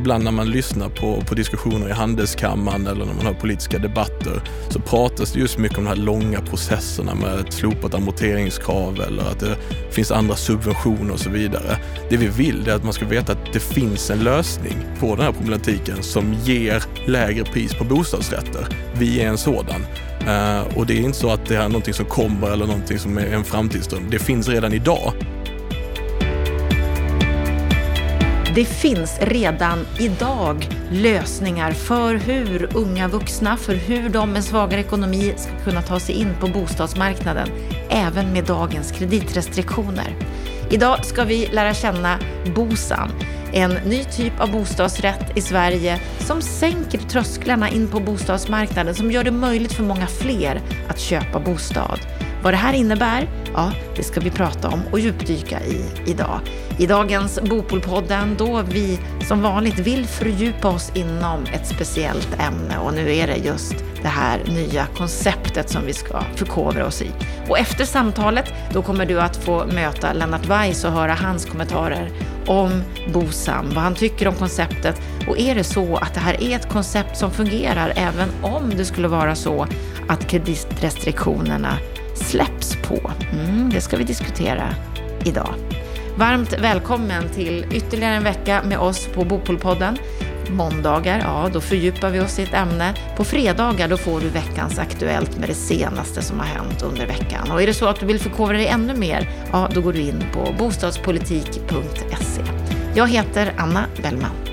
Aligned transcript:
ibland 0.00 0.24
när 0.24 0.30
man 0.30 0.50
lyssnar 0.50 0.88
på, 0.88 1.20
på 1.20 1.34
diskussioner 1.34 1.88
i 1.88 1.92
handelskammaren 1.92 2.86
eller 2.86 3.04
när 3.04 3.14
man 3.14 3.26
har 3.26 3.34
politiska 3.34 3.78
debatter 3.78 4.42
så 4.68 4.80
pratas 4.80 5.32
det 5.32 5.40
just 5.40 5.58
mycket 5.58 5.78
om 5.78 5.84
de 5.84 5.90
här 5.90 5.96
långa 5.96 6.40
processerna 6.40 7.14
med 7.14 7.40
ett 7.40 7.52
slopat 7.52 7.94
amorteringskrav 7.94 9.00
eller 9.00 9.22
att 9.22 9.40
det 9.40 9.56
finns 9.90 10.10
andra 10.10 10.36
subventioner 10.36 11.12
och 11.12 11.20
så 11.20 11.30
vidare. 11.30 11.78
Det 12.10 12.16
vi 12.16 12.26
vill 12.26 12.68
är 12.68 12.74
att 12.74 12.84
man 12.84 12.92
ska 12.92 13.06
veta 13.06 13.32
att 13.32 13.52
det 13.52 13.60
finns 13.60 14.10
en 14.10 14.18
lösning 14.18 14.76
på 15.00 15.16
den 15.16 15.24
här 15.24 15.32
problematiken 15.32 16.02
som 16.02 16.34
ger 16.34 16.82
lägre 17.06 17.44
pris 17.44 17.74
på 17.74 17.84
bostadsrätter. 17.84 18.66
Vi 18.98 19.20
är 19.20 19.28
en 19.28 19.38
sådan. 19.38 19.86
Eh, 20.20 20.78
och 20.78 20.86
det 20.86 20.98
är 20.98 21.00
inte 21.00 21.18
så 21.18 21.30
att 21.30 21.46
det 21.46 21.56
är 21.56 21.68
någonting 21.68 21.94
som 21.94 22.06
kommer 22.06 22.50
eller 22.50 22.66
någonting 22.66 22.98
som 22.98 23.18
är 23.18 23.26
en 23.26 23.44
framtidsdröm. 23.44 24.10
Det 24.10 24.18
finns 24.18 24.48
redan 24.48 24.72
idag. 24.72 25.12
Det 28.54 28.64
finns 28.64 29.18
redan 29.20 29.86
idag 29.98 30.68
lösningar 30.90 31.72
för 31.72 32.14
hur 32.14 32.76
unga 32.76 33.08
vuxna, 33.08 33.56
för 33.56 33.74
hur 33.74 34.08
de 34.08 34.32
med 34.32 34.44
svagare 34.44 34.80
ekonomi 34.80 35.34
ska 35.36 35.50
kunna 35.64 35.82
ta 35.82 36.00
sig 36.00 36.14
in 36.14 36.34
på 36.40 36.46
bostadsmarknaden, 36.46 37.48
även 37.88 38.32
med 38.32 38.44
dagens 38.44 38.92
kreditrestriktioner. 38.92 40.16
Idag 40.70 41.04
ska 41.04 41.24
vi 41.24 41.46
lära 41.46 41.74
känna 41.74 42.18
BOSAM, 42.54 43.10
en 43.52 43.70
ny 43.70 44.04
typ 44.04 44.40
av 44.40 44.50
bostadsrätt 44.52 45.36
i 45.36 45.40
Sverige 45.40 46.00
som 46.18 46.42
sänker 46.42 46.98
trösklarna 46.98 47.68
in 47.68 47.88
på 47.88 48.00
bostadsmarknaden, 48.00 48.94
som 48.94 49.10
gör 49.10 49.24
det 49.24 49.30
möjligt 49.30 49.72
för 49.72 49.82
många 49.82 50.06
fler 50.06 50.60
att 50.88 50.98
köpa 50.98 51.40
bostad. 51.40 52.00
Vad 52.42 52.52
det 52.52 52.56
här 52.56 52.72
innebär, 52.72 53.28
ja, 53.54 53.72
det 53.96 54.02
ska 54.02 54.20
vi 54.20 54.30
prata 54.30 54.68
om 54.68 54.82
och 54.92 55.00
djupdyka 55.00 55.60
i 55.60 55.84
idag. 56.06 56.40
I 56.78 56.86
dagens 56.86 57.40
Bopolpodden 57.50 58.36
då 58.38 58.62
vi 58.62 58.98
som 59.28 59.42
vanligt 59.42 59.78
vill 59.78 60.06
fördjupa 60.06 60.68
oss 60.68 60.92
inom 60.94 61.44
ett 61.52 61.66
speciellt 61.66 62.40
ämne 62.40 62.78
och 62.78 62.94
nu 62.94 63.14
är 63.16 63.26
det 63.26 63.36
just 63.36 63.74
det 64.02 64.08
här 64.08 64.40
nya 64.46 64.86
konceptet 64.96 65.70
som 65.70 65.86
vi 65.86 65.92
ska 65.92 66.20
förkovra 66.36 66.86
oss 66.86 67.02
i. 67.02 67.10
Och 67.48 67.58
efter 67.58 67.84
samtalet 67.84 68.52
då 68.72 68.82
kommer 68.82 69.06
du 69.06 69.20
att 69.20 69.36
få 69.36 69.64
möta 69.66 70.12
Lennart 70.12 70.46
Weiss 70.46 70.84
och 70.84 70.92
höra 70.92 71.14
hans 71.14 71.44
kommentarer 71.46 72.10
om 72.46 72.82
BOSAM, 73.12 73.70
vad 73.74 73.84
han 73.84 73.94
tycker 73.94 74.28
om 74.28 74.34
konceptet 74.34 75.02
och 75.28 75.38
är 75.38 75.54
det 75.54 75.64
så 75.64 75.96
att 75.96 76.14
det 76.14 76.20
här 76.20 76.42
är 76.42 76.56
ett 76.56 76.68
koncept 76.68 77.16
som 77.16 77.30
fungerar 77.30 77.92
även 77.96 78.28
om 78.42 78.70
det 78.76 78.84
skulle 78.84 79.08
vara 79.08 79.34
så 79.34 79.66
att 80.08 80.26
kreditrestriktionerna 80.26 81.78
släpps 82.24 82.76
på? 82.76 83.10
Mm, 83.32 83.70
det 83.70 83.80
ska 83.80 83.96
vi 83.96 84.04
diskutera 84.04 84.74
idag. 85.24 85.54
Varmt 86.16 86.52
välkommen 86.52 87.28
till 87.28 87.66
ytterligare 87.72 88.14
en 88.14 88.24
vecka 88.24 88.62
med 88.62 88.78
oss 88.78 89.06
på 89.06 89.24
Bopolpodden. 89.24 89.98
Måndagar, 90.50 91.18
ja 91.18 91.50
då 91.52 91.60
fördjupar 91.60 92.10
vi 92.10 92.20
oss 92.20 92.38
i 92.38 92.42
ett 92.42 92.54
ämne. 92.54 92.94
På 93.16 93.24
fredagar 93.24 93.88
då 93.88 93.96
får 93.96 94.20
du 94.20 94.28
veckans 94.28 94.78
Aktuellt 94.78 95.38
med 95.38 95.48
det 95.48 95.54
senaste 95.54 96.22
som 96.22 96.38
har 96.38 96.46
hänt 96.46 96.82
under 96.82 97.06
veckan. 97.06 97.50
Och 97.50 97.62
är 97.62 97.66
det 97.66 97.74
så 97.74 97.86
att 97.86 98.00
du 98.00 98.06
vill 98.06 98.20
förkovra 98.20 98.56
dig 98.56 98.66
ännu 98.66 98.94
mer, 98.94 99.28
ja 99.52 99.68
då 99.74 99.80
går 99.80 99.92
du 99.92 100.00
in 100.00 100.24
på 100.32 100.54
bostadspolitik.se. 100.58 102.42
Jag 102.94 103.08
heter 103.08 103.54
Anna 103.56 103.84
Bellman. 104.02 104.49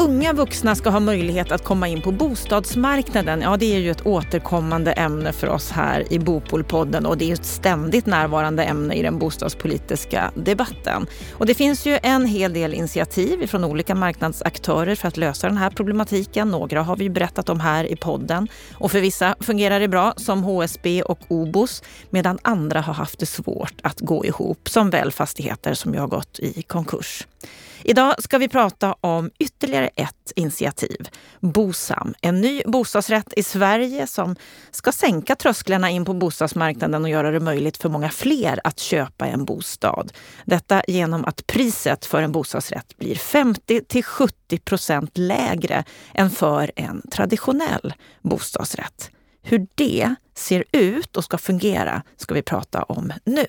Unga 0.00 0.32
vuxna 0.32 0.74
ska 0.74 0.90
ha 0.90 1.00
möjlighet 1.00 1.52
att 1.52 1.64
komma 1.64 1.88
in 1.88 2.02
på 2.02 2.12
bostadsmarknaden, 2.12 3.40
ja 3.40 3.56
det 3.56 3.74
är 3.74 3.78
ju 3.78 3.90
ett 3.90 4.06
återkommande 4.06 4.92
ämne 4.92 5.32
för 5.32 5.48
oss 5.48 5.70
här 5.70 6.12
i 6.12 6.18
Bopolpodden 6.18 7.06
och 7.06 7.18
det 7.18 7.30
är 7.30 7.34
ett 7.34 7.44
ständigt 7.44 8.06
närvarande 8.06 8.64
ämne 8.64 8.94
i 8.94 9.02
den 9.02 9.18
bostadspolitiska 9.18 10.32
debatten. 10.34 11.06
Och 11.32 11.46
det 11.46 11.54
finns 11.54 11.86
ju 11.86 11.98
en 12.02 12.26
hel 12.26 12.52
del 12.52 12.74
initiativ 12.74 13.46
från 13.46 13.64
olika 13.64 13.94
marknadsaktörer 13.94 14.94
för 14.94 15.08
att 15.08 15.16
lösa 15.16 15.48
den 15.48 15.56
här 15.56 15.70
problematiken. 15.70 16.50
Några 16.50 16.82
har 16.82 16.96
vi 16.96 17.10
berättat 17.10 17.48
om 17.48 17.60
här 17.60 17.84
i 17.92 17.96
podden 17.96 18.48
och 18.74 18.90
för 18.90 19.00
vissa 19.00 19.34
fungerar 19.40 19.80
det 19.80 19.88
bra 19.88 20.14
som 20.16 20.42
HSB 20.42 21.02
och 21.02 21.20
OBOS 21.28 21.82
medan 22.10 22.38
andra 22.42 22.80
har 22.80 22.94
haft 22.94 23.18
det 23.18 23.26
svårt 23.26 23.74
att 23.82 24.00
gå 24.00 24.24
ihop 24.24 24.68
som 24.68 24.90
väl 24.90 25.12
fastigheter 25.12 25.74
som 25.74 25.94
ju 25.94 26.00
har 26.00 26.08
gått 26.08 26.38
i 26.38 26.62
konkurs. 26.62 27.26
Idag 27.82 28.22
ska 28.22 28.38
vi 28.38 28.48
prata 28.48 28.96
om 29.00 29.30
ytterligare 29.38 29.88
ett 29.88 30.32
initiativ. 30.36 31.08
BOSAM, 31.40 32.14
en 32.20 32.40
ny 32.40 32.62
bostadsrätt 32.66 33.32
i 33.36 33.42
Sverige 33.42 34.06
som 34.06 34.36
ska 34.70 34.92
sänka 34.92 35.36
trösklarna 35.36 35.90
in 35.90 36.04
på 36.04 36.14
bostadsmarknaden 36.14 37.02
och 37.02 37.10
göra 37.10 37.30
det 37.30 37.40
möjligt 37.40 37.76
för 37.76 37.88
många 37.88 38.08
fler 38.08 38.60
att 38.64 38.78
köpa 38.78 39.26
en 39.26 39.44
bostad. 39.44 40.12
Detta 40.44 40.82
genom 40.88 41.24
att 41.24 41.46
priset 41.46 42.06
för 42.06 42.22
en 42.22 42.32
bostadsrätt 42.32 42.98
blir 42.98 43.14
50 43.14 43.84
till 43.84 44.04
70 44.04 44.58
procent 44.58 45.18
lägre 45.18 45.84
än 46.14 46.30
för 46.30 46.70
en 46.76 47.02
traditionell 47.10 47.94
bostadsrätt. 48.22 49.10
Hur 49.42 49.66
det 49.74 50.14
ser 50.40 50.64
ut 50.72 51.16
och 51.16 51.24
ska 51.24 51.38
fungera 51.38 52.02
ska 52.16 52.34
vi 52.34 52.42
prata 52.42 52.82
om 52.82 53.12
nu. 53.24 53.46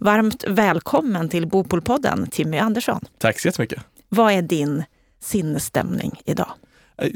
Varmt 0.00 0.44
välkommen 0.48 1.28
till 1.28 1.46
Bopolpodden, 1.46 2.26
Timmy 2.30 2.58
Andersson. 2.58 3.04
Tack 3.18 3.40
så 3.40 3.48
jättemycket. 3.48 3.82
Vad 4.08 4.32
är 4.32 4.42
din 4.42 4.84
sinnesstämning 5.20 6.20
idag? 6.24 6.52
Eh, 6.98 7.10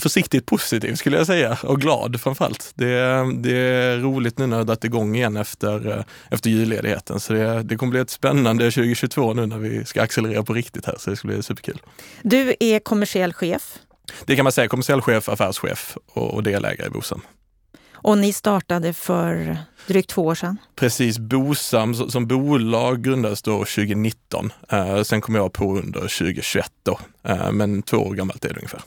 försiktigt 0.00 0.46
positiv 0.46 0.94
skulle 0.94 1.16
jag 1.16 1.26
säga 1.26 1.58
och 1.62 1.80
glad 1.80 2.20
framförallt. 2.20 2.72
Det, 2.74 2.94
det 3.34 3.56
är 3.56 3.98
roligt 3.98 4.38
nu 4.38 4.46
när 4.46 4.58
det 4.58 4.64
dragit 4.64 4.84
igång 4.84 5.16
igen 5.16 5.36
efter, 5.36 5.98
eh, 5.98 6.04
efter 6.30 6.50
julledigheten. 6.50 7.20
Så 7.20 7.32
det, 7.32 7.62
det 7.62 7.76
kommer 7.76 7.90
bli 7.90 8.00
ett 8.00 8.10
spännande 8.10 8.70
2022 8.70 9.34
nu 9.34 9.46
när 9.46 9.58
vi 9.58 9.84
ska 9.84 10.02
accelerera 10.02 10.42
på 10.42 10.54
riktigt 10.54 10.86
här. 10.86 10.94
Så 10.98 11.10
det 11.10 11.16
ska 11.16 11.28
bli 11.28 11.42
superkul. 11.42 11.82
Du 12.22 12.54
är 12.60 12.78
kommersiell 12.78 13.32
chef. 13.32 13.78
Det 14.24 14.36
kan 14.36 14.42
man 14.42 14.52
säga, 14.52 14.68
kommersiell 14.68 15.00
chef, 15.00 15.28
affärschef 15.28 15.96
och, 16.12 16.34
och 16.34 16.42
delägare 16.42 16.86
i 16.86 16.90
Bosam. 16.90 17.22
Och 18.06 18.18
ni 18.18 18.32
startade 18.32 18.92
för 18.92 19.58
drygt 19.86 20.10
två 20.10 20.26
år 20.26 20.34
sedan? 20.34 20.56
Precis, 20.76 21.18
Bosam 21.18 21.94
som 21.94 22.26
bolag 22.26 23.02
grundades 23.02 23.42
då 23.42 23.58
2019. 23.58 24.52
Eh, 24.68 25.02
sen 25.02 25.20
kom 25.20 25.34
jag 25.34 25.52
på 25.52 25.78
under 25.78 26.00
2021 26.00 26.72
då, 26.82 26.98
eh, 27.22 27.52
men 27.52 27.82
två 27.82 27.96
år 27.96 28.14
gammalt 28.14 28.44
är 28.44 28.48
det 28.48 28.56
ungefär. 28.56 28.80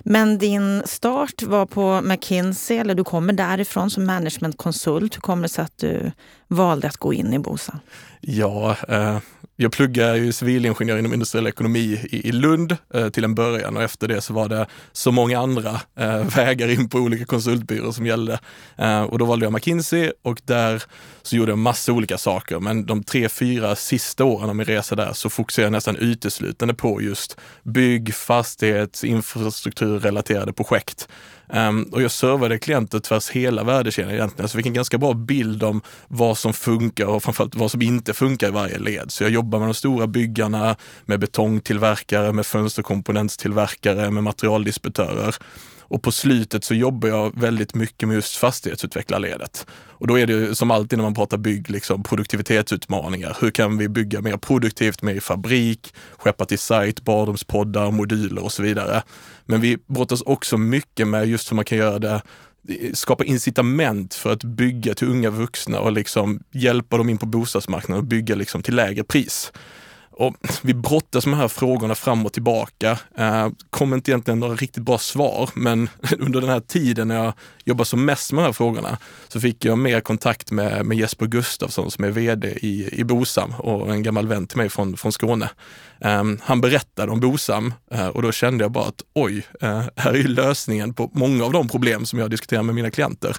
Men 0.00 0.38
din 0.38 0.82
start 0.86 1.42
var 1.42 1.66
på 1.66 2.00
McKinsey, 2.00 2.76
eller 2.76 2.94
du 2.94 3.04
kommer 3.04 3.32
därifrån 3.32 3.90
som 3.90 4.06
managementkonsult. 4.06 5.16
Hur 5.16 5.20
kommer 5.20 5.42
det 5.42 5.48
sig 5.48 5.64
att 5.64 5.78
du 5.78 6.12
valde 6.48 6.88
att 6.88 6.96
gå 6.96 7.12
in 7.12 7.34
i 7.34 7.38
Bosam? 7.38 7.78
Ja, 8.26 8.76
eh, 8.88 9.18
jag 9.56 9.72
pluggade 9.72 10.18
ju 10.18 10.32
civilingenjör 10.32 10.98
inom 10.98 11.12
industriell 11.12 11.46
ekonomi 11.46 12.00
i, 12.10 12.32
Lund 12.32 12.76
eh, 12.94 13.08
till 13.08 13.24
en 13.24 13.34
början 13.34 13.76
och 13.76 13.82
efter 13.82 14.08
det 14.08 14.20
så 14.20 14.32
var 14.34 14.48
det 14.48 14.66
så 14.92 15.12
många 15.12 15.38
andra 15.38 15.80
eh, 15.98 16.24
vägar 16.36 16.68
in 16.68 16.88
på 16.88 16.98
olika 16.98 17.24
konsultbyråer 17.24 17.92
som 17.92 18.06
gällde. 18.06 18.38
Eh, 18.76 19.02
och 19.02 19.18
då 19.18 19.24
valde 19.24 19.46
jag 19.46 19.52
McKinsey 19.52 20.12
och 20.22 20.40
där 20.44 20.82
så 21.22 21.36
gjorde 21.36 21.52
jag 21.52 21.58
massa 21.58 21.92
olika 21.92 22.18
saker. 22.18 22.60
Men 22.60 22.86
de 22.86 23.02
tre, 23.02 23.28
fyra 23.28 23.76
sista 23.76 24.24
åren 24.24 24.48
av 24.48 24.56
min 24.56 24.66
resa 24.66 24.94
där 24.94 25.12
så 25.12 25.30
fokuserade 25.30 25.66
jag 25.66 25.72
nästan 25.72 25.96
uteslutande 25.96 26.74
på 26.74 27.02
just 27.02 27.36
bygg, 27.62 28.14
fastighets, 28.14 29.04
infrastrukturrelaterade 29.04 30.52
projekt. 30.52 31.08
Um, 31.48 31.82
och 31.82 32.02
jag 32.02 32.10
servade 32.10 32.58
klienter 32.58 32.98
tvärs 32.98 33.30
hela 33.30 33.64
värdekedjan 33.64 34.12
egentligen, 34.12 34.48
så 34.48 34.56
jag 34.56 34.58
fick 34.64 34.66
en 34.66 34.74
ganska 34.74 34.98
bra 34.98 35.12
bild 35.12 35.62
om 35.62 35.82
vad 36.08 36.38
som 36.38 36.52
funkar 36.52 37.06
och 37.06 37.22
framförallt 37.22 37.54
vad 37.54 37.70
som 37.70 37.82
inte 37.82 38.14
funkar 38.14 38.48
i 38.48 38.50
varje 38.50 38.78
led. 38.78 39.10
Så 39.10 39.24
jag 39.24 39.30
jobbar 39.30 39.58
med 39.58 39.68
de 39.68 39.74
stora 39.74 40.06
byggarna, 40.06 40.76
med 41.04 41.20
betongtillverkare, 41.20 42.32
med 42.32 42.46
fönsterkomponentstillverkare, 42.46 44.10
med 44.10 44.22
materialdistributörer. 44.22 45.34
Och 45.88 46.02
på 46.02 46.12
slutet 46.12 46.64
så 46.64 46.74
jobbar 46.74 47.08
jag 47.08 47.40
väldigt 47.40 47.74
mycket 47.74 48.08
med 48.08 48.14
just 48.14 48.36
fastighetsutvecklarledet. 48.36 49.66
Och 49.72 50.06
då 50.06 50.18
är 50.18 50.26
det 50.26 50.32
ju 50.32 50.54
som 50.54 50.70
alltid 50.70 50.98
när 50.98 51.02
man 51.02 51.14
pratar 51.14 51.36
bygg, 51.36 51.70
liksom 51.70 52.02
produktivitetsutmaningar. 52.02 53.36
Hur 53.40 53.50
kan 53.50 53.78
vi 53.78 53.88
bygga 53.88 54.20
mer 54.20 54.36
produktivt, 54.36 55.02
mer 55.02 55.14
i 55.14 55.20
fabrik, 55.20 55.94
skeppa 56.18 56.44
till 56.44 56.58
sajt, 56.58 57.04
badrumspoddar, 57.04 57.90
moduler 57.90 58.44
och 58.44 58.52
så 58.52 58.62
vidare. 58.62 59.02
Men 59.46 59.60
vi 59.60 59.78
brottas 59.86 60.22
också 60.22 60.58
mycket 60.58 61.08
med 61.08 61.28
just 61.28 61.50
hur 61.50 61.56
man 61.56 61.64
kan 61.64 61.78
göra 61.78 61.98
det 61.98 62.22
skapa 62.92 63.24
incitament 63.24 64.14
för 64.14 64.32
att 64.32 64.44
bygga 64.44 64.94
till 64.94 65.08
unga 65.08 65.30
vuxna 65.30 65.80
och 65.80 65.92
liksom 65.92 66.40
hjälpa 66.52 66.96
dem 66.96 67.08
in 67.08 67.18
på 67.18 67.26
bostadsmarknaden 67.26 68.02
och 68.02 68.08
bygga 68.08 68.34
liksom 68.34 68.62
till 68.62 68.74
lägre 68.76 69.04
pris. 69.04 69.52
Och 70.16 70.34
vi 70.62 70.74
brottas 70.74 71.26
med 71.26 71.32
de 71.32 71.40
här 71.40 71.48
frågorna 71.48 71.94
fram 71.94 72.26
och 72.26 72.32
tillbaka. 72.32 72.98
Eh, 73.16 73.48
kom 73.70 73.94
inte 73.94 74.10
egentligen 74.10 74.40
några 74.40 74.54
riktigt 74.54 74.82
bra 74.82 74.98
svar, 74.98 75.50
men 75.54 75.88
under 76.18 76.40
den 76.40 76.50
här 76.50 76.60
tiden 76.60 77.08
när 77.08 77.24
jag 77.24 77.32
jobbade 77.64 77.86
som 77.86 78.04
mest 78.04 78.32
med 78.32 78.44
de 78.44 78.46
här 78.46 78.52
frågorna 78.52 78.98
så 79.28 79.40
fick 79.40 79.64
jag 79.64 79.78
mer 79.78 80.00
kontakt 80.00 80.50
med, 80.50 80.86
med 80.86 80.98
Jesper 80.98 81.26
Gustafsson 81.26 81.90
som 81.90 82.04
är 82.04 82.10
VD 82.10 82.48
i, 82.48 83.00
i 83.00 83.04
Bosam 83.04 83.54
och 83.58 83.92
en 83.92 84.02
gammal 84.02 84.28
vän 84.28 84.46
till 84.46 84.58
mig 84.58 84.68
från, 84.68 84.96
från 84.96 85.12
Skåne. 85.12 85.50
Eh, 86.00 86.24
han 86.40 86.60
berättade 86.60 87.12
om 87.12 87.20
Bosam 87.20 87.74
eh, 87.90 88.08
och 88.08 88.22
då 88.22 88.32
kände 88.32 88.64
jag 88.64 88.70
bara 88.70 88.86
att 88.86 89.02
oj, 89.14 89.46
eh, 89.60 89.82
här 89.96 90.10
är 90.10 90.18
ju 90.18 90.28
lösningen 90.28 90.94
på 90.94 91.10
många 91.14 91.44
av 91.44 91.52
de 91.52 91.68
problem 91.68 92.06
som 92.06 92.18
jag 92.18 92.30
diskuterar 92.30 92.62
med 92.62 92.74
mina 92.74 92.90
klienter. 92.90 93.36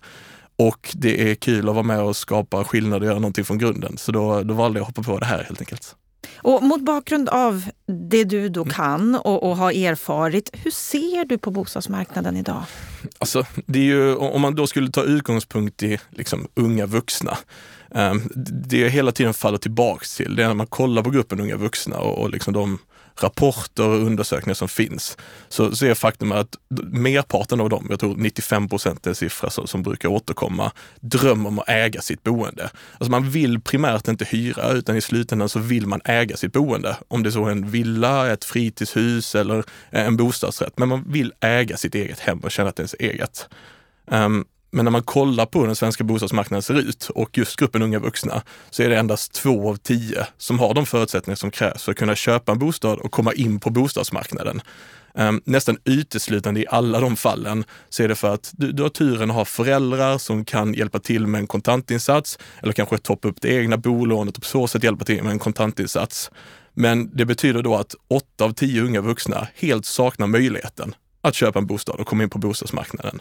Och 0.57 0.89
det 0.93 1.31
är 1.31 1.35
kul 1.35 1.69
att 1.69 1.75
vara 1.75 1.83
med 1.83 2.01
och 2.01 2.15
skapa 2.15 2.63
skillnad 2.63 3.01
och 3.01 3.07
göra 3.07 3.19
någonting 3.19 3.45
från 3.45 3.57
grunden. 3.57 3.97
Så 3.97 4.11
då, 4.11 4.43
då 4.43 4.53
valde 4.53 4.79
jag 4.79 4.83
att 4.83 4.97
hoppa 4.97 5.11
på 5.11 5.19
det 5.19 5.25
här 5.25 5.43
helt 5.43 5.59
enkelt. 5.59 5.95
Och 6.37 6.63
mot 6.63 6.81
bakgrund 6.81 7.29
av 7.29 7.65
det 8.09 8.23
du 8.23 8.49
då 8.49 8.65
kan 8.65 9.15
och, 9.15 9.43
och 9.43 9.57
har 9.57 9.71
erfarit, 9.71 10.49
hur 10.53 10.71
ser 10.71 11.25
du 11.25 11.37
på 11.37 11.51
bostadsmarknaden 11.51 12.37
idag? 12.37 12.63
Alltså, 13.17 13.45
det 13.65 13.79
är 13.79 13.83
ju, 13.83 14.15
om 14.15 14.41
man 14.41 14.55
då 14.55 14.67
skulle 14.67 14.91
ta 14.91 15.03
utgångspunkt 15.03 15.83
i 15.83 15.99
liksom, 16.09 16.47
unga 16.55 16.85
vuxna, 16.85 17.37
um, 17.89 18.29
det 18.69 18.77
jag 18.77 18.89
hela 18.89 19.11
tiden 19.11 19.33
faller 19.33 19.57
tillbaks 19.57 20.15
till, 20.15 20.35
det 20.35 20.43
är 20.43 20.47
när 20.47 20.53
man 20.53 20.67
kollar 20.67 21.03
på 21.03 21.09
gruppen 21.09 21.39
unga 21.39 21.57
vuxna 21.57 21.97
och, 21.97 22.21
och 22.21 22.29
liksom 22.29 22.53
de 22.53 22.79
rapporter 23.21 23.87
och 23.87 24.05
undersökningar 24.05 24.53
som 24.53 24.67
finns, 24.67 25.17
så, 25.49 25.75
så 25.75 25.85
är 25.85 25.93
faktum 25.93 26.31
att 26.31 26.55
merparten 26.91 27.61
av 27.61 27.69
dem, 27.69 27.87
jag 27.89 27.99
tror 27.99 28.15
95 28.17 28.69
procent 28.69 29.05
är 29.05 29.09
en 29.09 29.15
siffra 29.15 29.49
som, 29.49 29.67
som 29.67 29.83
brukar 29.83 30.09
återkomma, 30.09 30.71
drömmer 30.99 31.47
om 31.47 31.59
att 31.59 31.69
äga 31.69 32.01
sitt 32.01 32.23
boende. 32.23 32.69
Alltså 32.93 33.11
man 33.11 33.29
vill 33.29 33.61
primärt 33.61 34.07
inte 34.07 34.25
hyra, 34.25 34.71
utan 34.71 34.95
i 34.95 35.01
slutändan 35.01 35.49
så 35.49 35.59
vill 35.59 35.87
man 35.87 36.01
äga 36.05 36.37
sitt 36.37 36.53
boende. 36.53 36.97
Om 37.07 37.23
det 37.23 37.29
är 37.29 37.31
så 37.31 37.45
en 37.45 37.69
villa, 37.69 38.31
ett 38.31 38.45
fritidshus 38.45 39.35
eller 39.35 39.63
en 39.89 40.17
bostadsrätt. 40.17 40.77
Men 40.77 40.89
man 40.89 41.03
vill 41.07 41.33
äga 41.39 41.77
sitt 41.77 41.95
eget 41.95 42.19
hem 42.19 42.39
och 42.39 42.51
känna 42.51 42.69
att 42.69 42.75
det 42.75 42.81
är 42.81 42.83
ens 42.83 42.95
eget. 42.99 43.49
Um, 44.11 44.45
men 44.75 44.85
när 44.85 44.91
man 44.91 45.03
kollar 45.03 45.45
på 45.45 45.59
hur 45.59 45.65
den 45.65 45.75
svenska 45.75 46.03
bostadsmarknaden 46.03 46.61
ser 46.61 46.73
ut 46.73 47.09
och 47.15 47.37
just 47.37 47.55
gruppen 47.55 47.81
unga 47.81 47.99
vuxna 47.99 48.41
så 48.69 48.83
är 48.83 48.89
det 48.89 48.97
endast 48.97 49.33
två 49.33 49.69
av 49.69 49.75
tio 49.75 50.27
som 50.37 50.59
har 50.59 50.73
de 50.73 50.85
förutsättningar 50.85 51.35
som 51.35 51.51
krävs 51.51 51.83
för 51.83 51.91
att 51.91 51.97
kunna 51.97 52.15
köpa 52.15 52.51
en 52.51 52.59
bostad 52.59 52.99
och 52.99 53.11
komma 53.11 53.33
in 53.33 53.59
på 53.59 53.69
bostadsmarknaden. 53.69 54.61
Ehm, 55.15 55.41
nästan 55.45 55.77
uteslutande 55.83 56.59
i 56.59 56.65
alla 56.69 56.99
de 56.99 57.15
fallen 57.15 57.63
så 57.89 58.03
är 58.03 58.07
det 58.07 58.15
för 58.15 58.33
att 58.33 58.51
du, 58.53 58.71
du 58.71 58.83
har 58.83 58.89
turen 58.89 59.29
att 59.29 59.35
ha 59.35 59.45
föräldrar 59.45 60.17
som 60.17 60.45
kan 60.45 60.73
hjälpa 60.73 60.99
till 60.99 61.27
med 61.27 61.39
en 61.39 61.47
kontantinsats 61.47 62.39
eller 62.61 62.73
kanske 62.73 62.97
toppa 62.97 63.27
upp 63.27 63.41
det 63.41 63.49
egna 63.49 63.77
bolånet 63.77 64.37
och 64.37 64.43
på 64.43 64.49
så 64.49 64.67
sätt 64.67 64.83
hjälpa 64.83 65.05
till 65.05 65.23
med 65.23 65.31
en 65.31 65.39
kontantinsats. 65.39 66.31
Men 66.73 67.09
det 67.17 67.25
betyder 67.25 67.61
då 67.61 67.75
att 67.75 67.95
åtta 68.07 68.45
av 68.45 68.51
tio 68.53 68.81
unga 68.81 69.01
vuxna 69.01 69.47
helt 69.55 69.85
saknar 69.85 70.27
möjligheten 70.27 70.95
att 71.21 71.35
köpa 71.35 71.59
en 71.59 71.67
bostad 71.67 71.99
och 71.99 72.07
komma 72.07 72.23
in 72.23 72.29
på 72.29 72.39
bostadsmarknaden. 72.39 73.19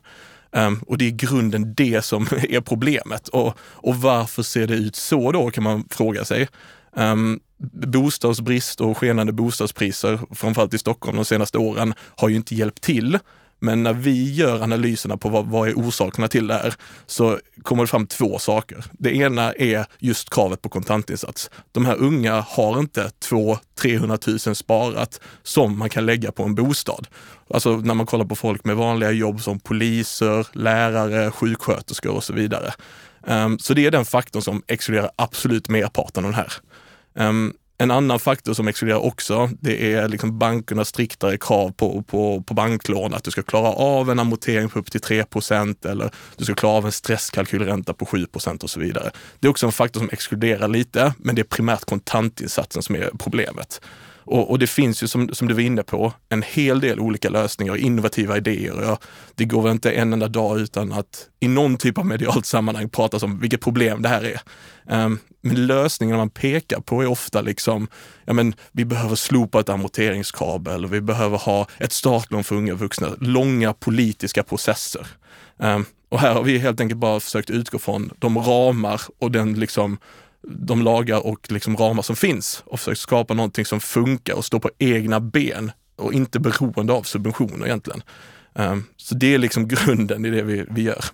Um, 0.56 0.80
och 0.86 0.98
det 0.98 1.04
är 1.04 1.08
i 1.08 1.12
grunden 1.12 1.74
det 1.74 2.04
som 2.04 2.22
är 2.48 2.60
problemet. 2.60 3.28
Och, 3.28 3.58
och 3.60 3.96
varför 3.96 4.42
ser 4.42 4.66
det 4.66 4.74
ut 4.74 4.96
så 4.96 5.32
då 5.32 5.50
kan 5.50 5.64
man 5.64 5.84
fråga 5.90 6.24
sig. 6.24 6.48
Um, 6.96 7.40
bostadsbrist 7.72 8.80
och 8.80 8.98
skenande 8.98 9.32
bostadspriser, 9.32 10.20
framförallt 10.30 10.74
i 10.74 10.78
Stockholm 10.78 11.16
de 11.16 11.24
senaste 11.24 11.58
åren, 11.58 11.94
har 11.98 12.28
ju 12.28 12.36
inte 12.36 12.54
hjälpt 12.54 12.82
till. 12.82 13.18
Men 13.58 13.82
när 13.82 13.92
vi 13.92 14.32
gör 14.32 14.62
analyserna 14.62 15.16
på 15.16 15.28
vad, 15.28 15.46
vad 15.46 15.68
är 15.68 15.74
orsakerna 15.74 16.28
till 16.28 16.46
det 16.46 16.54
här 16.54 16.74
så 17.06 17.38
kommer 17.62 17.82
det 17.82 17.86
fram 17.86 18.06
två 18.06 18.38
saker. 18.38 18.84
Det 18.92 19.16
ena 19.16 19.52
är 19.52 19.86
just 19.98 20.30
kravet 20.30 20.62
på 20.62 20.68
kontantinsats. 20.68 21.50
De 21.72 21.86
här 21.86 21.96
unga 21.96 22.40
har 22.40 22.78
inte 22.78 23.10
200-300 23.30 24.48
000 24.48 24.56
sparat 24.56 25.20
som 25.42 25.78
man 25.78 25.90
kan 25.90 26.06
lägga 26.06 26.32
på 26.32 26.42
en 26.42 26.54
bostad. 26.54 27.06
Alltså 27.50 27.76
när 27.76 27.94
man 27.94 28.06
kollar 28.06 28.24
på 28.24 28.36
folk 28.36 28.64
med 28.64 28.76
vanliga 28.76 29.10
jobb 29.10 29.40
som 29.40 29.60
poliser, 29.60 30.46
lärare, 30.52 31.30
sjuksköterskor 31.30 32.14
och 32.14 32.24
så 32.24 32.32
vidare. 32.32 32.72
Um, 33.26 33.58
så 33.58 33.74
det 33.74 33.86
är 33.86 33.90
den 33.90 34.04
faktorn 34.04 34.42
som 34.42 34.62
exkluderar 34.66 35.10
absolut 35.16 35.68
merparten 35.68 36.24
av 36.24 36.32
den 36.32 36.40
här. 36.40 36.52
Um, 37.28 37.54
en 37.78 37.90
annan 37.90 38.18
faktor 38.18 38.54
som 38.54 38.68
exkluderar 38.68 38.98
också, 38.98 39.50
det 39.60 39.94
är 39.94 40.08
liksom 40.08 40.38
bankernas 40.38 40.88
striktare 40.88 41.38
krav 41.38 41.70
på, 41.70 42.02
på, 42.02 42.42
på 42.42 42.54
banklån, 42.54 43.14
att 43.14 43.24
du 43.24 43.30
ska 43.30 43.42
klara 43.42 43.68
av 43.68 44.10
en 44.10 44.18
amortering 44.18 44.68
på 44.68 44.78
upp 44.78 44.90
till 44.90 45.00
3% 45.00 45.88
eller 45.90 46.10
du 46.36 46.44
ska 46.44 46.54
klara 46.54 46.72
av 46.72 46.86
en 46.86 46.92
stresskalkylränta 46.92 47.94
på 47.94 48.04
7% 48.04 48.62
och 48.62 48.70
så 48.70 48.80
vidare. 48.80 49.10
Det 49.40 49.46
är 49.46 49.50
också 49.50 49.66
en 49.66 49.72
faktor 49.72 50.00
som 50.00 50.08
exkluderar 50.12 50.68
lite, 50.68 51.14
men 51.18 51.34
det 51.34 51.42
är 51.42 51.44
primärt 51.44 51.84
kontantinsatsen 51.84 52.82
som 52.82 52.94
är 52.94 53.10
problemet. 53.18 53.80
Och, 54.26 54.50
och, 54.50 54.58
det 54.58 54.66
finns 54.66 55.02
ju 55.02 55.08
som, 55.08 55.28
som, 55.32 55.48
du 55.48 55.54
var 55.54 55.60
inne 55.60 55.82
på 55.82 56.12
en 56.28 56.42
hel 56.42 56.80
del 56.80 57.00
olika 57.00 57.28
lösningar 57.28 57.72
och 57.72 57.78
innovativa 57.78 58.36
idéer. 58.36 58.82
Ja, 58.82 58.98
det 59.34 59.44
går 59.44 59.62
väl 59.62 59.72
inte 59.72 59.90
en 59.90 60.12
enda 60.12 60.28
dag 60.28 60.60
utan 60.60 60.92
att 60.92 61.28
i 61.40 61.48
någon 61.48 61.76
typ 61.76 61.98
av 61.98 62.06
medialt 62.06 62.46
sammanhang 62.46 62.88
pratas 62.88 63.22
om 63.22 63.40
vilket 63.40 63.60
problem 63.60 64.02
det 64.02 64.08
här 64.08 64.24
är. 64.24 64.40
Um, 65.04 65.18
men 65.40 65.66
lösningen 65.66 66.16
man 66.16 66.30
pekar 66.30 66.80
på 66.80 67.02
är 67.02 67.06
ofta 67.06 67.40
liksom, 67.40 67.88
ja 68.24 68.32
men 68.32 68.54
vi 68.72 68.84
behöver 68.84 69.16
slopa 69.16 69.60
ett 69.60 69.68
amorteringskrav 69.68 70.68
eller 70.68 70.88
vi 70.88 71.00
behöver 71.00 71.38
ha 71.38 71.66
ett 71.78 71.92
startlån 71.92 72.44
för 72.44 72.56
unga 72.56 72.74
vuxna. 72.74 73.08
Långa 73.20 73.72
politiska 73.72 74.42
processer. 74.42 75.06
Um, 75.56 75.84
och 76.08 76.20
här 76.20 76.34
har 76.34 76.42
vi 76.42 76.58
helt 76.58 76.80
enkelt 76.80 77.00
bara 77.00 77.20
försökt 77.20 77.50
utgå 77.50 77.78
från 77.78 78.10
de 78.18 78.38
ramar 78.38 79.00
och 79.18 79.30
den 79.30 79.54
liksom 79.54 79.98
de 80.48 80.82
lagar 80.82 81.26
och 81.26 81.52
liksom 81.52 81.76
ramar 81.76 82.02
som 82.02 82.16
finns 82.16 82.62
och 82.66 82.80
försökt 82.80 83.00
skapa 83.00 83.34
någonting 83.34 83.64
som 83.64 83.80
funkar 83.80 84.34
och 84.34 84.44
står 84.44 84.58
på 84.58 84.70
egna 84.78 85.20
ben 85.20 85.72
och 85.96 86.12
inte 86.12 86.40
beroende 86.40 86.92
av 86.92 87.02
subventioner 87.02 87.66
egentligen. 87.66 88.02
Um, 88.52 88.86
så 88.96 89.14
det 89.14 89.34
är 89.34 89.38
liksom 89.38 89.68
grunden 89.86 90.24
i 90.24 90.30
det 90.30 90.42
vi, 90.42 90.64
vi 90.70 90.82
gör. 90.82 91.04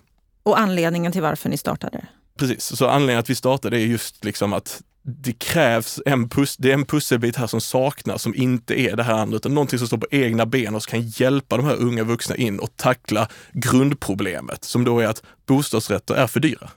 Och 0.43 0.59
anledningen 0.59 1.11
till 1.11 1.21
varför 1.21 1.49
ni 1.49 1.57
startade? 1.57 2.05
Precis, 2.37 2.63
så 2.63 2.87
anledningen 2.87 3.19
att 3.19 3.29
vi 3.29 3.35
startade 3.35 3.77
är 3.77 3.85
just 3.85 4.25
liksom 4.25 4.53
att 4.53 4.81
det 5.03 5.33
krävs 5.33 6.01
en, 6.05 6.29
pus 6.29 6.57
det 6.57 6.69
är 6.69 6.73
en 6.73 6.85
pusselbit 6.85 7.35
här 7.35 7.47
som 7.47 7.61
saknas, 7.61 8.21
som 8.21 8.35
inte 8.35 8.79
är 8.79 8.95
det 8.95 9.03
här 9.03 9.13
andra, 9.13 9.35
utan 9.35 9.53
någonting 9.53 9.79
som 9.79 9.87
står 9.87 9.97
på 9.97 10.07
egna 10.11 10.45
ben 10.45 10.75
och 10.75 10.83
som 10.83 10.89
kan 10.91 11.01
hjälpa 11.01 11.57
de 11.57 11.65
här 11.65 11.75
unga 11.75 12.03
vuxna 12.03 12.35
in 12.35 12.59
och 12.59 12.75
tackla 12.75 13.27
grundproblemet, 13.53 14.63
som 14.63 14.83
då 14.83 14.99
är 14.99 15.07
att 15.07 15.23
bostadsrätter 15.45 16.15
är 16.15 16.27
för 16.27 16.39
dyra. 16.39 16.69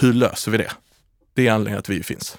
Hur 0.00 0.12
löser 0.12 0.50
vi 0.50 0.58
det? 0.58 0.72
Det 1.38 1.46
är 1.46 1.52
anledningen 1.52 1.78
att 1.78 1.88
vi 1.88 2.02
finns. 2.02 2.38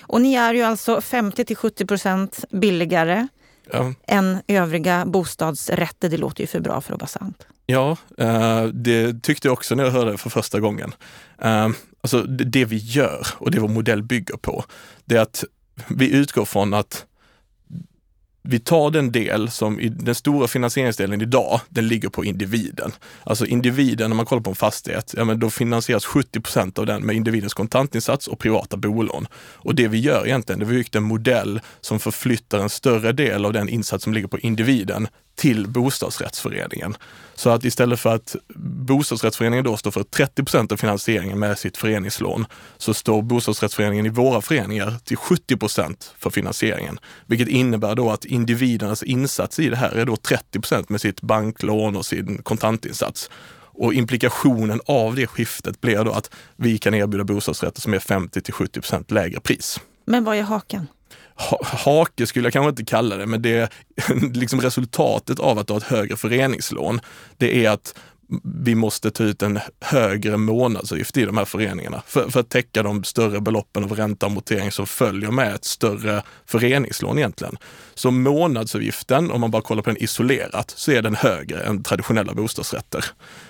Och 0.00 0.20
ni 0.20 0.34
är 0.34 0.54
ju 0.54 0.62
alltså 0.62 1.00
50 1.00 1.44
till 1.44 1.56
70 1.56 1.86
procent 1.86 2.44
billigare 2.50 3.28
ja. 3.72 3.94
än 4.06 4.38
övriga 4.46 5.06
bostadsrätter. 5.06 6.08
Det 6.08 6.16
låter 6.16 6.40
ju 6.40 6.46
för 6.46 6.60
bra 6.60 6.80
för 6.80 6.94
att 6.94 7.00
vara 7.00 7.08
sant. 7.08 7.46
Ja, 7.66 7.96
eh, 8.18 8.64
det 8.64 9.22
tyckte 9.22 9.48
jag 9.48 9.52
också 9.52 9.74
när 9.74 9.84
jag 9.84 9.90
hörde 9.90 10.10
det 10.10 10.18
för 10.18 10.30
första 10.30 10.60
gången. 10.60 10.94
Eh, 11.38 11.68
alltså 12.00 12.22
det 12.22 12.64
vi 12.64 12.76
gör 12.76 13.26
och 13.32 13.50
det 13.50 13.60
vår 13.60 13.68
modell 13.68 14.02
bygger 14.02 14.36
på, 14.36 14.64
det 15.04 15.16
är 15.16 15.20
att 15.20 15.44
vi 15.88 16.12
utgår 16.12 16.44
från 16.44 16.74
att 16.74 17.06
vi 18.42 18.58
tar 18.58 18.90
den 18.90 19.12
del 19.12 19.50
som 19.50 19.80
i 19.80 19.88
den 19.88 20.14
stora 20.14 20.48
finansieringsdelen 20.48 21.20
idag, 21.20 21.60
den 21.68 21.88
ligger 21.88 22.08
på 22.08 22.24
individen. 22.24 22.92
Alltså 23.24 23.46
individen, 23.46 24.10
när 24.10 24.16
man 24.16 24.26
kollar 24.26 24.42
på 24.42 24.50
en 24.50 24.56
fastighet, 24.56 25.14
ja 25.16 25.24
men 25.24 25.40
då 25.40 25.50
finansieras 25.50 26.04
70 26.04 26.40
procent 26.40 26.78
av 26.78 26.86
den 26.86 27.02
med 27.02 27.16
individens 27.16 27.54
kontantinsats 27.54 28.28
och 28.28 28.38
privata 28.38 28.76
bolån. 28.76 29.26
Och 29.34 29.74
det 29.74 29.88
vi 29.88 29.98
gör 29.98 30.26
egentligen, 30.26 30.58
det 30.58 30.64
är 30.64 30.66
vi 30.66 30.74
byggt 30.74 30.94
en 30.94 31.02
modell 31.02 31.60
som 31.80 32.00
förflyttar 32.00 32.58
en 32.58 32.70
större 32.70 33.12
del 33.12 33.44
av 33.44 33.52
den 33.52 33.68
insats 33.68 34.04
som 34.04 34.14
ligger 34.14 34.28
på 34.28 34.38
individen 34.38 35.08
till 35.34 35.68
bostadsrättsföreningen. 35.68 36.96
Så 37.34 37.50
att 37.50 37.64
istället 37.64 38.00
för 38.00 38.14
att 38.14 38.36
bostadsrättsföreningen 38.90 39.64
då 39.64 39.76
står 39.76 39.90
för 39.90 40.02
30 40.02 40.44
procent 40.44 40.72
av 40.72 40.76
finansieringen 40.76 41.38
med 41.38 41.58
sitt 41.58 41.76
föreningslån, 41.76 42.46
så 42.78 42.94
står 42.94 43.22
bostadsrättsföreningen 43.22 44.06
i 44.06 44.08
våra 44.08 44.40
föreningar 44.40 44.94
till 45.04 45.16
70 45.16 45.56
procent 45.56 46.14
för 46.18 46.30
finansieringen. 46.30 46.98
Vilket 47.26 47.48
innebär 47.48 47.94
då 47.94 48.10
att 48.10 48.24
individernas 48.24 49.02
insats 49.02 49.58
i 49.58 49.68
det 49.68 49.76
här 49.76 49.92
är 49.92 50.06
då 50.06 50.16
30 50.16 50.60
procent 50.60 50.88
med 50.88 51.00
sitt 51.00 51.20
banklån 51.20 51.96
och 51.96 52.06
sin 52.06 52.42
kontantinsats. 52.42 53.30
Och 53.82 53.94
implikationen 53.94 54.80
av 54.86 55.14
det 55.14 55.26
skiftet 55.26 55.80
blir 55.80 56.04
då 56.04 56.12
att 56.12 56.30
vi 56.56 56.78
kan 56.78 56.94
erbjuda 56.94 57.24
bostadsrätter 57.24 57.80
som 57.80 57.94
är 57.94 57.98
50 57.98 58.40
till 58.40 58.54
70 58.54 58.80
procent 58.80 59.10
lägre 59.10 59.40
pris. 59.40 59.80
Men 60.04 60.24
vad 60.24 60.36
är 60.36 60.42
haken? 60.42 60.86
hake 61.62 62.26
skulle 62.26 62.46
jag 62.46 62.52
kanske 62.52 62.70
inte 62.70 62.84
kalla 62.84 63.16
det, 63.16 63.26
men 63.26 63.42
det 63.42 63.56
är 63.56 63.68
liksom 64.34 64.60
resultatet 64.60 65.38
av 65.38 65.58
att 65.58 65.68
ha 65.68 65.76
ett 65.76 65.82
högre 65.82 66.16
föreningslån. 66.16 67.00
Det 67.36 67.66
är 67.66 67.70
att 67.70 67.94
vi 68.42 68.74
måste 68.74 69.10
ta 69.10 69.24
ut 69.24 69.42
en 69.42 69.58
högre 69.80 70.36
månadsavgift 70.36 71.16
i 71.16 71.24
de 71.24 71.36
här 71.36 71.44
föreningarna 71.44 72.02
för, 72.06 72.30
för 72.30 72.40
att 72.40 72.48
täcka 72.48 72.82
de 72.82 73.04
större 73.04 73.40
beloppen 73.40 73.84
av 73.84 73.92
ränta 73.92 74.26
och 74.26 74.32
amortering 74.32 74.70
som 74.70 74.86
följer 74.86 75.30
med 75.30 75.54
ett 75.54 75.64
större 75.64 76.22
föreningslån 76.46 77.18
egentligen. 77.18 77.56
Så 77.94 78.10
månadsavgiften, 78.10 79.30
om 79.30 79.40
man 79.40 79.50
bara 79.50 79.62
kollar 79.62 79.82
på 79.82 79.90
den 79.90 80.02
isolerat, 80.02 80.72
så 80.76 80.92
är 80.92 81.02
den 81.02 81.14
högre 81.14 81.60
än 81.60 81.82
traditionella 81.82 82.34
bostadsrätter. 82.34 83.04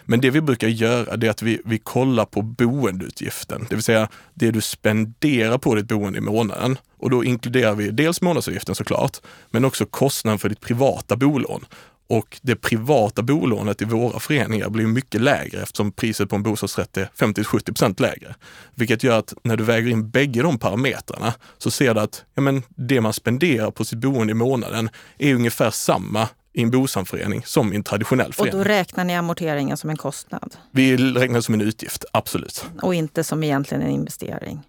Men 0.04 0.20
det 0.20 0.30
vi 0.30 0.40
brukar 0.40 0.68
göra 0.68 1.16
det 1.16 1.26
är 1.26 1.30
att 1.30 1.42
vi, 1.42 1.60
vi 1.64 1.78
kollar 1.78 2.24
på 2.24 2.42
boendeutgiften, 2.42 3.66
det 3.68 3.74
vill 3.74 3.84
säga 3.84 4.08
det 4.34 4.50
du 4.50 4.60
spenderar 4.60 5.58
på 5.58 5.74
ditt 5.74 5.88
boende 5.88 6.18
i 6.18 6.20
månaden. 6.22 6.78
Och 6.98 7.10
då 7.10 7.24
inkluderar 7.24 7.74
vi 7.74 7.90
dels 7.90 8.20
månadsavgiften 8.20 8.74
såklart, 8.74 9.18
men 9.50 9.64
också 9.64 9.86
kostnaden 9.86 10.38
för 10.38 10.48
ditt 10.48 10.60
privata 10.60 11.16
bolån. 11.16 11.64
Och 12.10 12.40
det 12.42 12.56
privata 12.56 13.22
bolånet 13.22 13.82
i 13.82 13.84
våra 13.84 14.20
föreningar 14.20 14.68
blir 14.68 14.86
mycket 14.86 15.20
lägre 15.20 15.62
eftersom 15.62 15.92
priset 15.92 16.28
på 16.28 16.36
en 16.36 16.42
bostadsrätt 16.42 16.96
är 16.96 17.10
50-70% 17.16 18.00
lägre. 18.00 18.34
Vilket 18.74 19.02
gör 19.02 19.18
att 19.18 19.34
när 19.42 19.56
du 19.56 19.64
väger 19.64 19.90
in 19.90 20.10
bägge 20.10 20.42
de 20.42 20.58
parametrarna 20.58 21.34
så 21.58 21.70
ser 21.70 21.94
du 21.94 22.00
att 22.00 22.24
ja, 22.34 22.42
men 22.42 22.62
det 22.68 23.00
man 23.00 23.12
spenderar 23.12 23.70
på 23.70 23.84
sitt 23.84 23.98
boende 23.98 24.30
i 24.30 24.34
månaden 24.34 24.90
är 25.18 25.34
ungefär 25.34 25.70
samma 25.70 26.28
i 26.52 26.62
en 26.62 26.70
bosamförening 26.70 27.42
som 27.44 27.72
i 27.72 27.76
en 27.76 27.82
traditionell 27.82 28.32
förening. 28.32 28.60
Och 28.60 28.64
då 28.64 28.70
räknar 28.70 29.04
ni 29.04 29.16
amorteringen 29.16 29.76
som 29.76 29.90
en 29.90 29.96
kostnad? 29.96 30.56
Vi 30.70 30.96
räknar 30.96 31.40
som 31.40 31.54
en 31.54 31.60
utgift, 31.60 32.04
absolut. 32.12 32.64
Och 32.82 32.94
inte 32.94 33.24
som 33.24 33.42
egentligen 33.44 33.82
en 33.82 33.90
investering? 33.90 34.60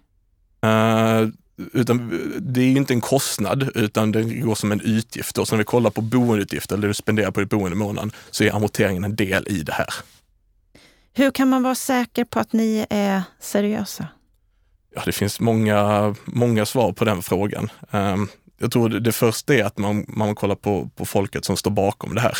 Uh, 0.66 1.28
utan 1.72 2.20
det 2.40 2.60
är 2.60 2.64
ju 2.64 2.76
inte 2.76 2.92
en 2.92 3.00
kostnad 3.00 3.70
utan 3.74 4.12
det 4.12 4.22
går 4.22 4.54
som 4.54 4.72
en 4.72 4.80
utgift. 4.80 5.36
Då. 5.36 5.46
Så 5.46 5.54
när 5.54 5.58
vi 5.58 5.64
kollar 5.64 5.90
på 5.90 6.00
boendeutgifter 6.00 6.74
eller 6.74 6.82
det 6.82 6.88
du 6.90 6.94
spenderar 6.94 7.30
på 7.30 7.40
ditt 7.40 7.50
boende 7.50 7.76
i 7.76 7.78
månaden 7.78 8.12
så 8.30 8.44
är 8.44 8.56
amorteringen 8.56 9.04
en 9.04 9.16
del 9.16 9.46
i 9.48 9.62
det 9.62 9.72
här. 9.72 9.86
Hur 11.14 11.30
kan 11.30 11.48
man 11.48 11.62
vara 11.62 11.74
säker 11.74 12.24
på 12.24 12.40
att 12.40 12.52
ni 12.52 12.86
är 12.90 13.22
seriösa? 13.40 14.06
Ja, 14.94 15.02
det 15.04 15.12
finns 15.12 15.40
många, 15.40 16.14
många 16.24 16.66
svar 16.66 16.92
på 16.92 17.04
den 17.04 17.22
frågan. 17.22 17.70
Um, 17.90 18.28
jag 18.58 18.72
tror 18.72 18.88
det 18.88 19.12
första 19.12 19.54
är 19.54 19.64
att 19.64 19.78
man, 19.78 20.04
man 20.08 20.34
kollar 20.34 20.54
på, 20.54 20.90
på 20.96 21.04
folket 21.04 21.44
som 21.44 21.56
står 21.56 21.70
bakom 21.70 22.14
det 22.14 22.20
här. 22.20 22.38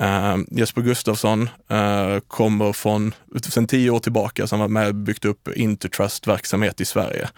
Uh, 0.00 0.44
Jesper 0.50 0.82
Gustafsson 0.82 1.42
uh, 1.72 2.18
kommer 2.20 2.72
från, 2.72 3.14
sedan 3.42 3.66
tio 3.66 3.90
år 3.90 4.00
tillbaka, 4.00 4.46
så 4.46 4.56
han 4.56 4.60
var 4.60 4.68
med 4.68 4.88
och 4.88 4.94
byggt 4.94 5.24
upp 5.24 5.48
Intertrust-verksamhet 5.48 6.80
i 6.80 6.84
Sverige. 6.84 7.28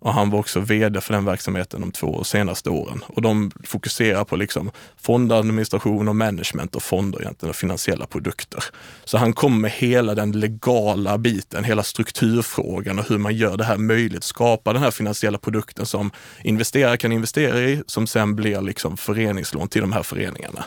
Och 0.00 0.14
han 0.14 0.30
var 0.30 0.38
också 0.38 0.60
vd 0.60 1.00
för 1.00 1.14
den 1.14 1.24
verksamheten 1.24 1.80
de 1.80 1.92
två 1.92 2.24
senaste 2.24 2.70
åren. 2.70 3.04
Och 3.06 3.22
de 3.22 3.50
fokuserar 3.64 4.24
på 4.24 4.36
liksom 4.36 4.70
fondadministration 4.96 6.08
och 6.08 6.16
management 6.16 6.76
och 6.76 6.82
fonder 6.82 7.20
egentligen 7.20 7.50
och 7.50 7.56
finansiella 7.56 8.06
produkter. 8.06 8.64
Så 9.04 9.18
han 9.18 9.32
kommer 9.32 9.58
med 9.58 9.70
hela 9.70 10.14
den 10.14 10.32
legala 10.32 11.18
biten, 11.18 11.64
hela 11.64 11.82
strukturfrågan 11.82 12.98
och 12.98 13.08
hur 13.08 13.18
man 13.18 13.34
gör 13.34 13.56
det 13.56 13.64
här 13.64 13.78
möjligt, 13.78 14.24
skapa 14.24 14.72
den 14.72 14.82
här 14.82 14.90
finansiella 14.90 15.38
produkten 15.38 15.86
som 15.86 16.10
investerare 16.44 16.96
kan 16.96 17.12
investera 17.12 17.58
i, 17.60 17.82
som 17.86 18.06
sen 18.06 18.36
blir 18.36 18.60
liksom 18.60 18.96
föreningslån 18.96 19.68
till 19.68 19.80
de 19.80 19.92
här 19.92 20.02
föreningarna. 20.02 20.64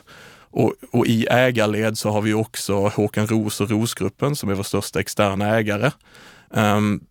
Och, 0.52 0.74
och, 0.92 1.08
i 1.08 1.28
ägarled 1.30 1.98
så 1.98 2.10
har 2.10 2.22
vi 2.22 2.34
också 2.34 2.88
Håkan 2.88 3.28
Ros 3.28 3.62
och 3.62 3.70
Rosgruppen 3.70 4.36
som 4.36 4.50
är 4.50 4.54
vår 4.54 4.64
största 4.64 5.00
externa 5.00 5.58
ägare. 5.58 5.92
Um, 6.50 7.02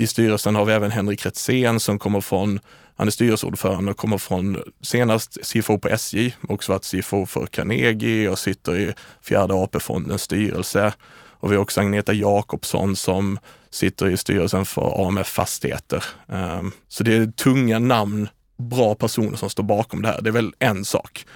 i 0.00 0.06
styrelsen 0.06 0.54
har 0.54 0.64
vi 0.64 0.72
även 0.72 0.90
Henrik 0.90 1.26
Retzén 1.26 1.80
som 1.80 1.98
kommer 1.98 2.20
från, 2.20 2.60
han 2.96 3.06
är 3.06 3.10
styrelseordförande 3.10 3.90
och 3.90 3.96
kommer 3.96 4.18
från 4.18 4.62
senast 4.82 5.38
CFO 5.44 5.78
på 5.78 5.88
SJ, 5.88 6.34
också 6.48 6.72
varit 6.72 6.84
CFO 6.84 7.26
för 7.26 7.46
Carnegie 7.46 8.28
och 8.28 8.38
sitter 8.38 8.78
i 8.78 8.92
fjärde 9.22 9.54
AP-fondens 9.54 10.22
styrelse. 10.22 10.92
Och 11.12 11.52
vi 11.52 11.56
har 11.56 11.62
också 11.62 11.80
Agneta 11.80 12.12
Jakobsson 12.12 12.96
som 12.96 13.38
sitter 13.70 14.08
i 14.08 14.16
styrelsen 14.16 14.64
för 14.64 15.08
AMF 15.08 15.26
Fastigheter. 15.26 16.04
Ehm, 16.28 16.72
så 16.88 17.04
det 17.04 17.14
är 17.14 17.26
tunga 17.26 17.78
namn, 17.78 18.28
bra 18.56 18.94
personer 18.94 19.36
som 19.36 19.50
står 19.50 19.62
bakom 19.62 20.02
det 20.02 20.08
här. 20.08 20.22
Det 20.22 20.30
är 20.30 20.32
väl 20.32 20.54
en 20.58 20.84
sak. 20.84 21.26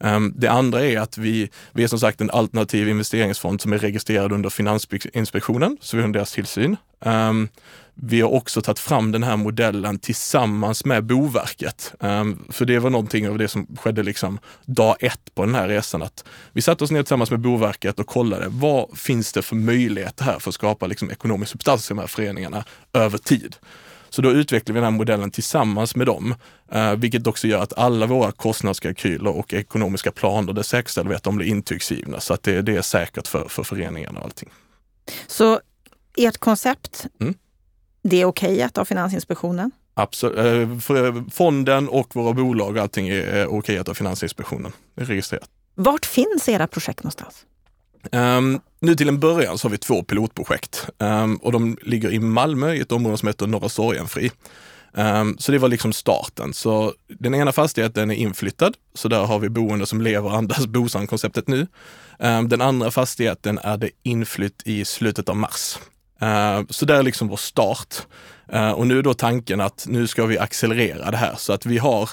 Ehm, 0.00 0.32
det 0.36 0.48
andra 0.48 0.84
är 0.84 0.98
att 0.98 1.18
vi, 1.18 1.50
vi 1.72 1.84
är 1.84 1.88
som 1.88 2.00
sagt 2.00 2.20
en 2.20 2.30
alternativ 2.30 2.88
investeringsfond 2.88 3.60
som 3.60 3.72
är 3.72 3.78
registrerad 3.78 4.32
under 4.32 4.50
Finansinspektionen, 4.50 5.76
så 5.80 5.96
vi 5.96 6.02
har 6.02 6.08
deras 6.08 6.32
tillsyn. 6.32 6.76
Ehm, 7.00 7.48
vi 8.02 8.20
har 8.20 8.30
också 8.30 8.62
tagit 8.62 8.78
fram 8.78 9.12
den 9.12 9.22
här 9.22 9.36
modellen 9.36 9.98
tillsammans 9.98 10.84
med 10.84 11.04
Boverket. 11.04 11.94
Um, 12.00 12.44
för 12.48 12.64
det 12.64 12.78
var 12.78 12.90
någonting 12.90 13.28
av 13.28 13.38
det 13.38 13.48
som 13.48 13.66
skedde 13.76 14.02
liksom 14.02 14.38
dag 14.66 14.96
ett 15.00 15.34
på 15.34 15.44
den 15.44 15.54
här 15.54 15.68
resan. 15.68 16.02
Att 16.02 16.24
vi 16.52 16.62
satte 16.62 16.84
oss 16.84 16.90
ner 16.90 17.02
tillsammans 17.02 17.30
med 17.30 17.40
Boverket 17.40 17.98
och 17.98 18.06
kollade 18.06 18.46
vad 18.48 18.98
finns 18.98 19.32
det 19.32 19.42
för 19.42 19.56
möjligheter 19.56 20.24
här 20.24 20.38
för 20.38 20.50
att 20.50 20.54
skapa 20.54 20.86
liksom 20.86 21.10
ekonomisk 21.10 21.52
substans 21.52 21.90
i 21.90 21.94
de 21.94 21.98
här 21.98 22.06
föreningarna 22.06 22.64
över 22.92 23.18
tid. 23.18 23.56
Så 24.10 24.22
då 24.22 24.30
utvecklar 24.30 24.74
vi 24.74 24.80
den 24.80 24.92
här 24.92 24.98
modellen 24.98 25.30
tillsammans 25.30 25.96
med 25.96 26.06
dem, 26.06 26.34
eh, 26.72 26.94
vilket 26.94 27.26
också 27.26 27.46
gör 27.46 27.62
att 27.62 27.78
alla 27.78 28.06
våra 28.06 28.32
kostnadskalkyler 28.32 29.36
och 29.36 29.54
ekonomiska 29.54 30.12
planer, 30.12 30.52
det 30.52 30.64
säkerställer 30.64 31.10
vi 31.10 31.16
att 31.16 31.22
de 31.22 31.36
blir 31.36 31.46
intygsgivna 31.46 32.20
så 32.20 32.34
att 32.34 32.42
det, 32.42 32.62
det 32.62 32.76
är 32.76 32.82
säkert 32.82 33.26
för, 33.26 33.48
för 33.48 33.62
föreningarna 33.62 34.18
och 34.18 34.24
allting. 34.24 34.48
Så 35.26 35.60
ert 36.16 36.38
koncept, 36.38 37.06
mm. 37.20 37.34
Det 38.02 38.20
är 38.20 38.24
okej 38.24 38.52
okay 38.52 38.62
att 38.62 38.76
ha 38.76 38.84
Finansinspektionen? 38.84 39.70
Absolut. 39.94 40.38
Eh, 40.90 41.22
fonden 41.30 41.88
och 41.88 42.16
våra 42.16 42.32
bolag, 42.32 42.76
och 42.76 42.82
allting 42.82 43.08
är 43.08 43.22
okej 43.22 43.46
okay 43.46 43.78
att 43.78 43.86
ha 43.86 43.94
Finansinspektionen. 43.94 44.72
Det 44.94 45.02
är 45.02 45.06
registrerat. 45.06 45.48
Vart 45.74 46.06
finns 46.06 46.48
era 46.48 46.66
projekt 46.66 47.02
någonstans? 47.02 47.44
Um, 48.12 48.60
nu 48.80 48.94
till 48.94 49.08
en 49.08 49.20
början 49.20 49.58
så 49.58 49.68
har 49.68 49.70
vi 49.70 49.78
två 49.78 50.02
pilotprojekt 50.02 50.88
um, 50.98 51.36
och 51.36 51.52
de 51.52 51.78
ligger 51.82 52.10
i 52.10 52.18
Malmö 52.18 52.74
i 52.74 52.80
ett 52.80 52.92
område 52.92 53.18
som 53.18 53.28
heter 53.28 53.46
Norra 53.46 53.68
Sorgenfri. 53.68 54.30
Um, 54.92 55.38
så 55.38 55.52
det 55.52 55.58
var 55.58 55.68
liksom 55.68 55.92
starten. 55.92 56.54
Så 56.54 56.92
den 57.08 57.34
ena 57.34 57.52
fastigheten 57.52 58.10
är 58.10 58.14
inflyttad, 58.14 58.74
så 58.94 59.08
där 59.08 59.24
har 59.24 59.38
vi 59.38 59.48
boende 59.48 59.86
som 59.86 60.00
lever 60.00 60.28
och 60.28 60.36
andas 60.36 60.66
BOSAM-konceptet 60.66 61.48
nu. 61.48 61.66
Den 62.48 62.60
andra 62.60 62.90
fastigheten 62.90 63.58
är 63.58 63.76
det 63.76 63.90
inflytt 64.02 64.62
i 64.64 64.84
slutet 64.84 65.28
av 65.28 65.36
mars. 65.36 65.78
Uh, 66.22 66.66
så 66.70 66.84
det 66.84 66.94
är 66.94 67.02
liksom 67.02 67.28
vår 67.28 67.36
start. 67.36 67.94
Uh, 68.54 68.70
och 68.70 68.86
nu 68.86 68.98
är 68.98 69.02
då 69.02 69.14
tanken 69.14 69.60
att 69.60 69.86
nu 69.88 70.06
ska 70.06 70.26
vi 70.26 70.38
accelerera 70.38 71.10
det 71.10 71.16
här 71.16 71.34
så 71.36 71.52
att 71.52 71.66
vi 71.66 71.78
har 71.78 72.10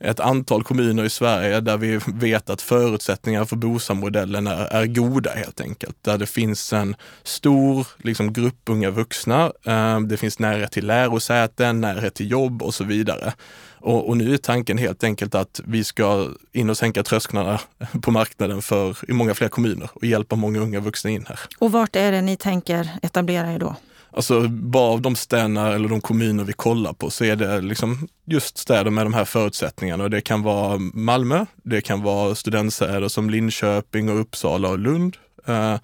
ett 0.00 0.20
antal 0.20 0.64
kommuner 0.64 1.04
i 1.04 1.10
Sverige 1.10 1.60
där 1.60 1.76
vi 1.76 2.00
vet 2.06 2.50
att 2.50 2.62
förutsättningarna 2.62 3.46
för 3.46 3.56
BOSAM-modellen 3.56 4.46
är, 4.46 4.64
är, 4.64 4.86
goda 4.86 5.30
helt 5.30 5.60
enkelt. 5.60 5.96
Där 6.02 6.18
det 6.18 6.26
finns 6.26 6.72
en 6.72 6.96
stor 7.22 7.86
liksom, 7.98 8.32
grupp 8.32 8.60
unga 8.66 8.90
vuxna. 8.90 9.52
Ehm, 9.64 10.08
det 10.08 10.16
finns 10.16 10.38
närhet 10.38 10.72
till 10.72 10.86
lärosäten, 10.86 11.80
närhet 11.80 12.14
till 12.14 12.30
jobb 12.30 12.62
och 12.62 12.74
så 12.74 12.84
vidare. 12.84 13.32
Och, 13.80 14.08
och, 14.08 14.16
nu 14.16 14.34
är 14.34 14.38
tanken 14.38 14.78
helt 14.78 15.04
enkelt 15.04 15.34
att 15.34 15.60
vi 15.64 15.84
ska 15.84 16.28
in 16.52 16.70
och 16.70 16.76
sänka 16.76 17.02
trösklarna 17.02 17.60
på 18.02 18.10
marknaden 18.10 18.62
för 18.62 19.10
i 19.10 19.12
många 19.12 19.34
fler 19.34 19.48
kommuner 19.48 19.90
och 19.92 20.04
hjälpa 20.04 20.36
många 20.36 20.60
unga 20.60 20.80
vuxna 20.80 21.10
in 21.10 21.26
här. 21.28 21.40
Och 21.58 21.72
vart 21.72 21.96
är 21.96 22.12
det 22.12 22.20
ni 22.20 22.36
tänker 22.36 22.88
etablera 23.02 23.52
er 23.52 23.58
då? 23.58 23.76
Alltså 24.18 24.48
bara 24.48 24.92
av 24.92 25.00
de 25.00 25.16
städerna 25.16 25.74
eller 25.74 25.88
de 25.88 26.00
kommuner 26.00 26.44
vi 26.44 26.52
kollar 26.52 26.92
på 26.92 27.10
så 27.10 27.24
är 27.24 27.36
det 27.36 27.60
liksom 27.60 28.08
just 28.24 28.58
städer 28.58 28.90
med 28.90 29.06
de 29.06 29.14
här 29.14 29.24
förutsättningarna. 29.24 30.04
Och 30.04 30.10
det 30.10 30.20
kan 30.20 30.42
vara 30.42 30.78
Malmö, 30.78 31.46
det 31.62 31.80
kan 31.80 32.02
vara 32.02 32.34
studentstäder 32.34 33.08
som 33.08 33.30
Linköping 33.30 34.10
och 34.10 34.20
Uppsala 34.20 34.68
och 34.68 34.78
Lund. 34.78 35.16
Eh, 35.46 35.76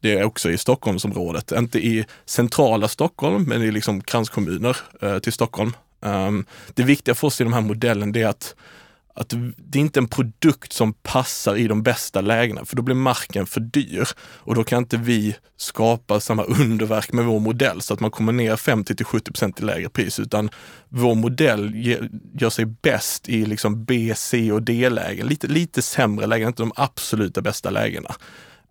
det 0.00 0.18
är 0.18 0.24
också 0.24 0.50
i 0.50 0.58
Stockholmsområdet, 0.58 1.52
inte 1.52 1.78
i 1.78 2.04
centrala 2.26 2.88
Stockholm, 2.88 3.44
men 3.44 3.62
i 3.62 3.70
liksom 3.70 4.00
kranskommuner 4.00 4.76
eh, 5.00 5.18
till 5.18 5.32
Stockholm. 5.32 5.72
Ehm, 6.04 6.44
det 6.74 6.82
viktiga 6.82 7.14
för 7.14 7.26
oss 7.26 7.40
i 7.40 7.44
den 7.44 7.52
här 7.52 7.60
modellen 7.60 8.16
är 8.16 8.26
att 8.26 8.54
att 9.14 9.34
det 9.56 9.78
är 9.78 9.80
inte 9.80 10.00
en 10.00 10.08
produkt 10.08 10.72
som 10.72 10.92
passar 10.92 11.56
i 11.56 11.68
de 11.68 11.82
bästa 11.82 12.20
lägena, 12.20 12.64
för 12.64 12.76
då 12.76 12.82
blir 12.82 12.94
marken 12.94 13.46
för 13.46 13.60
dyr. 13.60 14.08
Och 14.18 14.54
då 14.54 14.64
kan 14.64 14.78
inte 14.78 14.96
vi 14.96 15.36
skapa 15.56 16.20
samma 16.20 16.42
underverk 16.42 17.12
med 17.12 17.24
vår 17.24 17.40
modell 17.40 17.80
så 17.80 17.94
att 17.94 18.00
man 18.00 18.10
kommer 18.10 18.32
ner 18.32 18.56
50 18.56 18.96
till 18.96 19.06
70 19.06 19.32
procent 19.32 19.60
i 19.60 19.64
lägre 19.64 19.88
pris, 19.88 20.18
utan 20.18 20.50
vår 20.88 21.14
modell 21.14 21.72
gör 22.34 22.50
sig 22.50 22.64
bäst 22.64 23.28
i 23.28 23.46
liksom 23.46 23.84
B, 23.84 24.12
C 24.16 24.52
och 24.52 24.62
D-lägen. 24.62 25.26
Lite, 25.26 25.46
lite 25.46 25.82
sämre 25.82 26.26
lägen, 26.26 26.48
inte 26.48 26.62
de 26.62 26.72
absoluta 26.76 27.42
bästa 27.42 27.70
lägena. 27.70 28.14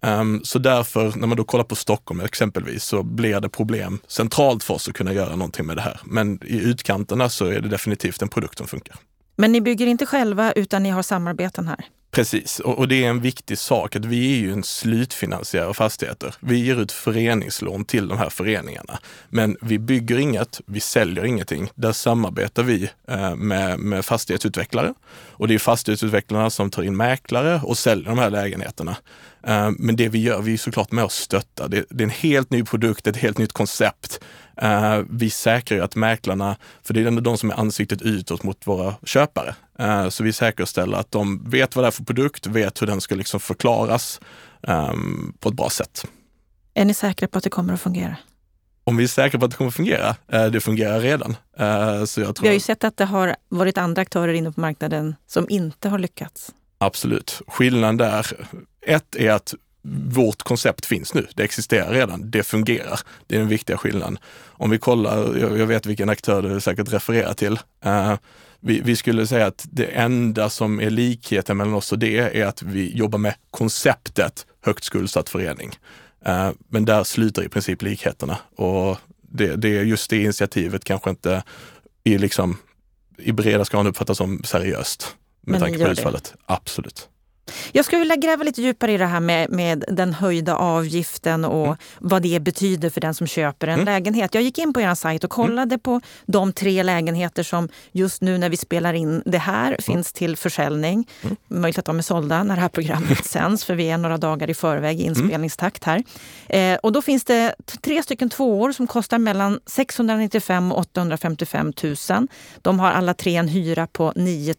Um, 0.05 0.41
så 0.43 0.59
därför, 0.59 1.13
när 1.15 1.27
man 1.27 1.37
då 1.37 1.43
kollar 1.43 1.63
på 1.63 1.75
Stockholm 1.75 2.19
exempelvis, 2.19 2.83
så 2.83 3.03
blir 3.03 3.39
det 3.39 3.49
problem 3.49 3.99
centralt 4.07 4.63
för 4.63 4.73
oss 4.73 4.87
att 4.87 4.95
kunna 4.95 5.13
göra 5.13 5.35
någonting 5.35 5.65
med 5.65 5.77
det 5.77 5.81
här. 5.81 5.99
Men 6.03 6.39
i 6.45 6.57
utkanterna 6.57 7.29
så 7.29 7.45
är 7.45 7.61
det 7.61 7.69
definitivt 7.69 8.21
en 8.21 8.29
produkt 8.29 8.57
som 8.57 8.67
funkar. 8.67 8.95
Men 9.41 9.51
ni 9.51 9.61
bygger 9.61 9.87
inte 9.87 10.05
själva 10.05 10.51
utan 10.51 10.83
ni 10.83 10.89
har 10.89 11.03
samarbeten 11.03 11.67
här? 11.67 11.85
Precis, 12.11 12.59
och, 12.59 12.77
och, 12.77 12.87
det 12.87 13.03
är 13.03 13.09
en 13.09 13.21
viktig 13.21 13.57
sak 13.57 13.95
att 13.95 14.05
vi 14.05 14.33
är 14.33 14.39
ju 14.39 14.53
en 14.53 14.63
slutfinansiär 14.63 15.65
av 15.65 15.73
fastigheter. 15.73 16.35
Vi 16.39 16.57
ger 16.57 16.81
ut 16.81 16.91
föreningslån 16.91 17.85
till 17.85 18.07
de 18.07 18.17
här 18.17 18.29
föreningarna. 18.29 18.99
Men 19.29 19.57
vi 19.61 19.79
bygger 19.79 20.17
inget, 20.17 20.61
vi 20.65 20.79
säljer 20.79 21.25
ingenting. 21.25 21.69
Där 21.75 21.91
samarbetar 21.91 22.63
vi 22.63 22.89
eh, 23.07 23.35
med, 23.35 23.79
med 23.79 24.05
fastighetsutvecklare. 24.05 24.93
Och 25.31 25.47
det 25.47 25.53
är 25.53 25.59
fastighetsutvecklarna 25.59 26.49
som 26.49 26.69
tar 26.69 26.83
in 26.83 26.97
mäklare 26.97 27.61
och 27.63 27.77
säljer 27.77 28.09
de 28.09 28.17
här 28.17 28.29
lägenheterna. 28.29 28.95
Eh, 29.43 29.71
men 29.79 29.95
det 29.95 30.09
vi 30.09 30.19
gör, 30.19 30.41
vi 30.41 30.53
är 30.53 30.57
såklart 30.57 30.91
med 30.91 31.03
och 31.03 31.11
stöttar. 31.11 31.67
Det, 31.67 31.77
är 31.77 32.01
en 32.01 32.09
helt 32.09 32.51
ny 32.51 32.63
produkt, 32.63 33.07
ett 33.07 33.17
helt 33.17 33.37
nytt 33.37 33.53
koncept. 33.53 34.19
Uh, 34.63 35.01
vi 35.09 35.29
säkrar 35.29 35.77
ju 35.77 35.83
att 35.83 35.95
mäklarna, 35.95 36.55
för 36.83 36.93
det 36.93 37.01
är 37.01 37.05
ändå 37.05 37.21
de 37.21 37.37
som 37.37 37.51
är 37.51 37.59
ansiktet 37.59 38.01
utåt 38.01 38.43
mot 38.43 38.67
våra 38.67 38.95
köpare, 39.03 39.55
uh, 39.81 40.09
så 40.09 40.23
vi 40.23 40.33
säkerställer 40.33 40.97
att 40.97 41.11
de 41.11 41.49
vet 41.49 41.75
vad 41.75 41.85
det 41.85 41.87
är 41.87 41.91
för 41.91 42.03
produkt, 42.03 42.47
vet 42.47 42.81
hur 42.81 42.87
den 42.87 43.01
ska 43.01 43.15
liksom 43.15 43.39
förklaras 43.39 44.19
på 45.39 45.49
ett 45.49 45.55
bra 45.55 45.69
sätt. 45.69 46.05
Är 46.73 46.85
ni 46.85 46.93
säkra 46.93 47.27
på 47.27 47.37
att 47.37 47.43
det 47.43 47.49
kommer 47.49 47.73
att 47.73 47.81
fungera? 47.81 48.15
Om 48.83 48.97
vi 48.97 49.03
är 49.03 49.07
säkra 49.07 49.39
på 49.39 49.45
att 49.45 49.51
det 49.51 49.57
kommer 49.57 49.67
att 49.67 49.75
fungera? 49.75 50.15
Det 50.27 50.61
fungerar 50.61 50.99
redan. 50.99 51.35
så 52.07 52.21
jag 52.21 52.35
tror... 52.35 52.41
Vi 52.41 52.47
har 52.47 52.53
ju 52.53 52.59
sett 52.59 52.83
att 52.83 52.97
det 52.97 53.05
har 53.05 53.35
varit 53.49 53.77
andra 53.77 54.01
aktörer 54.01 54.33
inne 54.33 54.51
på 54.51 54.61
marknaden 54.61 55.15
som 55.27 55.45
inte 55.49 55.89
har 55.89 55.99
lyckats. 55.99 56.51
Absolut. 56.83 57.41
Skillnaden 57.47 57.97
där, 57.97 58.27
ett 58.81 59.15
är 59.15 59.31
att 59.31 59.53
vårt 60.15 60.43
koncept 60.43 60.85
finns 60.85 61.13
nu. 61.13 61.27
Det 61.35 61.43
existerar 61.43 61.91
redan. 61.91 62.31
Det 62.31 62.43
fungerar. 62.43 62.99
Det 63.27 63.35
är 63.35 63.39
den 63.39 63.47
viktiga 63.47 63.77
skillnaden. 63.77 64.17
Om 64.45 64.69
vi 64.69 64.77
kollar, 64.77 65.37
jag 65.37 65.67
vet 65.67 65.85
vilken 65.85 66.09
aktör 66.09 66.41
du 66.41 66.61
säkert 66.61 66.93
refererar 66.93 67.33
till. 67.33 67.59
Uh, 67.85 68.15
vi, 68.59 68.81
vi, 68.81 68.95
skulle 68.95 69.27
säga 69.27 69.47
att 69.47 69.67
det 69.71 69.85
enda 69.85 70.49
som 70.49 70.81
är 70.81 70.89
likheten 70.89 71.57
mellan 71.57 71.73
oss 71.73 71.91
och 71.91 71.99
det 71.99 72.39
är 72.39 72.45
att 72.45 72.61
vi 72.61 72.97
jobbar 72.97 73.19
med 73.19 73.33
konceptet 73.51 74.45
högt 74.65 74.83
skuldsatt 74.83 75.29
förening. 75.29 75.71
Uh, 76.27 76.51
men 76.69 76.85
där 76.85 77.03
slutar 77.03 77.43
i 77.43 77.49
princip 77.49 77.81
likheterna 77.81 78.37
och 78.55 78.97
det, 79.21 79.55
det 79.55 79.77
är 79.77 79.83
just 79.83 80.09
det 80.09 80.23
initiativet 80.23 80.83
kanske 80.83 81.09
inte 81.09 81.43
i, 82.03 82.17
liksom, 82.17 82.57
i 83.17 83.31
breda 83.31 83.65
skalan 83.65 83.87
uppfattas 83.87 84.17
som 84.17 84.43
seriöst 84.43 85.15
med 85.41 85.51
men 85.51 85.59
tanke 85.61 85.85
på 85.85 85.91
utfallet. 85.91 86.23
Det. 86.23 86.43
Absolut. 86.45 87.09
Jag 87.71 87.85
skulle 87.85 87.99
vilja 87.99 88.15
gräva 88.15 88.43
lite 88.43 88.61
djupare 88.61 88.91
i 88.91 88.97
det 88.97 89.05
här 89.05 89.19
med, 89.19 89.49
med 89.49 89.85
den 89.87 90.13
höjda 90.13 90.55
avgiften 90.55 91.45
och 91.45 91.65
mm. 91.65 91.77
vad 91.99 92.21
det 92.21 92.39
betyder 92.39 92.89
för 92.89 93.01
den 93.01 93.13
som 93.13 93.27
köper 93.27 93.67
en 93.67 93.73
mm. 93.73 93.85
lägenhet. 93.85 94.33
Jag 94.33 94.43
gick 94.43 94.57
in 94.57 94.73
på 94.73 94.81
er 94.81 94.95
sajt 94.95 95.23
och 95.23 95.37
mm. 95.37 95.47
kollade 95.47 95.73
mm. 95.73 95.79
på 95.79 96.01
de 96.25 96.53
tre 96.53 96.83
lägenheter 96.83 97.43
som 97.43 97.69
just 97.91 98.21
nu 98.21 98.37
när 98.37 98.49
vi 98.49 98.57
spelar 98.57 98.93
in 98.93 99.23
det 99.25 99.37
här 99.37 99.67
mm. 99.67 99.81
finns 99.81 100.13
till 100.13 100.37
försäljning. 100.37 101.07
Mm. 101.21 101.35
Möjligt 101.47 101.79
att 101.79 101.85
de 101.85 101.97
är 101.97 102.01
sålda 102.01 102.43
när 102.43 102.55
det 102.55 102.61
här 102.61 102.69
programmet 102.69 103.25
sänds 103.25 103.65
för 103.65 103.75
vi 103.75 103.89
är 103.89 103.97
några 103.97 104.17
dagar 104.17 104.49
i 104.49 104.53
förväg 104.53 104.99
i 104.99 105.03
inspelningstakt 105.03 105.83
här. 105.83 106.03
Eh, 106.49 106.77
och 106.83 106.91
då 106.91 107.01
finns 107.01 107.23
det 107.23 107.55
tre 107.81 108.03
stycken 108.03 108.29
tvåor 108.29 108.71
som 108.71 108.87
kostar 108.87 109.17
mellan 109.17 109.59
695 109.65 110.71
och 110.71 110.79
855 110.79 111.73
000. 111.83 112.27
De 112.61 112.79
har 112.79 112.91
alla 112.91 113.13
tre 113.13 113.35
en 113.35 113.47
hyra 113.47 113.87
på 113.87 114.13
9 114.15 114.55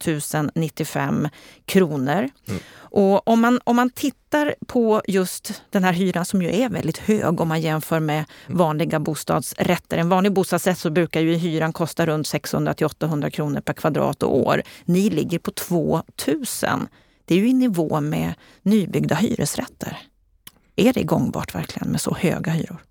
095 0.55 1.29
kronor. 1.67 2.29
Och 2.75 3.29
om 3.29 3.41
man, 3.41 3.61
om 3.65 3.77
man 3.77 3.91
tittar 3.91 4.55
på 4.67 5.03
just 5.09 5.63
den 5.71 5.85
här 5.85 5.93
hyran 5.93 6.25
som 6.25 6.43
ju 6.43 6.55
är 6.55 6.69
väldigt 6.69 6.99
hög 6.99 7.41
om 7.41 7.49
man 7.49 7.61
jämför 7.61 8.01
med 8.01 8.25
vanliga 8.47 9.01
bostadsrätter. 9.01 9.99
En 9.99 10.09
vanlig 10.09 10.33
bostadsrätt 10.33 10.79
så 10.79 10.91
brukar 10.91 11.21
ju 11.21 11.35
hyran 11.35 11.73
kosta 11.73 12.07
runt 12.07 12.27
600 12.27 12.75
till 12.75 12.87
800 12.87 13.31
kronor 13.31 13.61
per 13.61 13.73
kvadrat 13.73 14.23
och 14.23 14.37
år. 14.37 14.63
Ni 14.85 15.11
ligger 15.11 15.39
på 15.39 15.51
2000. 15.51 16.89
Det 17.25 17.35
är 17.35 17.39
ju 17.39 17.49
i 17.49 17.53
nivå 17.53 18.01
med 18.01 18.35
nybyggda 18.63 19.15
hyresrätter. 19.15 19.99
Är 20.77 20.93
det 20.93 21.03
gångbart 21.03 21.55
verkligen 21.55 21.89
med 21.89 22.01
så 22.01 22.15
höga 22.15 22.53
hyror? 22.53 22.83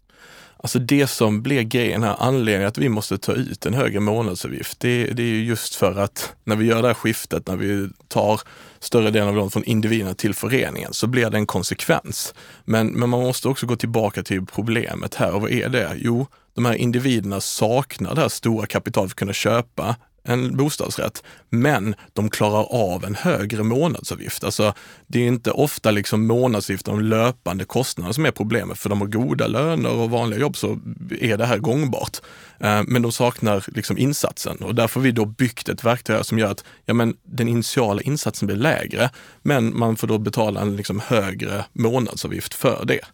Alltså 0.63 0.79
det 0.79 1.07
som 1.07 1.41
blir 1.41 1.61
grejen 1.61 2.03
här, 2.03 2.15
anledningen 2.19 2.67
att 2.67 2.77
vi 2.77 2.89
måste 2.89 3.17
ta 3.17 3.33
ut 3.33 3.65
en 3.65 3.73
högre 3.73 3.99
månadsavgift, 3.99 4.79
det, 4.79 5.05
det 5.05 5.23
är 5.23 5.27
ju 5.27 5.43
just 5.43 5.75
för 5.75 5.99
att 5.99 6.33
när 6.43 6.55
vi 6.55 6.65
gör 6.65 6.81
det 6.81 6.87
här 6.87 6.93
skiftet, 6.93 7.47
när 7.47 7.55
vi 7.55 7.89
tar 8.07 8.41
större 8.79 9.11
delen 9.11 9.27
av 9.27 9.35
lånet 9.35 9.53
från 9.53 9.63
individerna 9.63 10.13
till 10.13 10.33
föreningen, 10.33 10.93
så 10.93 11.07
blir 11.07 11.29
det 11.29 11.37
en 11.37 11.45
konsekvens. 11.45 12.33
Men, 12.65 12.87
men 12.87 13.09
man 13.09 13.21
måste 13.21 13.47
också 13.47 13.65
gå 13.65 13.75
tillbaka 13.75 14.23
till 14.23 14.45
problemet 14.45 15.15
här. 15.15 15.33
Och 15.33 15.41
vad 15.41 15.51
är 15.51 15.69
det? 15.69 15.91
Jo, 15.95 16.27
de 16.55 16.65
här 16.65 16.73
individerna 16.73 17.41
saknar 17.41 18.15
det 18.15 18.21
här 18.21 18.29
stora 18.29 18.65
kapitalet 18.65 19.09
för 19.09 19.13
att 19.13 19.19
kunna 19.19 19.33
köpa 19.33 19.95
en 20.23 20.57
bostadsrätt, 20.57 21.23
men 21.49 21.95
de 22.13 22.29
klarar 22.29 22.65
av 22.69 23.05
en 23.05 23.15
högre 23.15 23.63
månadsavgift. 23.63 24.43
Alltså, 24.43 24.73
det 25.07 25.19
är 25.19 25.27
inte 25.27 25.51
ofta 25.51 25.91
liksom 25.91 26.27
månadsavgiften 26.27 26.93
och 26.93 27.01
löpande 27.01 27.65
kostnader 27.65 28.13
som 28.13 28.25
är 28.25 28.31
problemet. 28.31 28.77
För 28.77 28.89
de 28.89 29.01
har 29.01 29.07
goda 29.07 29.47
löner 29.47 29.89
och 29.89 30.09
vanliga 30.09 30.39
jobb 30.39 30.57
så 30.57 30.79
är 31.19 31.37
det 31.37 31.45
här 31.45 31.57
gångbart. 31.57 32.17
Eh, 32.59 32.81
men 32.87 33.01
de 33.01 33.11
saknar 33.11 33.65
liksom 33.67 33.97
insatsen 33.97 34.57
och 34.57 34.75
därför 34.75 34.99
har 34.99 35.03
vi 35.03 35.11
då 35.11 35.25
byggt 35.25 35.69
ett 35.69 35.83
verktyg 35.83 36.25
som 36.25 36.39
gör 36.39 36.51
att 36.51 36.63
ja, 36.85 36.93
men 36.93 37.15
den 37.23 37.47
initiala 37.47 38.01
insatsen 38.01 38.47
blir 38.47 38.57
lägre, 38.57 39.09
men 39.41 39.77
man 39.79 39.95
får 39.95 40.07
då 40.07 40.17
betala 40.17 40.61
en 40.61 40.75
liksom 40.75 41.01
högre 41.05 41.65
månadsavgift 41.73 42.53
för 42.53 42.85
det. 42.85 43.05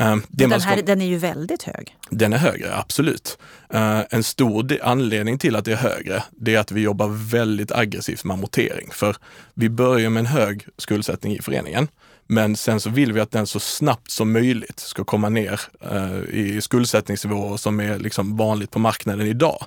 Uh, 0.00 0.16
den, 0.28 0.52
här, 0.52 0.58
ska... 0.58 0.82
den 0.82 1.00
är 1.00 1.06
ju 1.06 1.16
väldigt 1.16 1.62
hög. 1.62 1.96
Den 2.10 2.32
är 2.32 2.38
högre, 2.38 2.76
absolut. 2.76 3.38
Uh, 3.74 4.00
en 4.10 4.22
stor 4.22 4.78
anledning 4.82 5.38
till 5.38 5.56
att 5.56 5.64
det 5.64 5.72
är 5.72 5.76
högre, 5.76 6.22
det 6.30 6.54
är 6.54 6.58
att 6.58 6.72
vi 6.72 6.80
jobbar 6.80 7.30
väldigt 7.30 7.72
aggressivt 7.72 8.24
med 8.24 8.34
amortering. 8.34 8.88
För 8.92 9.16
vi 9.54 9.68
börjar 9.68 10.10
med 10.10 10.20
en 10.20 10.26
hög 10.26 10.66
skuldsättning 10.78 11.36
i 11.36 11.42
föreningen. 11.42 11.88
Men 12.32 12.56
sen 12.56 12.80
så 12.80 12.90
vill 12.90 13.12
vi 13.12 13.20
att 13.20 13.30
den 13.30 13.46
så 13.46 13.60
snabbt 13.60 14.10
som 14.10 14.32
möjligt 14.32 14.80
ska 14.80 15.04
komma 15.04 15.28
ner 15.28 15.60
eh, 15.80 16.18
i 16.30 16.60
skuldsättningsnivåer 16.60 17.56
som 17.56 17.80
är 17.80 17.98
liksom 17.98 18.36
vanligt 18.36 18.70
på 18.70 18.78
marknaden 18.78 19.26
idag. 19.26 19.64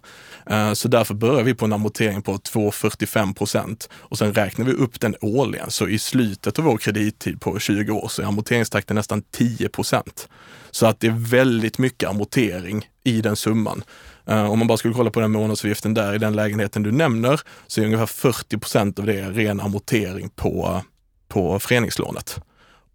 Eh, 0.49 0.73
så 0.73 0.87
därför 0.87 1.13
börjar 1.13 1.43
vi 1.43 1.53
på 1.53 1.65
en 1.65 1.73
amortering 1.73 2.21
på 2.21 2.33
2,45 2.33 3.33
procent 3.33 3.89
och 3.93 4.17
sen 4.17 4.33
räknar 4.33 4.65
vi 4.65 4.71
upp 4.71 4.99
den 4.99 5.15
årligen. 5.21 5.71
Så 5.71 5.87
i 5.87 5.99
slutet 5.99 6.59
av 6.59 6.65
vår 6.65 6.77
kredittid 6.77 7.41
på 7.41 7.59
20 7.59 7.91
år 7.91 8.07
så 8.07 8.21
är 8.21 8.25
amorteringstakten 8.25 8.95
nästan 8.95 9.21
10 9.21 9.69
procent. 9.69 10.29
Så 10.71 10.85
att 10.85 10.99
det 10.99 11.07
är 11.07 11.29
väldigt 11.29 11.77
mycket 11.77 12.09
amortering 12.09 12.89
i 13.03 13.21
den 13.21 13.35
summan. 13.35 13.83
Uh, 14.29 14.51
om 14.51 14.59
man 14.59 14.67
bara 14.67 14.77
skulle 14.77 14.93
kolla 14.93 15.11
på 15.11 15.19
den 15.19 15.31
månadsavgiften 15.31 15.93
där 15.93 16.13
i 16.13 16.17
den 16.17 16.33
lägenheten 16.33 16.83
du 16.83 16.91
nämner, 16.91 17.41
så 17.67 17.81
är 17.81 17.85
ungefär 17.85 18.05
40 18.05 18.57
procent 18.57 18.99
av 18.99 19.05
det 19.05 19.29
ren 19.29 19.59
amortering 19.59 20.29
på, 20.29 20.81
på 21.27 21.59
föreningslånet. 21.59 22.39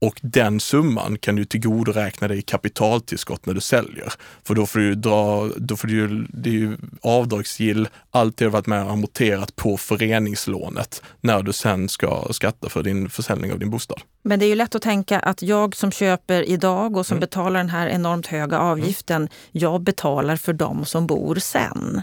Och 0.01 0.21
den 0.23 0.61
summan 0.61 1.19
kan 1.19 1.37
du 1.37 1.45
tillgodoräkna 1.45 2.29
dig 2.29 2.39
i 2.39 2.43
kapitaltillskott 2.43 3.47
när 3.47 3.55
du 3.55 3.61
säljer. 3.61 4.13
För 4.45 4.55
då 4.55 4.67
får 4.67 4.79
du 4.79 4.95
dra, 4.95 5.49
då 5.57 5.77
får 5.77 5.89
du, 5.89 6.27
det 6.29 6.51
är 6.51 6.55
ju 6.55 6.77
avdragsgill, 7.03 7.89
allt 8.11 8.37
det 8.37 8.45
har 8.45 8.53
varit 8.53 8.67
med 8.67 8.85
och 8.85 8.91
amorterat 8.91 9.57
på 9.57 9.77
föreningslånet 9.77 11.03
när 11.21 11.43
du 11.43 11.53
sen 11.53 11.89
ska 11.89 12.27
skatta 12.31 12.69
för 12.69 12.83
din 12.83 13.11
försäljning 13.11 13.53
av 13.53 13.59
din 13.59 13.71
bostad. 13.71 14.01
Men 14.23 14.39
det 14.39 14.47
är 14.47 14.49
ju 14.49 14.55
lätt 14.55 14.75
att 14.75 14.83
tänka 14.83 15.19
att 15.19 15.43
jag 15.43 15.77
som 15.77 15.93
köper 15.93 16.43
idag 16.43 16.97
och 16.97 17.07
som 17.07 17.15
mm. 17.15 17.21
betalar 17.21 17.61
den 17.61 17.71
här 17.71 17.89
enormt 17.89 18.27
höga 18.27 18.59
avgiften, 18.59 19.23
mm. 19.23 19.31
jag 19.53 19.81
betalar 19.81 20.37
för 20.37 20.53
dem 20.53 20.85
som 20.85 21.07
bor 21.07 21.35
sen. 21.35 22.03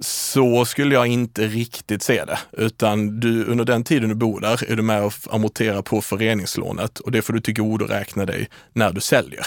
Så 0.00 0.64
skulle 0.64 0.94
jag 0.94 1.06
inte 1.06 1.46
riktigt 1.46 2.02
se 2.02 2.24
det, 2.24 2.38
utan 2.52 3.20
du, 3.20 3.44
under 3.44 3.64
den 3.64 3.84
tiden 3.84 4.08
du 4.08 4.14
bor 4.14 4.40
där 4.40 4.70
är 4.70 4.76
du 4.76 4.82
med 4.82 5.02
och 5.02 5.12
amorterar 5.30 5.82
på 5.82 6.00
föreningslånet 6.00 6.98
och 6.98 7.12
det 7.12 7.22
får 7.22 7.32
du 7.32 7.40
tillgodoräkna 7.40 8.26
dig 8.26 8.48
när 8.72 8.92
du 8.92 9.00
säljer. 9.00 9.46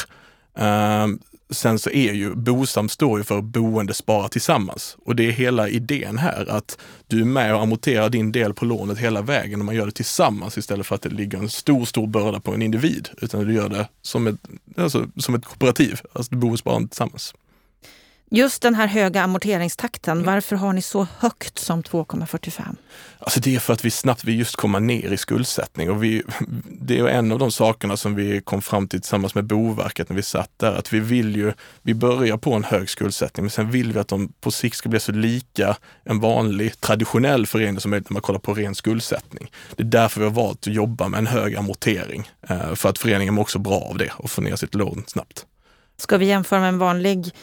Um, 0.54 1.20
sen 1.50 1.80
så 1.80 1.90
är 1.90 2.14
ju 2.14 2.36
Bosam 2.36 2.90
står 2.90 3.20
ju 3.20 3.24
för 3.24 3.42
boende 3.42 3.94
spara 3.94 4.30
tillsammans 4.30 4.98
och 5.06 5.16
det 5.16 5.28
är 5.28 5.32
hela 5.32 5.70
idén 5.70 6.18
här 6.18 6.50
att 6.50 6.78
du 7.08 7.22
är 7.22 7.26
med 7.26 7.56
och 7.56 7.62
amorterar 7.62 8.10
din 8.10 8.32
del 8.32 8.54
på 8.54 8.66
lånet 8.66 8.98
hela 8.98 9.22
vägen 9.22 9.60
och 9.60 9.66
man 9.66 9.76
gör 9.76 9.86
det 9.86 9.92
tillsammans 9.92 10.58
istället 10.58 10.88
för 10.88 10.96
att 10.96 11.02
det 11.02 11.10
ligger 11.10 11.38
en 11.38 11.50
stor, 11.50 11.86
stor 11.86 12.08
börda 12.08 12.40
på 12.40 12.54
en 12.54 12.62
individ, 12.62 13.10
utan 13.22 13.48
du 13.48 13.54
gör 13.54 13.70
det 13.70 13.88
som 14.02 14.28
ett, 14.28 14.36
alltså, 14.78 15.08
som 15.18 15.36
ett 15.36 15.46
kooperativ, 15.46 16.00
alltså 16.14 16.36
du 16.36 16.38
bor 16.38 16.52
och 16.52 16.60
sparar 16.60 16.80
tillsammans. 16.80 17.34
Just 18.34 18.62
den 18.62 18.76
här 18.76 18.88
höga 18.88 19.24
amorteringstakten, 19.24 20.18
mm. 20.18 20.26
varför 20.26 20.56
har 20.56 20.74
ni 20.74 20.82
så 20.82 21.08
högt 21.18 21.60
som 21.60 21.84
2,45? 21.84 22.76
Alltså 23.20 23.40
det 23.40 23.56
är 23.56 23.60
för 23.60 23.74
att 23.74 23.86
vi 23.86 23.92
snabbt 23.92 24.24
vill 24.24 24.40
just 24.40 24.56
komma 24.56 24.80
ner 24.80 25.12
i 25.12 25.18
skuldsättning 25.18 25.92
och 25.92 26.04
vi, 26.04 26.24
det 26.66 27.00
är 27.00 27.08
en 27.08 27.32
av 27.32 27.40
de 27.40 27.52
sakerna 27.52 27.98
som 27.98 28.16
vi 28.16 28.42
kom 28.42 28.62
fram 28.62 28.88
till 28.88 29.02
tillsammans 29.02 29.36
med 29.36 29.46
Boverket 29.46 30.10
när 30.10 30.16
vi 30.16 30.24
satt 30.24 30.50
där, 30.58 30.76
att 30.76 30.94
vi 30.94 31.00
vill 31.00 31.36
ju, 31.36 31.54
vi 31.82 31.94
börjar 31.94 32.38
på 32.38 32.54
en 32.54 32.64
hög 32.64 32.90
skuldsättning, 32.90 33.44
men 33.44 33.50
sen 33.50 33.72
vill 33.72 33.94
vi 33.94 34.00
att 34.00 34.08
de 34.08 34.34
på 34.42 34.52
sikt 34.52 34.76
ska 34.76 34.90
bli 34.90 35.00
så 35.00 35.12
lika 35.12 35.78
en 36.04 36.20
vanlig 36.20 36.82
traditionell 36.82 37.48
förening 37.48 37.80
som 37.80 37.92
möjligt 37.92 38.10
när 38.10 38.14
man 38.14 38.22
kollar 38.22 38.40
på 38.40 38.54
ren 38.54 38.76
skuldsättning. 38.76 39.52
Det 39.76 39.84
är 39.84 39.88
därför 39.88 40.20
vi 40.20 40.26
har 40.26 40.34
valt 40.34 40.68
att 40.68 40.74
jobba 40.74 41.08
med 41.08 41.18
en 41.18 41.28
hög 41.28 41.56
amortering, 41.56 42.30
eh, 42.50 42.76
för 42.76 42.90
att 42.90 42.98
föreningen 42.98 43.34
mår 43.34 43.42
också 43.42 43.60
bra 43.60 43.80
av 43.80 43.98
det 43.98 44.12
och 44.18 44.32
får 44.32 44.42
ner 44.42 44.56
sitt 44.56 44.76
lån 44.76 45.04
snabbt. 45.08 45.46
Ska 45.98 46.18
vi 46.18 46.26
jämföra 46.26 46.60
med 46.60 46.70
en 46.70 46.78
vanlig 46.78 47.34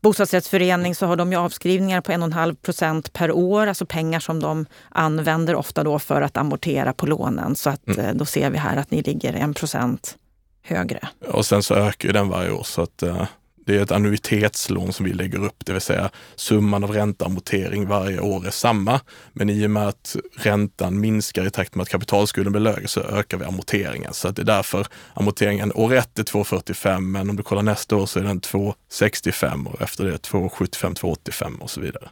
bostadsrättsförening 0.00 0.94
så 0.94 1.06
har 1.06 1.16
de 1.16 1.32
ju 1.32 1.38
avskrivningar 1.38 2.00
på 2.00 2.12
1,5 2.12 2.54
procent 2.54 3.12
per 3.12 3.32
år, 3.32 3.66
alltså 3.66 3.86
pengar 3.86 4.20
som 4.20 4.40
de 4.40 4.66
använder 4.88 5.54
ofta 5.54 5.84
då 5.84 5.98
för 5.98 6.22
att 6.22 6.36
amortera 6.36 6.92
på 6.92 7.06
lånen. 7.06 7.56
Så 7.56 7.70
att 7.70 7.88
mm. 7.88 8.00
Eh, 8.00 8.14
då 8.14 8.24
ser 8.24 8.50
vi 8.50 8.58
här 8.58 8.76
att 8.76 8.90
ni 8.90 9.02
ligger 9.02 9.50
1 9.50 9.56
procent 9.56 10.16
högre. 10.62 11.08
Och 11.28 11.46
sen 11.46 11.62
så 11.62 11.74
ökar 11.74 12.12
den 12.12 12.28
varje 12.28 12.50
år 12.50 12.62
så 12.62 12.82
att 12.82 13.02
uh, 13.02 13.24
det 13.68 13.76
är 13.76 13.82
ett 13.82 13.92
annuitetslån 13.92 14.92
som 14.92 15.04
vi 15.04 15.12
lägger 15.12 15.44
upp, 15.44 15.66
det 15.66 15.72
vill 15.72 15.80
säga 15.80 16.10
summan 16.36 16.84
av 16.84 16.90
ränta 16.90 17.24
och 17.24 17.30
amortering 17.30 17.86
varje 17.86 18.20
år 18.20 18.46
är 18.46 18.50
samma. 18.50 19.00
Men 19.32 19.50
i 19.50 19.66
och 19.66 19.70
med 19.70 19.88
att 19.88 20.16
räntan 20.36 21.00
minskar 21.00 21.46
i 21.46 21.50
takt 21.50 21.74
med 21.74 21.82
att 21.82 21.88
kapitalskulden 21.88 22.52
blir 22.52 22.60
lägre 22.60 22.88
så 22.88 23.00
ökar 23.00 23.38
vi 23.38 23.44
amorteringen. 23.44 24.14
Så 24.14 24.28
att 24.28 24.36
det 24.36 24.42
är 24.42 24.46
därför 24.46 24.86
amorteringen 25.14 25.72
år 25.72 25.94
ett 25.94 26.18
är 26.18 26.22
2,45 26.22 27.00
men 27.00 27.30
om 27.30 27.36
du 27.36 27.42
kollar 27.42 27.62
nästa 27.62 27.96
år 27.96 28.06
så 28.06 28.18
är 28.18 28.22
den 28.22 28.40
2,65 28.40 29.66
och 29.66 29.82
efter 29.82 30.04
det 30.04 30.16
2,75, 30.16 30.94
2,85 30.94 31.58
och 31.58 31.70
så 31.70 31.80
vidare. 31.80 32.08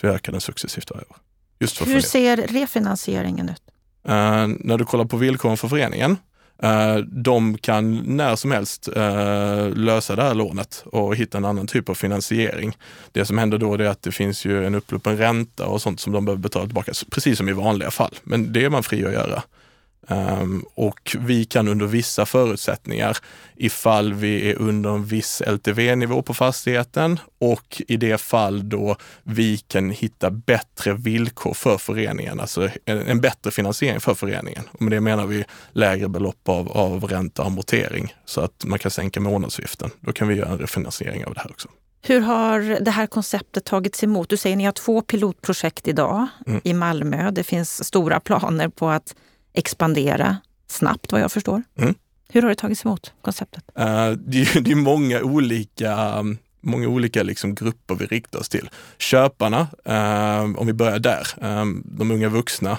Så 0.00 0.06
vi 0.06 0.12
ökar 0.12 0.32
den 0.32 0.40
successivt 0.40 0.90
varje 0.90 1.04
år. 1.04 1.16
Hur 1.86 2.00
ser 2.00 2.36
refinansieringen 2.36 3.48
ut? 3.48 3.62
Uh, 4.08 4.14
när 4.58 4.78
du 4.78 4.84
kollar 4.84 5.04
på 5.04 5.16
villkoren 5.16 5.56
för 5.56 5.68
föreningen 5.68 6.16
Eh, 6.62 6.96
de 6.96 7.58
kan 7.58 7.96
när 8.16 8.36
som 8.36 8.50
helst 8.50 8.88
eh, 8.96 9.68
lösa 9.74 10.16
det 10.16 10.22
här 10.22 10.34
lånet 10.34 10.84
och 10.86 11.16
hitta 11.16 11.38
en 11.38 11.44
annan 11.44 11.66
typ 11.66 11.88
av 11.88 11.94
finansiering. 11.94 12.76
Det 13.12 13.24
som 13.24 13.38
händer 13.38 13.58
då 13.58 13.74
är 13.74 13.80
att 13.80 14.02
det 14.02 14.12
finns 14.12 14.44
ju 14.44 14.66
en 14.66 14.74
uppluppen 14.74 15.16
ränta 15.16 15.66
och 15.66 15.82
sånt 15.82 16.00
som 16.00 16.12
de 16.12 16.24
behöver 16.24 16.42
betala 16.42 16.66
tillbaka, 16.66 16.92
precis 17.10 17.38
som 17.38 17.48
i 17.48 17.52
vanliga 17.52 17.90
fall. 17.90 18.14
Men 18.22 18.52
det 18.52 18.64
är 18.64 18.70
man 18.70 18.82
fri 18.82 19.06
att 19.06 19.12
göra. 19.12 19.42
Um, 20.10 20.64
och 20.74 21.16
vi 21.18 21.44
kan 21.44 21.68
under 21.68 21.86
vissa 21.86 22.26
förutsättningar, 22.26 23.16
ifall 23.56 24.12
vi 24.12 24.50
är 24.50 24.54
under 24.54 24.90
en 24.90 25.04
viss 25.04 25.42
LTV-nivå 25.46 26.22
på 26.22 26.34
fastigheten 26.34 27.20
och 27.38 27.82
i 27.88 27.96
det 27.96 28.20
fall 28.20 28.68
då 28.68 28.96
vi 29.22 29.58
kan 29.58 29.90
hitta 29.90 30.30
bättre 30.30 30.92
villkor 30.92 31.54
för 31.54 31.78
föreningen, 31.78 32.40
alltså 32.40 32.68
en, 32.84 32.98
en 32.98 33.20
bättre 33.20 33.50
finansiering 33.50 34.00
för 34.00 34.14
föreningen. 34.14 34.64
Och 34.72 34.82
med 34.82 34.92
det 34.92 35.00
menar 35.00 35.26
vi 35.26 35.44
lägre 35.72 36.08
belopp 36.08 36.48
av, 36.48 36.72
av 36.72 37.04
ränta 37.04 37.42
och 37.42 37.48
amortering 37.48 38.14
så 38.24 38.40
att 38.40 38.64
man 38.64 38.78
kan 38.78 38.90
sänka 38.90 39.20
månadsavgiften. 39.20 39.90
Då 40.00 40.12
kan 40.12 40.28
vi 40.28 40.34
göra 40.34 40.48
en 40.48 40.58
refinansiering 40.58 41.24
av 41.24 41.34
det 41.34 41.40
här 41.40 41.50
också. 41.50 41.68
Hur 42.02 42.20
har 42.20 42.80
det 42.80 42.90
här 42.90 43.06
konceptet 43.06 43.64
tagits 43.64 44.04
emot? 44.04 44.28
Du 44.28 44.36
säger 44.36 44.56
att 44.56 44.58
ni 44.58 44.64
har 44.64 44.72
två 44.72 45.02
pilotprojekt 45.02 45.88
idag 45.88 46.26
mm. 46.46 46.60
i 46.64 46.74
Malmö. 46.74 47.30
Det 47.30 47.44
finns 47.44 47.84
stora 47.84 48.20
planer 48.20 48.68
på 48.68 48.88
att 48.88 49.14
expandera 49.52 50.36
snabbt 50.66 51.12
vad 51.12 51.20
jag 51.20 51.32
förstår. 51.32 51.62
Mm. 51.78 51.94
Hur 52.28 52.42
har 52.42 52.48
det 52.48 52.54
tagits 52.54 52.84
emot, 52.84 53.12
konceptet? 53.22 53.64
Uh, 53.78 54.10
det, 54.10 54.40
är, 54.40 54.60
det 54.60 54.70
är 54.70 54.74
många 54.74 55.22
olika 55.22 56.24
många 56.60 56.88
olika 56.88 57.22
liksom 57.22 57.54
grupper 57.54 57.94
vi 57.94 58.06
riktar 58.06 58.38
oss 58.38 58.48
till. 58.48 58.70
Köparna, 58.98 59.60
uh, 59.88 60.58
om 60.60 60.66
vi 60.66 60.72
börjar 60.72 60.98
där, 60.98 61.26
uh, 61.42 61.64
de 61.84 62.10
unga 62.10 62.28
vuxna, 62.28 62.78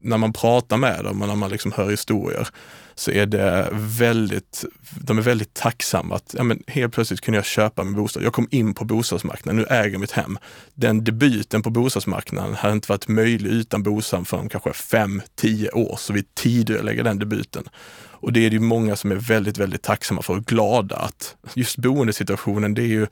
när 0.00 0.18
man 0.18 0.32
pratar 0.32 0.76
med 0.76 1.04
dem 1.04 1.22
och 1.22 1.28
när 1.28 1.36
man 1.36 1.50
liksom 1.50 1.72
hör 1.72 1.90
historier 1.90 2.48
så 2.94 3.10
är 3.10 3.26
det 3.26 3.68
väldigt, 3.72 4.64
de 5.00 5.18
är 5.18 5.22
väldigt 5.22 5.54
tacksamma 5.54 6.14
att 6.14 6.34
ja, 6.36 6.42
men 6.42 6.62
helt 6.66 6.94
plötsligt 6.94 7.20
kunde 7.20 7.38
jag 7.38 7.44
köpa 7.44 7.84
min 7.84 7.94
bostad. 7.94 8.22
Jag 8.22 8.32
kom 8.32 8.48
in 8.50 8.74
på 8.74 8.84
bostadsmarknaden, 8.84 9.56
nu 9.56 9.66
äger 9.76 9.90
jag 9.90 10.00
mitt 10.00 10.12
hem. 10.12 10.38
Den 10.74 11.04
debuten 11.04 11.62
på 11.62 11.70
bostadsmarknaden 11.70 12.54
hade 12.54 12.74
inte 12.74 12.92
varit 12.92 13.08
möjlig 13.08 13.50
utan 13.50 13.82
Bosam 13.82 14.24
för 14.24 14.48
kanske 14.48 14.72
fem, 14.72 15.22
tio 15.34 15.70
år, 15.70 15.96
så 15.98 16.12
vi 16.12 16.22
tidigarelägger 16.34 17.04
den 17.04 17.18
debuten. 17.18 17.64
Och 18.20 18.32
det 18.32 18.46
är 18.46 18.50
det 18.50 18.60
många 18.60 18.96
som 18.96 19.12
är 19.12 19.16
väldigt, 19.16 19.58
väldigt 19.58 19.82
tacksamma 19.82 20.22
för 20.22 20.36
och 20.36 20.44
glada 20.44 20.96
att 20.96 21.36
just 21.54 21.76
boendesituationen, 21.76 22.74
det 22.74 22.82
är 22.82 22.86
ju 22.86 23.06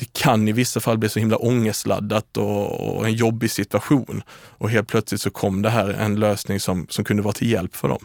det 0.00 0.12
kan 0.12 0.48
i 0.48 0.52
vissa 0.52 0.80
fall 0.80 0.98
bli 0.98 1.08
så 1.08 1.18
himla 1.18 1.36
ångestladdat 1.36 2.36
och, 2.36 2.96
och, 2.96 3.06
en 3.06 3.14
jobbig 3.14 3.50
situation. 3.50 4.22
Och 4.30 4.70
helt 4.70 4.88
plötsligt 4.88 5.20
så 5.20 5.30
kom 5.30 5.62
det 5.62 5.70
här 5.70 5.88
en 5.88 6.16
lösning 6.16 6.60
som, 6.60 6.86
som 6.88 7.04
kunde 7.04 7.22
vara 7.22 7.32
till 7.32 7.50
hjälp 7.50 7.76
för 7.76 7.88
dem. 7.88 8.04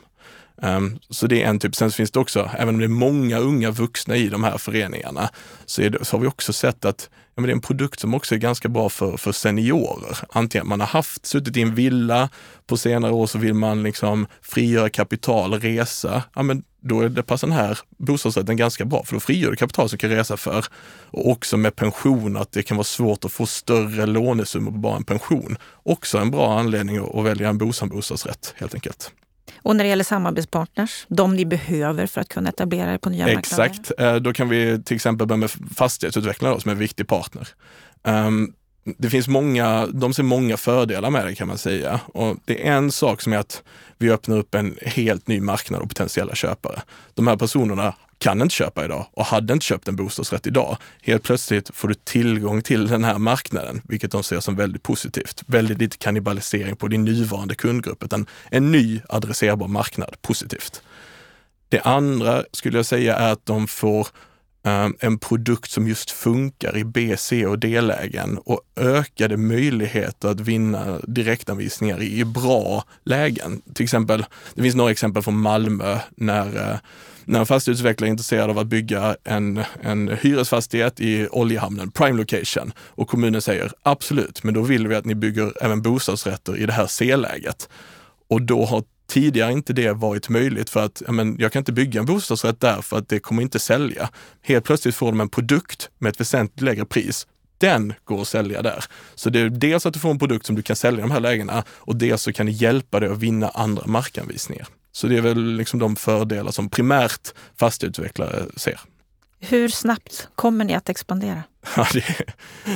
Um, 0.58 1.00
så 1.10 1.28
det 1.28 1.44
är 1.44 1.48
en 1.48 1.60
typ. 1.60 1.76
Sen 1.76 1.92
finns 1.92 2.12
det 2.12 2.20
också, 2.20 2.50
även 2.58 2.76
om 2.76 2.80
det 2.80 2.86
är 2.86 2.90
många 2.90 3.38
unga 3.38 3.72
vuxna 3.72 4.16
i 4.16 4.30
de 4.30 4.44
här 4.44 4.58
föreningarna, 4.58 5.30
så, 5.66 5.82
det, 5.82 6.06
så 6.06 6.18
har 6.18 6.22
vi 6.22 6.28
också 6.28 6.54
sett 6.54 6.86
att 6.86 7.10
ja, 7.12 7.42
men 7.42 7.44
det 7.44 7.52
är 7.52 7.56
en 7.56 7.62
produkt 7.62 8.00
som 8.00 8.14
också 8.14 8.36
är 8.36 8.40
ganska 8.40 8.70
bra 8.70 8.90
för, 8.90 9.18
för 9.18 9.32
seniorer. 9.32 10.18
Antingen 10.30 10.68
man 10.68 10.80
har 10.80 10.88
haft, 10.88 11.26
suttit 11.26 11.58
i 11.58 11.62
en 11.62 11.76
villa, 11.76 12.30
på 12.68 12.78
senare 12.78 13.12
år 13.12 13.28
så 13.28 13.38
vill 13.38 13.54
man 13.54 13.84
liksom 13.84 14.28
frigöra 14.42 14.90
kapital, 14.90 15.54
resa. 15.54 16.24
Ja, 16.36 16.44
men 16.44 16.64
då 16.80 17.02
är 17.02 17.10
det 17.10 17.24
passar 17.24 17.48
den 17.48 17.58
här 17.58 17.80
bostadsrätten 17.98 18.58
ganska 18.58 18.86
bra, 18.86 19.04
för 19.04 19.14
då 19.14 19.20
frigör 19.20 19.52
du 19.52 19.56
kapital 19.56 19.90
som 19.90 19.98
kan 19.98 20.10
resa 20.10 20.38
för. 20.38 20.66
Och 21.12 21.30
också 21.30 21.58
med 21.58 21.76
pension, 21.76 22.38
att 22.38 22.52
det 22.52 22.64
kan 22.64 22.78
vara 22.78 22.84
svårt 22.86 23.26
att 23.26 23.32
få 23.32 23.46
större 23.46 24.06
lånesummor 24.06 24.72
på 24.72 24.78
bara 24.78 24.96
en 24.96 25.04
pension. 25.04 25.58
Också 25.84 26.18
en 26.18 26.32
bra 26.32 26.60
anledning 26.60 26.98
att 26.98 27.26
välja 27.26 27.50
en 27.50 27.58
bostadsrätt 27.58 28.54
helt 28.58 28.74
enkelt. 28.74 29.12
Och 29.66 29.76
när 29.76 29.84
det 29.84 29.90
gäller 29.90 30.04
samarbetspartners, 30.04 31.06
de 31.10 31.36
ni 31.36 31.46
behöver 31.46 32.08
för 32.08 32.22
att 32.22 32.30
kunna 32.30 32.50
etablera 32.50 32.94
er 32.94 32.98
på 32.98 33.10
nya 33.10 33.26
marknader? 33.26 33.40
Exakt, 33.40 33.92
eh, 33.98 34.16
då 34.16 34.34
kan 34.34 34.50
vi 34.50 34.84
till 34.84 34.96
exempel 34.96 35.28
börja 35.28 35.38
med 35.38 35.52
fastighetsutvecklare 35.76 36.62
som 36.62 36.70
är 36.70 36.74
en 36.74 36.80
viktig 36.80 37.08
partner. 37.08 37.48
Um, 38.04 38.54
det 38.98 39.10
finns 39.10 39.28
många, 39.28 39.88
de 39.88 40.14
ser 40.14 40.24
många 40.24 40.58
fördelar 40.58 41.10
med 41.10 41.26
det 41.26 41.36
kan 41.36 41.48
man 41.48 41.58
säga. 41.58 42.00
Och 42.08 42.38
det 42.46 42.68
är 42.68 42.72
en 42.72 42.92
sak 42.92 43.22
som 43.22 43.34
är 43.34 43.38
att 43.38 43.64
vi 43.98 44.12
öppnar 44.12 44.38
upp 44.38 44.56
en 44.56 44.78
helt 44.82 45.28
ny 45.28 45.42
marknad 45.42 45.82
och 45.82 45.90
potentiella 45.90 46.36
köpare. 46.36 46.82
De 47.14 47.28
här 47.28 47.36
personerna 47.36 47.94
kan 48.18 48.42
inte 48.42 48.56
köpa 48.56 48.86
idag 48.86 49.08
och 49.12 49.26
hade 49.26 49.54
inte 49.54 49.66
köpt 49.66 49.88
en 49.88 49.96
bostadsrätt 49.96 50.48
idag. 50.48 50.78
Helt 51.02 51.24
plötsligt 51.24 51.76
får 51.76 51.88
du 51.88 51.94
tillgång 51.94 52.62
till 52.62 52.88
den 52.88 53.04
här 53.04 53.18
marknaden, 53.18 53.82
vilket 53.84 54.12
de 54.12 54.24
ser 54.24 54.40
som 54.40 54.56
väldigt 54.56 54.84
positivt. 54.84 55.44
Väldigt 55.48 55.78
lite 55.78 55.98
kannibalisering 55.98 56.76
på 56.76 56.88
din 56.88 57.06
nuvarande 57.06 57.56
kundgrupp, 57.56 58.04
utan 58.04 58.26
en 58.52 58.72
ny 58.72 59.02
adresserbar 59.10 59.68
marknad, 59.68 60.16
positivt. 60.22 60.82
Det 61.70 61.82
andra 61.82 62.44
skulle 62.52 62.78
jag 62.78 62.86
säga 62.86 63.16
är 63.16 63.32
att 63.32 63.46
de 63.46 63.68
får 63.68 64.08
ehm, 64.64 64.96
en 65.00 65.20
produkt 65.20 65.72
som 65.72 65.88
just 65.88 66.12
funkar 66.12 66.78
i 66.78 66.84
B, 66.84 67.16
C 67.18 67.46
och 67.46 67.60
D-lägen 67.60 68.38
och 68.38 68.62
ökade 68.76 69.38
möjligheter 69.38 70.30
att 70.30 70.40
vinna 70.40 71.00
direktanvisningar 71.08 72.02
i, 72.02 72.26
bra 72.26 72.84
lägen. 73.04 73.62
Till 73.74 73.84
exempel, 73.84 74.26
det 74.54 74.62
finns 74.62 74.76
några 74.76 74.92
exempel 74.92 75.24
från 75.24 75.38
Malmö 75.38 76.00
när 76.18 76.72
eh, 76.72 76.78
när 77.26 77.40
en 77.40 77.46
fastighetsutvecklare 77.46 78.10
är 78.10 78.12
intresserad 78.12 78.50
av 78.50 78.60
att 78.60 78.68
bygga 78.68 79.16
en, 79.24 79.64
en 79.82 80.18
hyresfastighet 80.22 81.00
i 81.00 81.28
oljehamnen, 81.32 81.92
prime 81.92 82.18
location, 82.18 82.74
och 82.80 83.08
kommunen 83.08 83.42
säger 83.42 83.72
absolut, 83.84 84.44
men 84.44 84.54
då 84.54 84.62
vill 84.62 84.88
vi 84.88 84.96
att 84.96 85.06
ni 85.06 85.16
bygger 85.16 85.64
även 85.64 85.82
bostadsrätter 85.82 86.58
i 86.58 86.66
det 86.66 86.74
här 86.74 86.88
C-läget. 86.88 87.70
Och 88.30 88.42
då 88.42 88.66
har 88.66 88.84
tidigare 89.08 89.52
inte 89.52 89.74
det 89.74 89.92
varit 89.92 90.30
möjligt 90.30 90.70
för 90.70 90.86
att 90.86 91.02
men, 91.08 91.36
jag 91.40 91.52
kan 91.52 91.60
inte 91.60 91.74
bygga 91.74 92.00
en 92.00 92.06
bostadsrätt 92.06 92.60
där 92.60 92.82
för 92.82 92.98
att 92.98 93.10
det 93.10 93.20
kommer 93.20 93.42
inte 93.42 93.60
sälja. 93.60 94.10
Helt 94.42 94.66
plötsligt 94.66 94.96
får 94.96 95.08
de 95.08 95.22
en 95.22 95.30
produkt 95.30 95.90
med 95.98 96.10
ett 96.10 96.20
väsentligt 96.20 96.62
lägre 96.62 96.86
pris 96.86 97.28
den 97.58 97.94
går 98.04 98.22
att 98.22 98.28
sälja 98.28 98.62
där. 98.62 98.84
Så 99.16 99.30
det 99.30 99.40
är 99.40 99.50
dels 99.50 99.86
att 99.86 99.94
du 99.94 100.00
får 100.00 100.10
en 100.10 100.20
produkt 100.20 100.46
som 100.46 100.56
du 100.56 100.62
kan 100.62 100.76
sälja 100.76 101.00
i 101.00 101.02
de 101.02 101.12
här 101.12 101.20
lägena 101.20 101.64
och 101.70 101.96
dels 101.96 102.22
så 102.22 102.34
kan 102.34 102.46
det 102.46 102.52
hjälpa 102.52 103.00
dig 103.00 103.10
att 103.10 103.18
vinna 103.18 103.50
andra 103.50 103.84
markanvisningar. 103.86 104.68
Så 104.96 105.08
det 105.08 105.18
är 105.18 105.22
väl 105.22 105.56
liksom 105.56 105.80
de 105.80 105.96
fördelar 105.96 106.52
som 106.52 106.70
primärt 106.70 107.34
fastighetsutvecklare 107.56 108.46
ser. 108.56 108.80
Hur 109.40 109.70
snabbt 109.70 110.28
kommer 110.36 110.66
ni 110.66 110.74
att 110.76 110.90
expandera? 110.90 111.44
Ja, 111.76 111.88
det, 111.94 112.04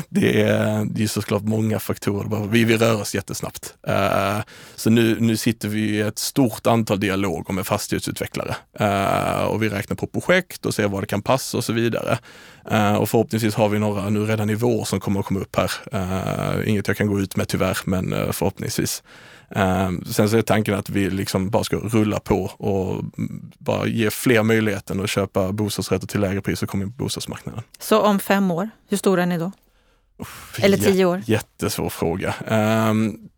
det, 0.10 0.42
är, 0.42 0.86
det 0.86 1.04
är 1.04 1.08
såklart 1.08 1.44
många 1.44 1.80
faktorer. 1.80 2.48
Vi, 2.48 2.64
vi 2.64 2.78
rör 2.78 3.02
oss 3.02 3.16
jättesnabbt. 3.16 3.74
Uh, 3.88 4.40
så 4.76 4.90
nu, 4.90 5.18
nu 5.20 5.38
sitter 5.38 5.68
vi 5.68 5.80
i 5.80 6.02
ett 6.02 6.20
stort 6.20 6.68
antal 6.68 7.00
dialoger 7.00 7.54
med 7.54 7.68
fastighetsutvecklare 7.68 8.56
uh, 8.82 9.44
och 9.44 9.64
vi 9.64 9.70
räknar 9.70 9.96
på 9.96 10.08
projekt 10.08 10.66
och 10.66 10.74
ser 10.74 10.88
vad 10.88 11.04
det 11.04 11.08
kan 11.08 11.22
passa 11.22 11.58
och 11.58 11.64
så 11.64 11.74
vidare. 11.74 12.18
Uh, 12.72 12.94
och 12.94 13.10
förhoppningsvis 13.10 13.56
har 13.56 13.70
vi 13.70 13.80
några 13.80 14.10
nu 14.10 14.26
redan 14.26 14.50
i 14.50 14.56
vår 14.56 14.86
som 14.86 15.00
kommer 15.00 15.20
att 15.20 15.26
komma 15.26 15.40
upp 15.40 15.56
här. 15.56 16.64
inget 16.64 16.88
jag 16.88 16.98
kan 16.98 17.08
gå 17.08 17.20
ut 17.20 17.36
med 17.36 17.48
tyvärr, 17.48 17.78
men 17.86 18.34
förhoppningsvis. 18.34 19.04
Um, 19.56 20.06
sen 20.06 20.30
så 20.30 20.38
är 20.38 20.42
tanken 20.42 20.74
att 20.74 20.90
vi 20.90 21.10
liksom 21.10 21.50
bara 21.50 21.64
ska 21.64 21.78
rulla 21.78 22.20
på 22.20 22.44
och 22.44 23.04
bara 23.58 23.88
ge 23.88 24.10
fler 24.10 24.44
möjligheten 24.44 25.04
att 25.04 25.10
köpa 25.10 25.52
bostadsrätter 25.52 26.08
till 26.08 26.22
lägre 26.22 26.42
pris 26.42 26.64
och 26.64 26.70
komma 26.70 26.84
in 26.84 26.92
på 26.92 27.04
bostadsmarknaden. 27.04 27.64
Så 27.80 28.02
om 28.02 28.20
fem 28.20 28.52
år, 28.52 28.70
hur 28.90 28.98
stora 28.98 29.22
är 29.22 29.26
ni 29.26 29.38
då? 29.38 29.52
Uff, 30.18 30.60
Eller 30.62 30.78
tio 30.78 31.06
år? 31.06 31.22
Jättesvår 31.26 31.90
fråga. 31.90 32.36
Um, 32.90 33.30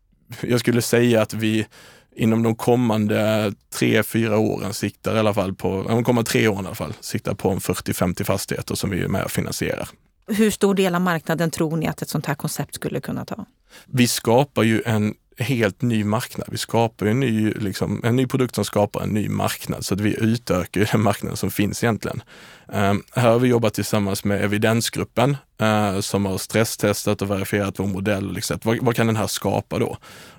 jag 0.41 0.59
skulle 0.59 0.81
säga 0.81 1.21
att 1.21 1.33
vi 1.33 1.67
inom 2.15 2.43
de 2.43 2.55
kommande 2.55 3.53
tre, 3.73 4.03
fyra 4.03 4.37
åren 4.37 4.73
siktar 4.73 5.15
i 5.15 5.19
alla 5.19 5.33
fall 5.33 5.55
på, 5.55 5.83
de 5.87 6.03
kommande 6.03 6.29
tre 6.29 6.47
åren 6.47 6.63
i 6.63 6.67
alla 6.67 6.75
fall, 6.75 6.93
siktar 6.99 7.33
på 7.33 7.49
en 7.49 7.59
40-50 7.59 8.23
fastigheter 8.23 8.75
som 8.75 8.89
vi 8.89 9.01
är 9.01 9.07
med 9.07 9.23
och 9.23 9.31
finansierar. 9.31 9.89
Hur 10.27 10.51
stor 10.51 10.75
del 10.75 10.95
av 10.95 11.01
marknaden 11.01 11.51
tror 11.51 11.77
ni 11.77 11.87
att 11.87 12.01
ett 12.01 12.09
sånt 12.09 12.25
här 12.25 12.35
koncept 12.35 12.75
skulle 12.75 12.99
kunna 12.99 13.25
ta? 13.25 13.45
Vi 13.85 14.07
skapar 14.07 14.63
ju 14.63 14.81
en 14.85 15.13
helt 15.41 15.81
ny 15.81 16.03
marknad. 16.03 16.47
Vi 16.51 16.57
skapar 16.57 17.05
en 17.05 17.19
ny, 17.19 17.51
liksom, 17.51 18.01
en 18.03 18.15
ny 18.15 18.27
produkt 18.27 18.55
som 18.55 18.65
skapar 18.65 19.01
en 19.01 19.09
ny 19.09 19.29
marknad 19.29 19.85
så 19.85 19.93
att 19.93 20.01
vi 20.01 20.15
utökar 20.19 20.89
den 20.91 21.01
marknaden 21.01 21.37
som 21.37 21.51
finns 21.51 21.83
egentligen. 21.83 22.23
Um, 22.67 23.03
här 23.15 23.29
har 23.29 23.39
vi 23.39 23.47
jobbat 23.47 23.73
tillsammans 23.73 24.23
med 24.23 24.43
evidensgruppen 24.43 25.37
uh, 25.61 25.99
som 25.99 26.25
har 26.25 26.37
stresstestat 26.37 27.21
och 27.21 27.31
verifierat 27.31 27.79
vår 27.79 27.87
modell. 27.87 28.27
Och 28.27 28.33
liksom, 28.33 28.59
vad, 28.63 28.77
vad 28.81 28.95
kan 28.95 29.07
den 29.07 29.15
här 29.15 29.27
skapa 29.27 29.79
då? 29.79 29.97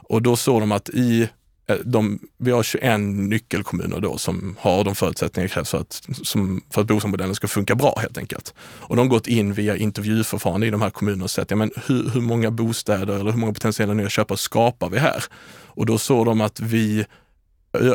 Och 0.08 0.22
då 0.22 0.36
såg 0.36 0.62
de 0.62 0.72
att 0.72 0.88
i 0.88 1.28
Eh, 1.66 1.76
de, 1.84 2.18
vi 2.38 2.50
har 2.50 2.62
21 2.62 3.00
nyckelkommuner 3.00 4.00
då 4.00 4.18
som 4.18 4.56
har 4.58 4.84
de 4.84 4.94
förutsättningar 4.94 5.48
som 5.48 5.54
krävs 5.54 5.70
för 5.70 5.78
att, 5.78 6.08
som, 6.22 6.62
för 6.70 6.80
att 6.80 6.86
bostadsmodellen 6.86 7.34
ska 7.34 7.48
funka 7.48 7.74
bra 7.74 7.98
helt 8.00 8.18
enkelt. 8.18 8.54
Och 8.60 8.96
de 8.96 9.02
har 9.02 9.08
gått 9.08 9.26
in 9.26 9.52
via 9.52 9.76
intervjuförfarande 9.76 10.66
i 10.66 10.70
de 10.70 10.82
här 10.82 10.90
kommunerna 10.90 11.24
och 11.24 11.30
sett 11.30 11.50
ja, 11.50 11.56
men 11.56 11.70
hur, 11.86 12.10
hur 12.10 12.20
många 12.20 12.50
bostäder 12.50 13.14
eller 13.14 13.32
hur 13.32 13.38
många 13.38 13.52
potentiella 13.52 13.94
nya 13.94 14.08
köpare 14.08 14.38
skapar 14.38 14.90
vi 14.90 14.98
här? 14.98 15.24
Och 15.74 15.86
då 15.86 15.98
såg 15.98 16.26
de 16.26 16.40
att 16.40 16.60
vi 16.60 17.06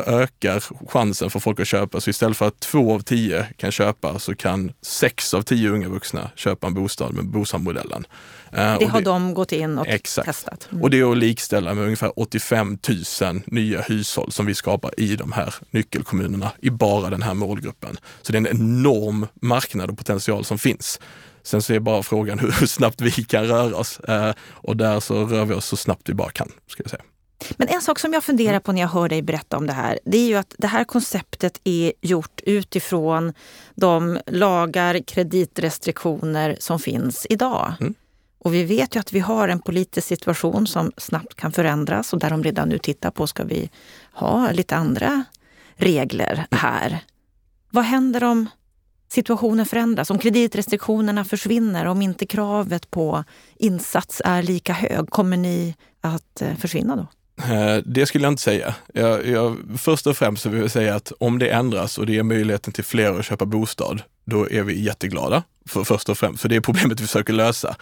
ökar 0.06 0.64
chansen 0.88 1.30
för 1.30 1.40
folk 1.40 1.60
att 1.60 1.68
köpa. 1.68 2.00
Så 2.00 2.10
istället 2.10 2.36
för 2.36 2.48
att 2.48 2.60
två 2.60 2.94
av 2.94 3.00
tio 3.00 3.46
kan 3.56 3.72
köpa 3.72 4.18
så 4.18 4.34
kan 4.34 4.72
sex 4.82 5.34
av 5.34 5.42
tio 5.42 5.70
unga 5.70 5.88
vuxna 5.88 6.30
köpa 6.34 6.66
en 6.66 6.74
bostad 6.74 7.14
med 7.14 7.24
bostadsmodellen. 7.24 8.06
Eh, 8.52 8.78
det 8.78 8.86
har 8.86 9.00
det, 9.00 9.04
de 9.04 9.34
gått 9.34 9.52
in 9.52 9.78
och 9.78 9.86
exakt. 9.86 10.26
testat. 10.26 10.68
Mm. 10.70 10.82
Och 10.82 10.90
det 10.90 10.98
är 10.98 11.12
att 11.12 11.18
likställa 11.18 11.74
med 11.74 11.84
ungefär 11.84 12.12
85 12.16 12.78
000 13.22 13.40
nya 13.46 13.80
hushåll 13.80 14.32
som 14.32 14.46
vi 14.46 14.54
skapar 14.54 15.00
i 15.00 15.16
de 15.16 15.32
här 15.32 15.54
nyckelkommunerna 15.70 16.52
i 16.60 16.70
bara 16.70 17.10
den 17.10 17.22
här 17.22 17.34
målgruppen. 17.34 17.98
Så 18.22 18.32
det 18.32 18.38
är 18.38 18.40
en 18.40 18.60
enorm 18.60 19.26
marknad 19.42 19.90
och 19.90 19.98
potential 19.98 20.44
som 20.44 20.58
finns. 20.58 21.00
Sen 21.42 21.62
så 21.62 21.72
är 21.72 21.80
bara 21.80 22.02
frågan 22.02 22.38
hur 22.38 22.66
snabbt 22.66 23.00
vi 23.00 23.10
kan 23.10 23.44
röra 23.44 23.76
oss 23.76 24.00
eh, 24.00 24.32
och 24.40 24.76
där 24.76 25.00
så 25.00 25.24
rör 25.24 25.44
vi 25.44 25.54
oss 25.54 25.66
så 25.66 25.76
snabbt 25.76 26.08
vi 26.08 26.14
bara 26.14 26.30
kan. 26.30 26.52
Ska 26.66 26.82
jag 26.82 26.90
säga. 26.90 27.02
Men 27.56 27.68
en 27.68 27.82
sak 27.82 27.98
som 27.98 28.12
jag 28.12 28.24
funderar 28.24 28.60
på 28.60 28.72
när 28.72 28.80
jag 28.80 28.88
hör 28.88 29.08
dig 29.08 29.22
berätta 29.22 29.56
om 29.56 29.66
det 29.66 29.72
här, 29.72 29.98
det 30.04 30.18
är 30.18 30.28
ju 30.28 30.34
att 30.34 30.54
det 30.58 30.66
här 30.66 30.84
konceptet 30.84 31.60
är 31.64 31.92
gjort 32.00 32.40
utifrån 32.44 33.32
de 33.74 34.18
lagar, 34.26 34.98
kreditrestriktioner 34.98 36.56
som 36.60 36.78
finns 36.78 37.26
idag. 37.30 37.72
Mm. 37.80 37.94
Och 38.38 38.54
vi 38.54 38.64
vet 38.64 38.96
ju 38.96 39.00
att 39.00 39.12
vi 39.12 39.20
har 39.20 39.48
en 39.48 39.60
politisk 39.60 40.08
situation 40.08 40.66
som 40.66 40.92
snabbt 40.96 41.34
kan 41.34 41.52
förändras 41.52 42.12
och 42.12 42.18
där 42.18 42.30
de 42.30 42.44
redan 42.44 42.68
nu 42.68 42.78
tittar 42.78 43.10
på, 43.10 43.26
ska 43.26 43.44
vi 43.44 43.70
ha 44.12 44.50
lite 44.50 44.76
andra 44.76 45.24
regler 45.76 46.46
här? 46.50 47.04
Vad 47.70 47.84
händer 47.84 48.24
om 48.24 48.46
situationen 49.08 49.66
förändras, 49.66 50.10
om 50.10 50.18
kreditrestriktionerna 50.18 51.24
försvinner, 51.24 51.84
om 51.84 52.02
inte 52.02 52.26
kravet 52.26 52.90
på 52.90 53.24
insats 53.56 54.22
är 54.24 54.42
lika 54.42 54.72
hög, 54.72 55.10
kommer 55.10 55.36
ni 55.36 55.74
att 56.00 56.42
eh, 56.42 56.54
försvinna 56.56 56.96
då? 56.96 57.06
Eh, 57.38 57.76
det 57.84 58.06
skulle 58.06 58.24
jag 58.24 58.32
inte 58.32 58.42
säga. 58.42 58.74
Jag, 58.94 59.26
jag, 59.26 59.56
först 59.78 60.06
och 60.06 60.16
främst 60.16 60.42
så 60.42 60.48
vill 60.48 60.60
jag 60.60 60.70
säga 60.70 60.94
att 60.94 61.12
om 61.18 61.38
det 61.38 61.48
ändras 61.48 61.98
och 61.98 62.06
det 62.06 62.12
ger 62.12 62.22
möjligheten 62.22 62.72
till 62.72 62.84
fler 62.84 63.18
att 63.18 63.24
köpa 63.24 63.44
bostad, 63.44 64.02
då 64.24 64.50
är 64.50 64.62
vi 64.62 64.80
jätteglada. 64.80 65.42
För, 65.66 65.84
först 65.84 66.08
och 66.08 66.18
främst, 66.18 66.42
för 66.42 66.48
det 66.48 66.56
är 66.56 66.60
problemet 66.60 67.00
vi 67.00 67.06
försöker 67.06 67.32
lösa. 67.32 67.76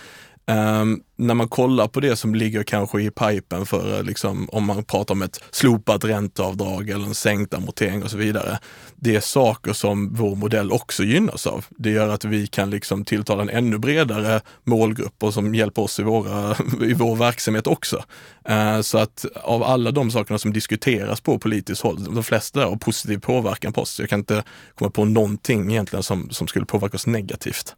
Um, 0.50 1.02
när 1.16 1.35
man 1.35 1.48
kollar 1.48 1.88
på 1.88 2.00
det 2.00 2.16
som 2.16 2.35
ligger 2.35 2.62
kanske 2.62 3.02
i 3.02 3.11
pipen 3.11 3.66
för, 3.66 3.98
eh, 3.98 4.02
liksom, 4.02 4.48
om 4.52 4.64
man 4.64 4.85
pratar 4.85 5.14
om 5.14 5.22
ett 5.22 5.40
slopat 5.50 6.04
ränteavdrag 6.04 6.90
eller 6.90 7.06
en 7.06 7.14
sänkt 7.14 7.54
amortering 7.54 8.02
och 8.02 8.11
så 8.11 8.16
vidare. 8.16 8.59
Det 8.96 9.16
är 9.16 9.20
saker 9.20 9.72
som 9.72 10.14
vår 10.14 10.37
modell 10.37 10.72
också 10.72 11.04
gynnas 11.04 11.46
av. 11.46 11.64
Det 11.70 11.90
gör 11.90 12.09
att 12.09 12.24
vi 12.24 12.46
kan 12.46 12.70
liksom 12.70 13.04
tilltala 13.04 13.42
en 13.42 13.48
ännu 13.48 13.78
bredare 13.78 14.40
målgrupp 14.64 15.22
och 15.22 15.35
som 15.35 15.54
hjälper 15.54 15.82
oss 15.82 16.00
i, 16.00 16.02
våra, 16.02 16.56
i 16.82 16.92
vår 16.92 17.16
verksamhet 17.16 17.66
också. 17.66 18.04
Uh, 18.50 18.80
så 18.80 18.98
att 18.98 19.24
av 19.35 19.62
alla 19.62 19.90
de 19.90 20.11
sakerna 20.11 20.38
som 20.38 20.52
diskuteras 20.52 21.20
på 21.20 21.38
politiskt 21.38 21.82
håll, 21.82 22.14
de 22.14 22.24
flesta 22.24 22.64
har 22.64 22.76
positiv 22.76 23.18
påverkan 23.18 23.72
på 23.72 23.80
oss. 23.80 24.00
Jag 24.00 24.09
kan 24.09 24.18
inte 24.18 24.44
komma 24.74 24.90
på 24.90 25.04
någonting 25.04 25.70
egentligen 25.70 26.02
som, 26.02 26.30
som 26.30 26.46
skulle 26.46 26.66
påverka 26.66 26.94
oss 26.94 27.06
negativt. 27.06 27.76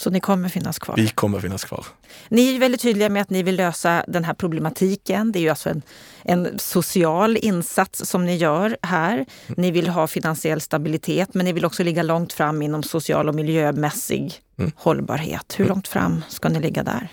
Så 0.00 0.10
ni 0.10 0.20
kommer 0.20 0.48
finnas 0.48 0.78
kvar? 0.78 0.96
Vi 0.96 1.08
kommer 1.08 1.40
finnas 1.40 1.64
kvar. 1.64 1.86
Ni 2.28 2.54
är 2.54 2.58
väldigt 2.58 2.80
tydliga 2.80 3.08
med 3.08 3.22
att 3.22 3.30
ni 3.30 3.42
vill 3.42 3.56
lösa 3.56 4.04
den 4.08 4.24
här 4.24 4.34
problematiken. 4.34 5.32
Det 5.32 5.38
är 5.38 5.40
ju 5.40 5.48
alltså 5.48 5.70
en, 5.70 5.82
en 6.24 6.58
social 6.58 7.36
insats 7.36 8.06
som 8.10 8.26
ni 8.26 8.36
gör 8.36 8.76
här. 8.82 9.14
Mm. 9.14 9.26
Ni 9.46 9.70
vill 9.70 9.88
ha 9.88 10.06
finansiell 10.06 10.60
stabilitet 10.60 11.34
men 11.34 11.44
ni 11.44 11.52
vill 11.52 11.64
också 11.64 11.82
ligga 11.82 12.02
långt 12.02 12.32
fram 12.32 12.62
inom 12.62 12.82
social 12.82 13.28
och 13.28 13.34
miljömässig 13.34 14.34
mm. 14.58 14.72
hållbarhet. 14.76 15.54
Hur 15.56 15.64
mm. 15.64 15.74
långt 15.74 15.88
fram 15.88 16.24
ska 16.28 16.48
ni 16.48 16.60
ligga 16.60 16.82
där? 16.82 17.08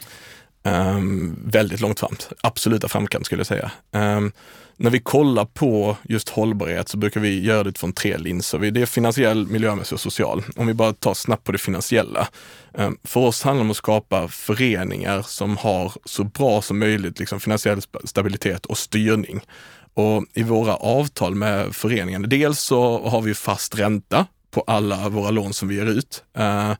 Um, 0.65 1.35
väldigt 1.45 1.81
långt 1.81 1.99
fram. 1.99 2.15
Absoluta 2.41 2.87
framkant 2.87 3.25
skulle 3.25 3.39
jag 3.39 3.47
säga. 3.47 3.71
Um, 3.91 4.31
när 4.77 4.89
vi 4.89 4.99
kollar 4.99 5.45
på 5.45 5.97
just 6.03 6.29
hållbarhet 6.29 6.89
så 6.89 6.97
brukar 6.97 7.21
vi 7.21 7.43
göra 7.43 7.63
det 7.63 7.69
utifrån 7.69 7.93
tre 7.93 8.17
linser. 8.17 8.59
Det 8.59 8.81
är 8.81 8.85
finansiell, 8.85 9.47
miljömässig 9.47 9.93
och 9.93 9.99
social. 9.99 10.43
Om 10.55 10.67
vi 10.67 10.73
bara 10.73 10.93
tar 10.93 11.13
snabbt 11.13 11.43
på 11.43 11.51
det 11.51 11.57
finansiella. 11.57 12.27
Um, 12.73 12.97
för 13.03 13.19
oss 13.19 13.43
handlar 13.43 13.63
det 13.63 13.67
om 13.67 13.71
att 13.71 13.77
skapa 13.77 14.27
föreningar 14.27 15.21
som 15.21 15.57
har 15.57 15.91
så 16.05 16.23
bra 16.23 16.61
som 16.61 16.79
möjligt 16.79 17.19
liksom 17.19 17.39
finansiell 17.39 17.81
stabilitet 18.03 18.65
och 18.65 18.77
styrning. 18.77 19.41
Och 19.93 20.25
i 20.33 20.43
våra 20.43 20.75
avtal 20.75 21.35
med 21.35 21.75
föreningarna, 21.75 22.27
dels 22.27 22.59
så 22.59 23.09
har 23.09 23.21
vi 23.21 23.33
fast 23.33 23.79
ränta 23.79 24.25
på 24.51 24.63
alla 24.67 25.09
våra 25.09 25.31
lån 25.31 25.53
som 25.53 25.67
vi 25.67 25.75
ger 25.75 25.85
ut. 25.85 26.23
Uh, 26.39 26.73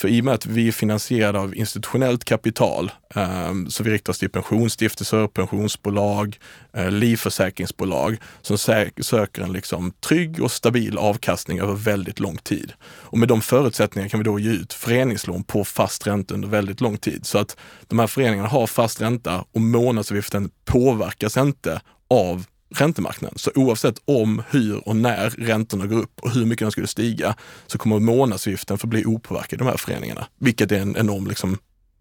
för 0.00 0.08
i 0.08 0.20
och 0.20 0.24
med 0.24 0.34
att 0.34 0.46
vi 0.46 0.68
är 0.68 0.72
finansierade 0.72 1.38
av 1.38 1.56
institutionellt 1.56 2.24
kapital, 2.24 2.92
ehm, 3.14 3.70
så 3.70 3.82
vi 3.82 3.90
riktar 3.90 4.12
oss 4.12 4.18
till 4.18 4.30
pensionsstiftelser, 4.30 5.26
pensionsbolag, 5.26 6.38
eh, 6.72 6.90
livförsäkringsbolag 6.90 8.16
som 8.42 8.58
söker 9.02 9.42
en 9.42 9.52
liksom 9.52 9.92
trygg 10.00 10.42
och 10.42 10.52
stabil 10.52 10.98
avkastning 10.98 11.58
över 11.58 11.74
väldigt 11.74 12.20
lång 12.20 12.36
tid. 12.36 12.72
Och 12.82 13.18
med 13.18 13.28
de 13.28 13.40
förutsättningarna 13.40 14.08
kan 14.08 14.20
vi 14.20 14.24
då 14.24 14.38
ge 14.38 14.50
ut 14.50 14.72
föreningslån 14.72 15.44
på 15.44 15.64
fast 15.64 16.06
ränta 16.06 16.34
under 16.34 16.48
väldigt 16.48 16.80
lång 16.80 16.98
tid. 16.98 17.26
Så 17.26 17.38
att 17.38 17.56
de 17.88 17.98
här 17.98 18.06
föreningarna 18.06 18.48
har 18.48 18.66
fast 18.66 19.00
ränta 19.00 19.44
och 19.52 19.60
månadsavgiften 19.60 20.50
påverkas 20.64 21.36
inte 21.36 21.80
av 22.10 22.46
räntemarknaden. 22.70 23.38
Så 23.38 23.50
oavsett 23.54 24.02
om, 24.04 24.42
hur 24.50 24.88
och 24.88 24.96
när 24.96 25.30
räntorna 25.30 25.86
går 25.86 25.98
upp 25.98 26.20
och 26.20 26.30
hur 26.30 26.46
mycket 26.46 26.64
de 26.64 26.72
skulle 26.72 26.86
stiga 26.86 27.36
så 27.66 27.78
kommer 27.78 27.98
månadsavgiften 27.98 28.78
förbli 28.78 29.04
opåverkad 29.04 29.52
i 29.52 29.58
de 29.58 29.68
här 29.68 29.76
föreningarna, 29.76 30.26
vilket 30.38 30.72
är 30.72 30.80
en 30.80 30.96
enorm 30.96 31.26
liksom, 31.26 31.58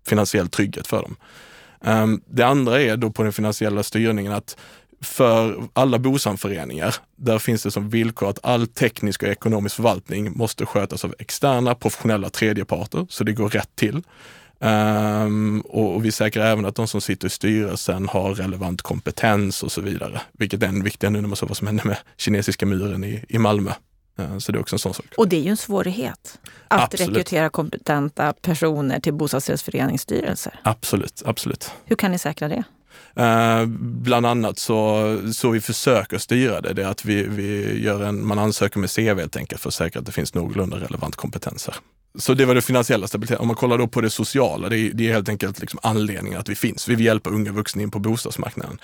finansiell 0.08 0.50
trygghet 0.50 0.88
för 0.88 1.02
dem. 1.02 1.16
Um, 1.82 2.22
det 2.28 2.44
andra 2.44 2.82
är 2.82 2.98
då 2.98 3.12
på 3.12 3.24
den 3.24 3.34
finansiella 3.34 3.84
styrningen 3.84 4.34
att 4.34 4.58
för 5.02 5.64
alla 5.74 6.00
bosamföreningar, 6.00 6.96
där 7.16 7.40
finns 7.40 7.64
det 7.64 7.72
som 7.72 7.90
villkor 7.90 8.30
att 8.30 8.40
all 8.44 8.68
teknisk 8.68 9.24
och 9.24 9.30
ekonomisk 9.30 9.76
förvaltning 9.76 10.38
måste 10.38 10.66
skötas 10.66 11.06
av 11.06 11.16
externa 11.20 11.76
professionella 11.76 12.30
tredjeparter, 12.30 13.08
så 13.10 13.24
det 13.24 13.34
går 13.34 13.50
rätt 13.50 13.76
till. 13.76 14.04
Um, 14.62 15.62
och, 15.62 15.96
och, 15.96 16.06
vi 16.06 16.12
säkrar 16.12 16.46
även 16.46 16.66
att 16.66 16.76
de 16.76 16.88
som 16.88 17.02
sitter 17.02 17.28
i 17.28 17.30
styrelsen 17.30 18.08
har 18.08 18.34
relevant 18.34 18.82
kompetens 18.82 19.64
och 19.64 19.72
så 19.72 19.82
vidare. 19.82 20.22
Vilket 20.32 20.64
är 20.64 20.68
en 20.68 20.84
viktig 20.84 21.12
nu 21.12 21.22
när 21.22 21.28
man 21.28 21.36
såg 21.36 21.50
vad 21.50 21.58
som 21.58 21.68
hände 21.68 21.84
med 21.86 21.98
kinesiska 22.18 22.66
muren 22.66 23.04
i, 23.04 23.26
i 23.30 23.38
Malmö. 23.38 23.72
Uh, 24.20 24.38
så 24.38 24.52
det 24.52 24.58
är 24.58 24.62
också 24.62 24.76
en 24.76 24.80
sån 24.80 24.94
sak. 24.94 25.06
Och 25.18 25.28
det 25.28 25.36
är 25.36 25.42
ju 25.42 25.50
en 25.50 25.58
svårighet 25.58 26.40
att 26.68 26.82
absolut. 26.82 27.10
rekrytera 27.10 27.50
kompetenta 27.50 28.34
personer 28.34 29.00
till 29.00 29.14
bostadsrättsföreningsstyrelser. 29.14 30.60
Absolut, 30.64 31.24
absolut. 31.26 31.72
Hur 31.86 31.96
kan 31.96 32.12
ni 32.12 32.20
säkra 32.20 32.48
det? 32.48 32.64
Uh, 33.20 33.66
bland 33.80 34.26
annat 34.26 34.60
så, 34.60 35.18
så 35.34 35.50
vi 35.50 35.62
försöker 35.62 36.18
styra 36.18 36.62
det, 36.62 36.74
det 36.74 36.84
är 36.84 36.88
att 36.88 37.06
vi, 37.06 37.24
vi 37.24 37.80
gör 37.84 38.04
en, 38.04 38.28
man 38.28 38.40
ansöker 38.40 38.80
med 38.80 38.92
CV 38.96 39.20
helt 39.20 39.36
enkelt 39.36 39.62
för 39.62 39.70
att 39.70 39.74
säkra 39.74 40.00
att 40.00 40.06
det 40.06 40.12
finns 40.12 40.34
någorlunda 40.34 40.78
relevant 40.78 41.16
kompetenser. 41.16 41.76
Så 42.16 42.34
det 42.34 42.46
var 42.46 42.56
det 42.56 42.62
finansiella 42.62 43.08
stabiliteten. 43.08 43.42
Om 43.42 43.48
man 43.48 43.56
kollar 43.56 43.78
då 43.78 43.88
på 43.88 44.02
det 44.02 44.10
sociala, 44.10 44.70
det 44.70 44.78
är, 44.78 44.92
det 44.94 45.10
är 45.10 45.14
helt 45.14 45.30
enkelt 45.30 45.60
liksom 45.60 45.80
anledningen 45.84 46.40
att 46.40 46.50
vi 46.50 46.56
finns. 46.56 46.88
Vi 46.88 46.96
vill 46.96 47.06
hjälpa 47.06 47.30
unga 47.30 47.52
vuxna 47.52 47.82
in 47.82 47.92
på 47.92 48.00
bostadsmarknaden. 48.00 48.80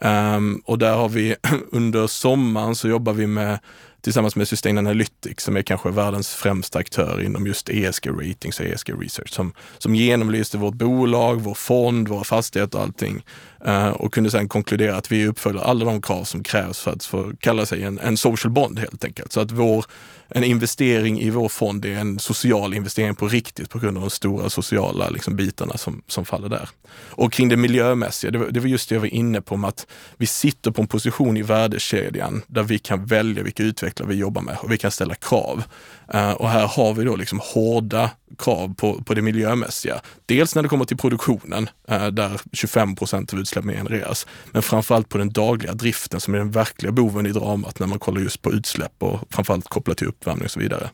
Um, 0.00 0.62
och 0.64 0.78
där 0.78 0.94
har 0.94 1.08
vi 1.08 1.36
under 1.72 2.06
sommaren 2.06 2.74
så 2.74 2.88
jobbar 2.88 3.12
vi 3.12 3.26
med 3.26 3.58
tillsammans 4.00 4.36
med 4.36 4.48
Sustain 4.48 4.78
Analytics 4.78 5.44
som 5.44 5.56
är 5.56 5.62
kanske 5.62 5.90
världens 5.90 6.34
främsta 6.34 6.78
aktör 6.78 7.22
inom 7.22 7.46
just 7.46 7.68
ESG 7.68 8.10
ratings 8.10 8.60
och 8.60 8.66
ESG 8.66 8.92
research 9.02 9.30
som, 9.30 9.52
som 9.78 9.94
genomlyste 9.94 10.58
vårt 10.58 10.74
bolag, 10.74 11.40
vår 11.40 11.54
fond, 11.54 12.08
våra 12.08 12.24
fastigheter 12.24 12.78
och 12.78 12.84
allting 12.84 13.24
Eh, 13.64 13.88
och 13.88 14.14
kunde 14.14 14.30
sedan 14.30 14.48
konkludera 14.48 14.96
att 14.96 15.12
vi 15.12 15.26
uppfyller 15.26 15.60
alla 15.60 15.84
de 15.84 16.02
krav 16.02 16.24
som 16.24 16.42
krävs 16.42 16.78
för 16.78 16.90
att 16.90 17.04
få 17.04 17.32
kalla 17.40 17.66
sig 17.66 17.82
en, 17.82 17.98
en 17.98 18.16
social 18.16 18.50
bond 18.50 18.78
helt 18.78 19.04
enkelt. 19.04 19.32
Så 19.32 19.40
att 19.40 19.50
vår 19.50 19.84
en 20.30 20.44
investering 20.44 21.20
i 21.20 21.30
vår 21.30 21.48
fond 21.48 21.84
är 21.84 21.94
en 21.94 22.18
social 22.18 22.74
investering 22.74 23.14
på 23.14 23.28
riktigt 23.28 23.70
på 23.70 23.78
grund 23.78 23.96
av 23.96 24.00
de 24.00 24.10
stora 24.10 24.50
sociala 24.50 25.10
liksom, 25.10 25.36
bitarna 25.36 25.76
som, 25.76 26.02
som 26.06 26.24
faller 26.24 26.48
där. 26.48 26.68
Och 26.90 27.32
kring 27.32 27.48
det 27.48 27.56
miljömässiga, 27.56 28.30
det 28.30 28.38
var, 28.38 28.46
det 28.46 28.60
var 28.60 28.66
just 28.66 28.88
det 28.88 28.94
jag 28.94 29.00
var 29.00 29.14
inne 29.14 29.40
på, 29.40 29.56
med 29.56 29.68
att 29.68 29.86
vi 30.16 30.26
sitter 30.26 30.70
på 30.70 30.82
en 30.82 30.88
position 30.88 31.36
i 31.36 31.42
värdekedjan 31.42 32.42
där 32.46 32.62
vi 32.62 32.78
kan 32.78 33.06
välja 33.06 33.42
vilka 33.42 33.62
utvecklare 33.62 34.08
vi 34.08 34.14
jobbar 34.14 34.42
med 34.42 34.56
och 34.60 34.72
vi 34.72 34.78
kan 34.78 34.90
ställa 34.90 35.14
krav. 35.14 35.64
Eh, 36.12 36.32
och 36.32 36.48
här 36.48 36.66
har 36.66 36.94
vi 36.94 37.04
då 37.04 37.16
liksom 37.16 37.40
hårda 37.42 38.10
krav 38.38 38.74
på, 38.74 39.02
på 39.02 39.14
det 39.14 39.22
miljömässiga. 39.22 40.00
Dels 40.26 40.54
när 40.54 40.62
det 40.62 40.68
kommer 40.68 40.84
till 40.84 40.96
produktionen, 40.96 41.68
eh, 41.88 42.06
där 42.06 42.40
25 42.52 42.96
procent 42.96 43.32
av 43.32 43.38
utsläppen 43.38 43.72
genereras, 43.72 44.26
men 44.52 44.62
framförallt 44.62 45.08
på 45.08 45.18
den 45.18 45.32
dagliga 45.32 45.72
driften 45.72 46.20
som 46.20 46.34
är 46.34 46.38
den 46.38 46.50
verkliga 46.50 46.92
boven 46.92 47.26
i 47.26 47.32
dramat 47.32 47.78
när 47.78 47.86
man 47.86 47.98
kollar 47.98 48.20
just 48.20 48.42
på 48.42 48.52
utsläpp 48.52 48.92
och 48.98 49.20
framförallt 49.30 49.68
kopplat 49.68 49.98
till 49.98 50.06
uppvärmning 50.06 50.44
och 50.44 50.50
så 50.50 50.60
vidare. 50.60 50.90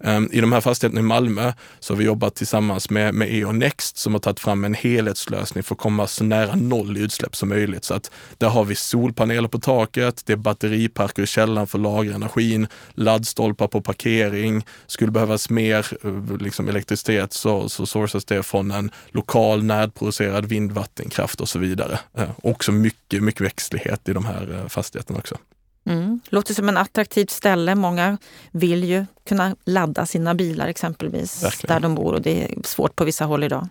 Ehm, 0.00 0.28
I 0.32 0.40
de 0.40 0.52
här 0.52 0.60
fastigheterna 0.60 1.00
i 1.00 1.02
Malmö 1.02 1.52
så 1.80 1.94
har 1.94 1.98
vi 1.98 2.04
jobbat 2.04 2.34
tillsammans 2.34 2.90
med, 2.90 3.14
med 3.14 3.34
E.ON 3.34 3.58
Next 3.58 3.96
som 3.96 4.12
har 4.12 4.20
tagit 4.20 4.40
fram 4.40 4.64
en 4.64 4.74
helhetslösning 4.74 5.64
för 5.64 5.74
att 5.74 5.80
komma 5.80 6.06
så 6.06 6.24
nära 6.24 6.54
noll 6.54 6.96
i 6.96 7.00
utsläpp 7.00 7.36
som 7.36 7.48
möjligt. 7.48 7.84
Så 7.84 7.94
att 7.94 8.10
där 8.38 8.48
har 8.48 8.64
vi 8.64 8.74
solpaneler 8.74 9.48
på 9.48 9.58
taket, 9.58 10.22
det 10.26 10.32
är 10.32 10.36
batteriparker 10.36 11.22
i 11.22 11.26
källaren 11.26 11.66
för 11.66 11.78
att 11.78 11.82
lagra 11.82 12.14
energin, 12.14 12.66
laddstolpar 12.94 13.68
på 13.68 13.80
parkering. 13.80 14.66
Skulle 14.86 15.10
behövas 15.10 15.50
mer 15.50 15.86
eh, 16.04 16.36
liksom 16.40 16.68
elektricitet 16.68 17.32
så, 17.32 17.68
så 17.68 17.86
sourcas 17.86 18.24
det 18.24 18.42
från 18.42 18.70
en 18.70 18.90
lokal 19.08 19.64
närproducerad 19.64 20.46
vindvattenkraft 20.46 21.40
och 21.40 21.48
så 21.48 21.58
vidare. 21.58 21.98
Ehm, 22.14 22.28
också 22.42 22.72
mycket, 22.72 23.22
mycket 23.22 23.40
växtlighet 23.40 24.08
i 24.08 24.12
de 24.12 24.24
här 24.24 24.60
eh, 24.60 24.68
fastigheterna 24.68 25.18
också. 25.18 25.36
Mm. 25.86 26.20
Låter 26.28 26.54
som 26.54 26.68
en 26.68 26.76
attraktivt 26.76 27.30
ställe. 27.30 27.74
Många 27.74 28.18
vill 28.50 28.84
ju 28.84 29.06
kunna 29.28 29.56
ladda 29.64 30.06
sina 30.06 30.34
bilar 30.34 30.68
exempelvis 30.68 31.42
Verkligen. 31.42 31.74
där 31.74 31.80
de 31.80 31.94
bor 31.94 32.12
och 32.12 32.22
det 32.22 32.44
är 32.44 32.62
svårt 32.64 32.96
på 32.96 33.04
vissa 33.04 33.24
håll 33.24 33.44
idag. 33.44 33.68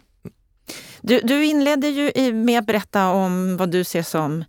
Du, 1.02 1.20
du 1.20 1.46
inledde 1.46 1.88
ju 1.88 2.34
med 2.34 2.60
att 2.60 2.66
berätta 2.66 3.10
om 3.10 3.58
vad 3.58 3.70
du 3.72 3.84
ser 3.84 4.04
som 4.04 4.44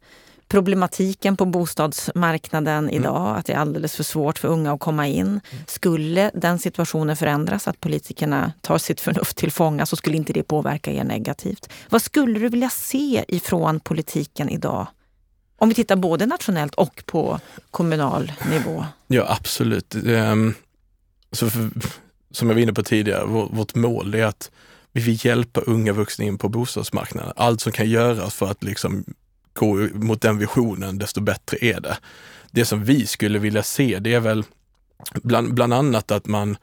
problematiken 0.49 1.37
på 1.37 1.45
bostadsmarknaden 1.45 2.85
mm. 2.85 2.95
idag, 2.95 3.27
mm. 3.27 3.37
att 3.37 3.47
det 3.47 3.53
är 3.53 3.59
alldeles 3.59 3.97
för 3.97 4.05
svårt 4.05 4.39
för 4.39 4.49
unga 4.49 4.73
att 4.73 4.81
komma 4.81 5.07
in. 5.07 5.27
Mm. 5.27 5.41
Skulle 5.67 6.31
den 6.35 6.59
situationen 6.59 7.17
förändras, 7.17 7.69
att 7.69 7.81
politikerna 7.81 8.53
tar 8.61 8.79
sitt 8.79 9.01
förnuft 9.01 9.37
till 9.37 9.53
fånga, 9.53 9.87
så 9.87 9.97
skulle 9.97 10.17
inte 10.17 10.33
det 10.33 10.43
påverka 10.43 10.93
er 10.93 11.05
negativt. 11.05 11.69
Vad 11.89 12.03
skulle 12.03 12.39
du 12.39 12.49
vilja 12.49 12.71
se 12.71 13.25
ifrån 13.29 13.81
politiken 13.81 14.49
idag 14.49 14.87
om 15.57 15.69
vi 15.69 15.75
tittar 15.75 15.97
både 15.97 16.27
nationellt 16.27 16.75
och 16.75 17.03
på 17.07 17.41
kommunal 17.71 18.33
nivå? 18.51 18.87
Ja, 19.07 19.27
absolut. 19.41 19.95
Ehm, 19.95 20.55
så 21.33 21.51
för, 21.51 21.71
som 22.31 22.49
jag 22.49 22.55
var 22.55 22.63
inne 22.63 22.73
på 22.73 22.83
tidigare, 22.83 23.25
vårt 23.27 23.75
mål 23.75 24.15
är 24.15 24.25
att 24.25 24.51
vi 24.93 25.01
vill 25.01 25.27
hjälpa 25.27 25.61
unga 25.61 25.93
vuxna 25.93 26.25
in 26.25 26.39
på 26.39 26.49
bostadsmarknaden. 26.49 27.33
Allt 27.37 27.61
som 27.61 27.73
kan 27.73 27.91
göras 27.91 28.35
för 28.35 28.51
att 28.51 28.65
liksom 28.65 29.05
gå 29.53 29.75
mot 29.93 30.21
den 30.21 30.39
visionen, 30.39 30.99
desto 30.99 31.21
bättre 31.21 31.57
är 31.61 31.81
det. 31.81 31.99
Det 32.51 32.65
som 32.65 32.85
vi 32.85 33.07
skulle 33.07 33.39
vilja 33.39 33.63
se, 33.63 33.99
det 33.99 34.15
är 34.15 34.21
väl 34.21 34.45
bland, 35.15 35.55
bland 35.55 35.75
annat 35.75 36.11
att 36.11 36.27
man 36.27 36.57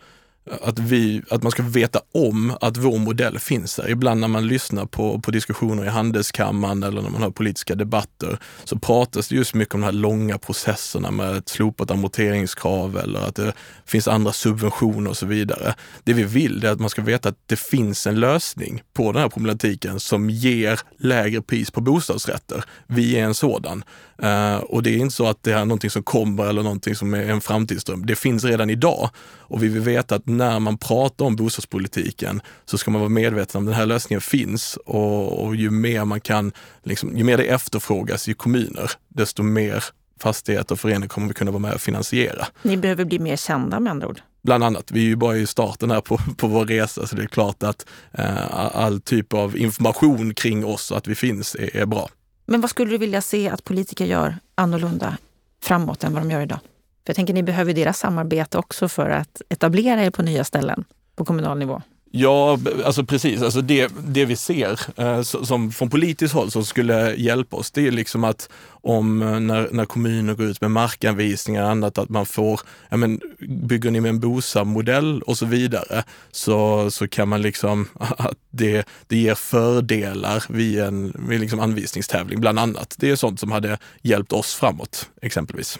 att, 0.61 0.79
vi, 0.79 1.21
att 1.29 1.43
man 1.43 1.51
ska 1.51 1.63
veta 1.63 1.99
om 2.11 2.57
att 2.61 2.77
vår 2.77 2.97
modell 2.97 3.39
finns 3.39 3.75
där. 3.75 3.89
Ibland 3.89 4.21
när 4.21 4.27
man 4.27 4.47
lyssnar 4.47 4.85
på, 4.85 5.19
på 5.19 5.31
diskussioner 5.31 5.85
i 5.85 5.87
handelskammaren 5.87 6.83
eller 6.83 7.01
när 7.01 7.09
man 7.09 7.21
har 7.21 7.31
politiska 7.31 7.75
debatter 7.75 8.39
så 8.63 8.79
pratas 8.79 9.27
det 9.27 9.35
just 9.35 9.53
mycket 9.53 9.75
om 9.75 9.81
de 9.81 9.85
här 9.85 9.91
långa 9.91 10.37
processerna 10.37 11.11
med 11.11 11.37
ett 11.37 11.49
slopat 11.49 11.91
amorteringskrav 11.91 12.97
eller 12.97 13.19
att 13.19 13.35
det 13.35 13.53
finns 13.85 14.07
andra 14.07 14.33
subventioner 14.33 15.09
och 15.09 15.17
så 15.17 15.25
vidare. 15.25 15.75
Det 16.03 16.13
vi 16.13 16.23
vill 16.23 16.65
är 16.65 16.71
att 16.71 16.79
man 16.79 16.89
ska 16.89 17.01
veta 17.01 17.29
att 17.29 17.37
det 17.45 17.59
finns 17.59 18.07
en 18.07 18.19
lösning 18.19 18.83
på 18.93 19.11
den 19.11 19.21
här 19.21 19.29
problematiken 19.29 19.99
som 19.99 20.29
ger 20.29 20.79
lägre 20.97 21.41
pris 21.41 21.71
på 21.71 21.81
bostadsrätter. 21.81 22.63
Vi 22.87 23.19
är 23.19 23.23
en 23.23 23.33
sådan. 23.33 23.83
Uh, 24.23 24.55
och 24.55 24.83
det 24.83 24.89
är 24.89 24.97
inte 24.97 25.15
så 25.15 25.27
att 25.27 25.43
det 25.43 25.51
är 25.51 25.65
någonting 25.65 25.89
som 25.89 26.03
kommer 26.03 26.45
eller 26.45 26.63
någonting 26.63 26.95
som 26.95 27.13
är 27.13 27.29
en 27.29 27.41
framtidsdröm. 27.41 28.05
Det 28.05 28.15
finns 28.15 28.43
redan 28.43 28.69
idag 28.69 29.09
och 29.53 29.63
vi 29.63 29.67
vill 29.67 29.81
veta 29.81 30.15
att 30.15 30.25
när 30.37 30.59
man 30.59 30.77
pratar 30.77 31.25
om 31.25 31.35
bostadspolitiken 31.35 32.41
så 32.65 32.77
ska 32.77 32.91
man 32.91 33.01
vara 33.01 33.09
medveten 33.09 33.59
om 33.59 33.63
att 33.63 33.71
den 33.71 33.79
här 33.79 33.85
lösningen 33.85 34.21
finns 34.21 34.77
och, 34.85 35.45
och 35.45 35.55
ju 35.55 35.69
mer 35.69 36.05
man 36.05 36.21
kan, 36.21 36.51
liksom, 36.83 37.17
ju 37.17 37.23
mer 37.23 37.37
det 37.37 37.43
efterfrågas 37.43 38.27
i 38.27 38.33
kommuner, 38.33 38.91
desto 39.07 39.43
mer 39.43 39.83
fastigheter 40.19 40.75
och 40.75 40.79
föreningar 40.79 41.07
kommer 41.07 41.27
vi 41.27 41.33
kunna 41.33 41.51
vara 41.51 41.59
med 41.59 41.73
och 41.73 41.81
finansiera. 41.81 42.47
Ni 42.61 42.77
behöver 42.77 43.05
bli 43.05 43.19
mer 43.19 43.35
kända 43.35 43.79
med 43.79 43.91
andra 43.91 44.07
ord? 44.07 44.21
Bland 44.43 44.63
annat. 44.63 44.91
Vi 44.91 44.99
är 44.99 45.05
ju 45.05 45.15
bara 45.15 45.37
i 45.37 45.47
starten 45.47 45.91
här 45.91 46.01
på, 46.01 46.17
på 46.37 46.47
vår 46.47 46.65
resa 46.65 47.07
så 47.07 47.15
det 47.15 47.23
är 47.23 47.27
klart 47.27 47.63
att 47.63 47.85
eh, 48.11 48.75
all 48.75 49.01
typ 49.01 49.33
av 49.33 49.57
information 49.57 50.33
kring 50.33 50.65
oss, 50.65 50.91
att 50.91 51.07
vi 51.07 51.15
finns, 51.15 51.55
är, 51.55 51.77
är 51.77 51.85
bra. 51.85 52.09
Men 52.45 52.61
vad 52.61 52.69
skulle 52.69 52.91
du 52.91 52.97
vilja 52.97 53.21
se 53.21 53.49
att 53.49 53.63
politiker 53.63 54.05
gör 54.05 54.35
annorlunda 54.55 55.17
framåt 55.63 56.03
än 56.03 56.13
vad 56.13 56.21
de 56.21 56.31
gör 56.31 56.41
idag? 56.41 56.59
För 57.05 57.09
jag 57.09 57.15
tänker 57.15 57.33
ni 57.33 57.43
behöver 57.43 57.73
deras 57.73 57.99
samarbete 57.99 58.57
också 58.57 58.87
för 58.87 59.09
att 59.09 59.41
etablera 59.49 60.03
er 60.03 60.09
på 60.09 60.21
nya 60.21 60.43
ställen 60.43 60.85
på 61.15 61.25
kommunal 61.25 61.59
nivå. 61.59 61.81
Ja, 62.15 62.59
alltså 62.85 63.03
precis. 63.05 63.41
Alltså 63.41 63.61
det, 63.61 63.91
det 64.07 64.25
vi 64.25 64.35
ser 64.35 64.79
eh, 65.01 65.21
som 65.21 65.71
från 65.71 65.89
politiskt 65.89 66.33
håll 66.33 66.51
som 66.51 66.65
skulle 66.65 67.15
hjälpa 67.15 67.55
oss, 67.57 67.71
det 67.71 67.87
är 67.87 67.91
liksom 67.91 68.23
att 68.23 68.49
om 68.69 69.21
eh, 69.21 69.39
när, 69.39 69.69
när 69.71 69.85
kommuner 69.85 70.33
går 70.33 70.45
ut 70.45 70.61
med 70.61 70.71
markanvisningar 70.71 71.63
och 71.63 71.69
annat, 71.69 71.97
att 71.97 72.09
man 72.09 72.25
får, 72.25 72.61
ja 72.89 72.97
men 72.97 73.19
bygger 73.39 73.91
ni 73.91 74.01
med 74.01 74.09
en 74.09 74.19
BOSAM-modell 74.19 75.21
och 75.21 75.37
så 75.37 75.45
vidare, 75.45 76.03
så, 76.31 76.91
så 76.91 77.07
kan 77.07 77.29
man 77.29 77.41
liksom, 77.41 77.87
att 77.99 78.37
det, 78.49 78.87
det 79.07 79.17
ger 79.17 79.35
fördelar 79.35 80.43
vid 80.49 80.79
en 80.79 81.13
vid 81.29 81.39
liksom 81.39 81.59
anvisningstävling 81.59 82.41
bland 82.41 82.59
annat. 82.59 82.95
Det 82.97 83.09
är 83.09 83.15
sånt 83.15 83.39
som 83.39 83.51
hade 83.51 83.77
hjälpt 84.01 84.33
oss 84.33 84.55
framåt 84.55 85.09
exempelvis. 85.21 85.79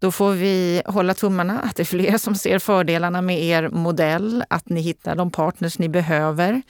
Då 0.00 0.10
får 0.10 0.32
vi 0.32 0.82
hålla 0.86 1.14
tummarna 1.14 1.60
att 1.60 1.76
det 1.76 1.82
är 1.82 1.84
fler 1.84 2.18
som 2.18 2.34
ser 2.34 2.58
fördelarna 2.58 3.22
med 3.22 3.42
er 3.42 3.68
modell, 3.68 4.44
att 4.50 4.68
ni 4.68 4.80
hittar 4.80 5.16
de 5.16 5.30
partners 5.30 5.78
ni 5.78 5.88
behöver. 5.88 6.62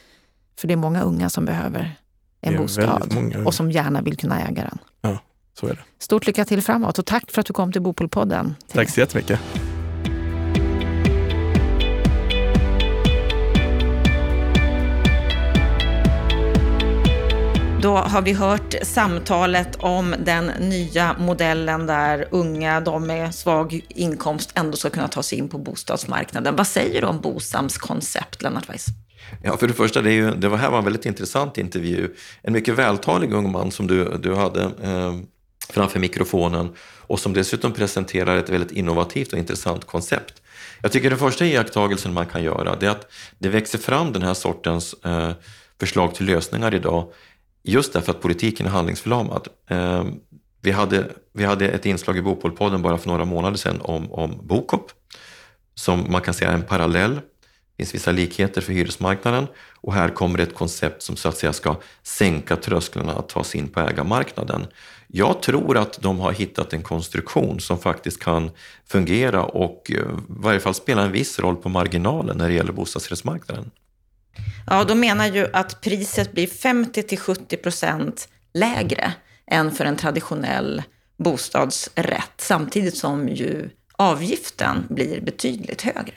För 0.58 0.68
det 0.68 0.74
är 0.74 0.76
många 0.76 1.02
unga 1.02 1.30
som 1.30 1.44
behöver 1.44 1.92
en 2.40 2.56
bostad 2.56 3.16
och 3.46 3.54
som 3.54 3.70
gärna 3.70 4.02
vill 4.02 4.16
kunna 4.16 4.40
äga 4.48 4.62
den. 4.62 4.78
Ja, 5.00 5.18
så 5.60 5.66
är 5.66 5.70
det. 5.70 5.80
Stort 5.98 6.26
lycka 6.26 6.44
till 6.44 6.62
framåt 6.62 6.98
och 6.98 7.06
tack 7.06 7.30
för 7.30 7.40
att 7.40 7.46
du 7.46 7.52
kom 7.52 7.72
till 7.72 7.82
Bopolpodden. 7.82 8.56
Tack 8.72 8.90
så 8.90 9.00
jättemycket. 9.00 9.40
Då 17.82 17.96
har 17.96 18.22
vi 18.22 18.32
hört 18.32 18.74
samtalet 18.82 19.76
om 19.76 20.14
den 20.24 20.46
nya 20.46 21.16
modellen 21.18 21.86
där 21.86 22.28
unga, 22.30 22.80
de 22.80 23.06
med 23.06 23.34
svag 23.34 23.80
inkomst, 23.88 24.52
ändå 24.54 24.76
ska 24.76 24.90
kunna 24.90 25.08
ta 25.08 25.22
sig 25.22 25.38
in 25.38 25.48
på 25.48 25.58
bostadsmarknaden. 25.58 26.56
Vad 26.56 26.66
säger 26.66 27.00
du 27.00 27.06
om 27.06 27.20
Bosams 27.20 27.78
koncept, 27.78 28.42
Lennart 28.42 28.68
Weiss? 28.68 28.86
Ja, 29.42 29.56
för 29.56 29.66
det 29.66 29.74
första, 29.74 30.02
det, 30.02 30.10
är 30.10 30.14
ju, 30.14 30.30
det 30.30 30.48
var 30.48 30.56
här 30.56 30.70
var 30.70 30.78
en 30.78 30.84
väldigt 30.84 31.06
intressant 31.06 31.58
intervju. 31.58 32.14
En 32.42 32.52
mycket 32.52 32.74
vältalig 32.74 33.32
ung 33.32 33.52
man 33.52 33.70
som 33.70 33.86
du, 33.86 34.18
du 34.18 34.34
hade 34.34 34.62
eh, 34.62 35.16
framför 35.68 36.00
mikrofonen 36.00 36.68
och 37.00 37.20
som 37.20 37.32
dessutom 37.32 37.72
presenterar 37.72 38.36
ett 38.36 38.48
väldigt 38.48 38.72
innovativt 38.72 39.32
och 39.32 39.38
intressant 39.38 39.84
koncept. 39.84 40.42
Jag 40.82 40.92
tycker 40.92 41.10
den 41.10 41.18
första 41.18 41.46
iakttagelsen 41.46 42.12
man 42.12 42.26
kan 42.26 42.42
göra 42.42 42.76
det 42.76 42.86
är 42.86 42.90
att 42.90 43.12
det 43.38 43.48
växer 43.48 43.78
fram 43.78 44.12
den 44.12 44.22
här 44.22 44.34
sortens 44.34 44.94
eh, 45.04 45.32
förslag 45.80 46.14
till 46.14 46.26
lösningar 46.26 46.74
idag 46.74 47.12
Just 47.62 47.92
därför 47.92 48.12
att 48.12 48.20
politiken 48.20 48.66
är 48.66 48.70
handlingsförlamad. 48.70 49.48
Ehm, 49.68 50.20
vi 50.62 50.70
hade, 50.70 51.10
vi 51.32 51.44
hade 51.44 51.68
ett 51.68 51.86
inslag 51.86 52.18
i 52.18 52.22
Bopolpodden 52.22 52.82
bara 52.82 52.98
för 52.98 53.08
några 53.08 53.24
månader 53.24 53.56
sedan 53.56 53.80
om, 53.80 54.12
om 54.12 54.46
Bokop, 54.46 54.92
som 55.74 56.12
man 56.12 56.20
kan 56.20 56.34
säga 56.34 56.50
är 56.50 56.54
en 56.54 56.62
parallell. 56.62 57.14
Det 57.14 57.84
finns 57.84 57.94
vissa 57.94 58.12
likheter 58.12 58.60
för 58.60 58.72
hyresmarknaden 58.72 59.46
och 59.80 59.94
här 59.94 60.08
kommer 60.08 60.38
ett 60.38 60.54
koncept 60.54 61.02
som 61.02 61.16
så 61.16 61.28
att 61.28 61.36
säga 61.36 61.52
ska 61.52 61.76
sänka 62.02 62.56
trösklarna 62.56 63.12
att 63.12 63.28
ta 63.28 63.44
sig 63.44 63.60
in 63.60 63.68
på 63.68 63.80
ägarmarknaden. 63.80 64.66
Jag 65.06 65.42
tror 65.42 65.78
att 65.78 66.02
de 66.02 66.18
har 66.18 66.32
hittat 66.32 66.72
en 66.72 66.82
konstruktion 66.82 67.60
som 67.60 67.78
faktiskt 67.78 68.22
kan 68.22 68.50
fungera 68.86 69.44
och 69.44 69.90
eh, 69.90 69.96
i 69.96 70.02
varje 70.28 70.60
fall 70.60 70.74
spela 70.74 71.02
en 71.02 71.12
viss 71.12 71.38
roll 71.38 71.56
på 71.56 71.68
marginalen 71.68 72.38
när 72.38 72.48
det 72.48 72.54
gäller 72.54 72.72
bostadsrättsmarknaden. 72.72 73.70
Ja, 74.66 74.84
de 74.84 75.00
menar 75.00 75.26
ju 75.26 75.46
att 75.52 75.80
priset 75.80 76.32
blir 76.32 76.46
50-70 76.46 77.56
procent 77.56 78.28
lägre 78.54 79.12
än 79.46 79.72
för 79.72 79.84
en 79.84 79.96
traditionell 79.96 80.82
bostadsrätt, 81.16 82.32
samtidigt 82.36 82.96
som 82.96 83.28
ju 83.28 83.70
avgiften 84.00 84.86
blir 84.88 85.20
betydligt 85.20 85.82
högre. 85.82 86.14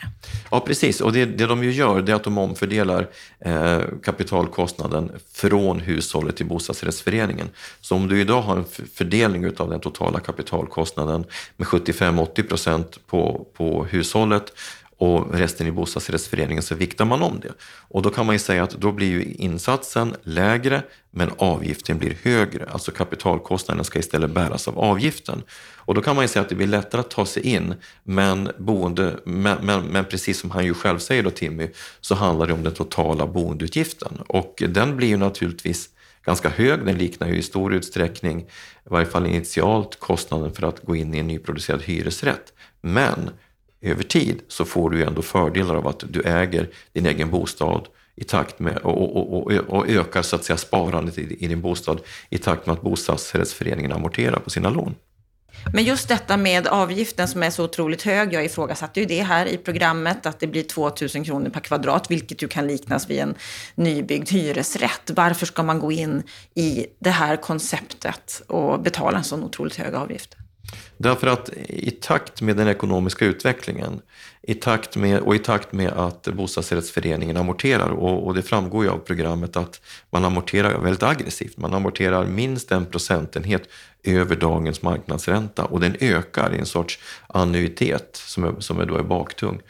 Ja, 0.51 0.59
precis. 0.59 1.01
Och 1.01 1.13
det, 1.13 1.25
det 1.25 1.45
de 1.45 1.63
ju 1.63 1.71
gör 1.71 2.01
det 2.01 2.11
är 2.11 2.15
att 2.15 2.23
de 2.23 2.37
omfördelar 2.37 3.09
eh, 3.39 3.81
kapitalkostnaden 4.03 5.11
från 5.33 5.79
hushållet 5.79 6.37
till 6.37 6.45
bostadsrättsföreningen. 6.45 7.49
Så 7.81 7.95
om 7.95 8.07
du 8.07 8.21
idag 8.21 8.41
har 8.41 8.57
en 8.57 8.65
fördelning 8.93 9.57
av 9.57 9.69
den 9.69 9.79
totala 9.79 10.19
kapitalkostnaden 10.19 11.25
med 11.57 11.67
75-80 11.67 12.47
procent 12.47 13.07
på, 13.07 13.47
på 13.53 13.85
hushållet 13.85 14.53
och 15.03 15.33
resten 15.33 15.67
i 15.67 15.71
bostadsrättsföreningen 15.71 16.63
så 16.63 16.75
viktar 16.75 17.05
man 17.05 17.21
om 17.21 17.39
det. 17.39 17.51
Och 17.87 18.01
då 18.01 18.09
kan 18.09 18.25
man 18.25 18.35
ju 18.35 18.39
säga 18.39 18.63
att 18.63 18.71
då 18.71 18.91
blir 18.91 19.07
ju 19.07 19.23
insatsen 19.23 20.15
lägre 20.23 20.81
men 21.11 21.29
avgiften 21.37 21.97
blir 21.97 22.17
högre. 22.23 22.65
Alltså 22.65 22.91
kapitalkostnaden 22.91 23.85
ska 23.85 23.99
istället 23.99 24.31
bäras 24.31 24.67
av 24.67 24.79
avgiften. 24.79 25.41
Och 25.75 25.95
då 25.95 26.01
kan 26.01 26.15
man 26.15 26.23
ju 26.23 26.27
säga 26.27 26.43
att 26.43 26.49
det 26.49 26.55
blir 26.55 26.67
lättare 26.67 27.01
att 27.01 27.09
ta 27.09 27.25
sig 27.25 27.43
in 27.43 27.75
men, 28.03 28.51
boende, 28.57 29.19
men, 29.25 29.65
men, 29.65 29.81
men 29.81 30.05
precis 30.05 30.39
som 30.39 30.51
han 30.51 30.65
ju 30.65 30.73
själv 30.73 30.99
säger 30.99 31.23
då 31.23 31.29
Timmy 31.29 31.69
så 32.01 32.15
handlar 32.15 32.47
det 32.47 32.53
om 32.53 32.63
den 32.63 32.73
totala 32.73 33.27
boendeutgiften 33.27 34.17
och 34.27 34.63
den 34.69 34.97
blir 34.97 35.07
ju 35.07 35.17
naturligtvis 35.17 35.89
ganska 36.25 36.49
hög. 36.49 36.85
Den 36.85 36.97
liknar 36.97 37.27
ju 37.27 37.37
i 37.37 37.41
stor 37.41 37.73
utsträckning, 37.73 38.41
i 38.41 38.89
varje 38.89 39.05
fall 39.05 39.27
initialt, 39.27 39.99
kostnaden 39.99 40.53
för 40.53 40.67
att 40.67 40.81
gå 40.81 40.95
in 40.95 41.13
i 41.13 41.19
en 41.19 41.27
nyproducerad 41.27 41.81
hyresrätt. 41.81 42.53
Men 42.81 43.29
över 43.83 44.03
tid 44.03 44.41
så 44.47 44.65
får 44.65 44.89
du 44.89 45.03
ändå 45.03 45.21
fördelar 45.21 45.75
av 45.75 45.87
att 45.87 46.03
du 46.09 46.21
äger 46.21 46.69
din 46.93 47.05
egen 47.05 47.29
bostad 47.29 47.87
i 48.15 48.23
takt 48.23 48.59
med, 48.59 48.77
och, 48.77 49.15
och, 49.17 49.33
och, 49.33 49.51
och 49.51 49.89
ökar 49.89 50.21
så 50.21 50.35
att 50.35 50.43
säga 50.43 50.57
sparandet 50.57 51.17
i, 51.17 51.37
i 51.39 51.47
din 51.47 51.61
bostad 51.61 52.01
i 52.29 52.37
takt 52.37 52.65
med 52.65 52.73
att 52.73 52.81
bostadsrättsföreningen 52.81 53.91
amorterar 53.91 54.39
på 54.39 54.49
sina 54.49 54.69
lån. 54.69 54.95
Men 55.73 55.83
just 55.83 56.07
detta 56.07 56.37
med 56.37 56.67
avgiften 56.67 57.27
som 57.27 57.43
är 57.43 57.49
så 57.49 57.63
otroligt 57.63 58.01
hög, 58.01 58.33
jag 58.33 58.45
ifrågasatte 58.45 58.99
ju 58.99 59.05
det 59.05 59.21
här 59.21 59.45
i 59.45 59.57
programmet, 59.57 60.25
att 60.25 60.39
det 60.39 60.47
blir 60.47 60.63
2 60.63 60.91
000 61.15 61.25
kronor 61.25 61.49
per 61.49 61.59
kvadrat, 61.59 62.11
vilket 62.11 62.43
ju 62.43 62.47
kan 62.47 62.67
liknas 62.67 63.09
vid 63.09 63.19
en 63.19 63.35
nybyggd 63.75 64.29
hyresrätt. 64.29 65.11
Varför 65.15 65.45
ska 65.45 65.63
man 65.63 65.79
gå 65.79 65.91
in 65.91 66.23
i 66.55 66.85
det 66.99 67.09
här 67.09 67.35
konceptet 67.35 68.41
och 68.47 68.81
betala 68.81 69.17
en 69.17 69.23
sån 69.23 69.43
otroligt 69.43 69.75
hög 69.75 69.95
avgift? 69.95 70.35
Därför 70.97 71.27
att 71.27 71.49
i 71.67 71.91
takt 71.91 72.41
med 72.41 72.57
den 72.57 72.67
ekonomiska 72.67 73.25
utvecklingen 73.25 74.01
i 74.41 74.53
takt 74.53 74.95
med, 74.95 75.19
och 75.19 75.35
i 75.35 75.39
takt 75.39 75.73
med 75.73 75.91
att 75.91 76.27
bostadsrättsföreningen 76.27 77.37
amorterar 77.37 77.89
och, 77.89 78.27
och 78.27 78.33
det 78.33 78.41
framgår 78.41 78.83
ju 78.83 78.89
av 78.89 78.97
programmet 78.97 79.57
att 79.57 79.81
man 80.09 80.25
amorterar 80.25 80.79
väldigt 80.79 81.03
aggressivt. 81.03 81.57
Man 81.57 81.73
amorterar 81.73 82.25
minst 82.25 82.71
en 82.71 82.85
procentenhet 82.85 83.63
över 84.03 84.35
dagens 84.35 84.81
marknadsränta 84.81 85.65
och 85.65 85.79
den 85.79 85.95
ökar 85.99 86.55
i 86.55 86.59
en 86.59 86.65
sorts 86.65 86.99
annuitet 87.27 88.15
som 88.15 88.43
är, 88.43 88.59
som 88.59 88.79
är 88.79 88.85
då 88.85 88.97
är 88.97 89.03
baktung. 89.03 89.61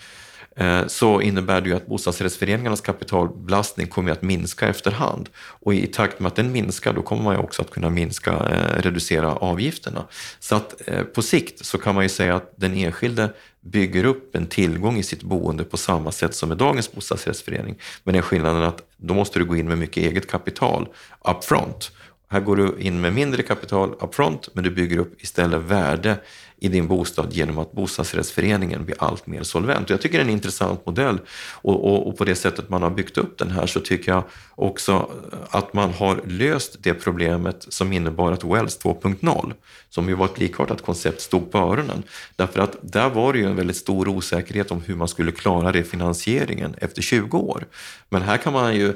Eh, 0.55 0.87
så 0.87 1.21
innebär 1.21 1.61
det 1.61 1.69
ju 1.69 1.75
att 1.75 1.87
bostadsrättsföreningarnas 1.87 2.81
kapitalbelastning 2.81 3.87
kommer 3.87 4.11
att 4.11 4.21
minska 4.21 4.67
efterhand. 4.67 5.29
Och 5.35 5.73
i 5.73 5.87
takt 5.87 6.19
med 6.19 6.27
att 6.27 6.35
den 6.35 6.51
minskar, 6.51 6.93
då 6.93 7.01
kommer 7.01 7.23
man 7.23 7.35
ju 7.35 7.41
också 7.41 7.61
att 7.61 7.71
kunna 7.71 7.89
minska, 7.89 8.31
eh, 8.31 8.81
reducera 8.81 9.35
avgifterna. 9.35 10.07
Så 10.39 10.55
att 10.55 10.87
eh, 10.87 11.03
på 11.03 11.21
sikt 11.21 11.65
så 11.65 11.77
kan 11.77 11.95
man 11.95 12.03
ju 12.03 12.09
säga 12.09 12.35
att 12.35 12.53
den 12.55 12.73
enskilde 12.73 13.29
bygger 13.61 14.05
upp 14.05 14.35
en 14.35 14.47
tillgång 14.47 14.97
i 14.97 15.03
sitt 15.03 15.23
boende 15.23 15.63
på 15.63 15.77
samma 15.77 16.11
sätt 16.11 16.35
som 16.35 16.49
med 16.49 16.57
dagens 16.57 16.91
bostadsrättsförening. 16.91 17.75
Men 18.03 18.13
den 18.13 18.21
skillnaden 18.21 18.63
att 18.63 18.81
då 18.97 19.13
måste 19.13 19.39
du 19.39 19.45
gå 19.45 19.55
in 19.55 19.67
med 19.67 19.77
mycket 19.77 20.03
eget 20.03 20.31
kapital 20.31 20.87
upfront. 21.29 21.91
Här 22.29 22.39
går 22.39 22.55
du 22.55 22.75
in 22.79 23.01
med 23.01 23.13
mindre 23.13 23.43
kapital 23.43 23.93
upfront 23.99 24.49
men 24.53 24.63
du 24.63 24.71
bygger 24.71 24.97
upp 24.97 25.23
istället 25.23 25.61
värde 25.61 26.17
i 26.63 26.67
din 26.67 26.87
bostad 26.87 27.33
genom 27.33 27.57
att 27.57 27.71
bostadsrättsföreningen 27.71 28.85
blir 28.85 28.95
allt 28.99 29.27
mer 29.27 29.43
solvent. 29.43 29.89
jag 29.89 30.01
tycker 30.01 30.17
det 30.17 30.21
är 30.21 30.25
en 30.25 30.33
intressant 30.33 30.85
modell 30.85 31.19
och, 31.61 31.85
och, 31.85 32.07
och, 32.07 32.17
på 32.17 32.25
det 32.25 32.35
sättet 32.35 32.69
man 32.69 32.83
har 32.83 32.89
byggt 32.89 33.17
upp 33.17 33.37
den 33.37 33.51
här 33.51 33.65
så 33.65 33.79
tycker 33.79 34.11
jag 34.11 34.23
också 34.55 35.09
att 35.49 35.73
man 35.73 35.93
har 35.93 36.21
löst 36.27 36.75
det 36.79 36.93
problemet 36.93 37.65
som 37.69 37.93
innebar 37.93 38.31
att 38.31 38.43
Wells 38.43 38.79
2.0, 38.79 39.53
som 39.89 40.09
ju 40.09 40.15
var 40.15 40.25
ett 40.25 40.39
likartat 40.39 40.81
koncept, 40.81 41.21
stod 41.21 41.51
på 41.51 41.57
öronen. 41.57 42.03
Därför 42.35 42.59
att 42.59 42.75
där 42.81 43.09
var 43.09 43.33
det 43.33 43.39
ju 43.39 43.45
en 43.45 43.55
väldigt 43.55 43.77
stor 43.77 44.07
osäkerhet 44.07 44.71
om 44.71 44.81
hur 44.81 44.95
man 44.95 45.07
skulle 45.07 45.31
klara 45.31 45.71
refinansieringen 45.71 46.75
efter 46.77 47.01
20 47.01 47.37
år. 47.37 47.65
Men 48.09 48.21
här 48.21 48.37
kan 48.37 48.53
man 48.53 48.75
ju 48.75 48.93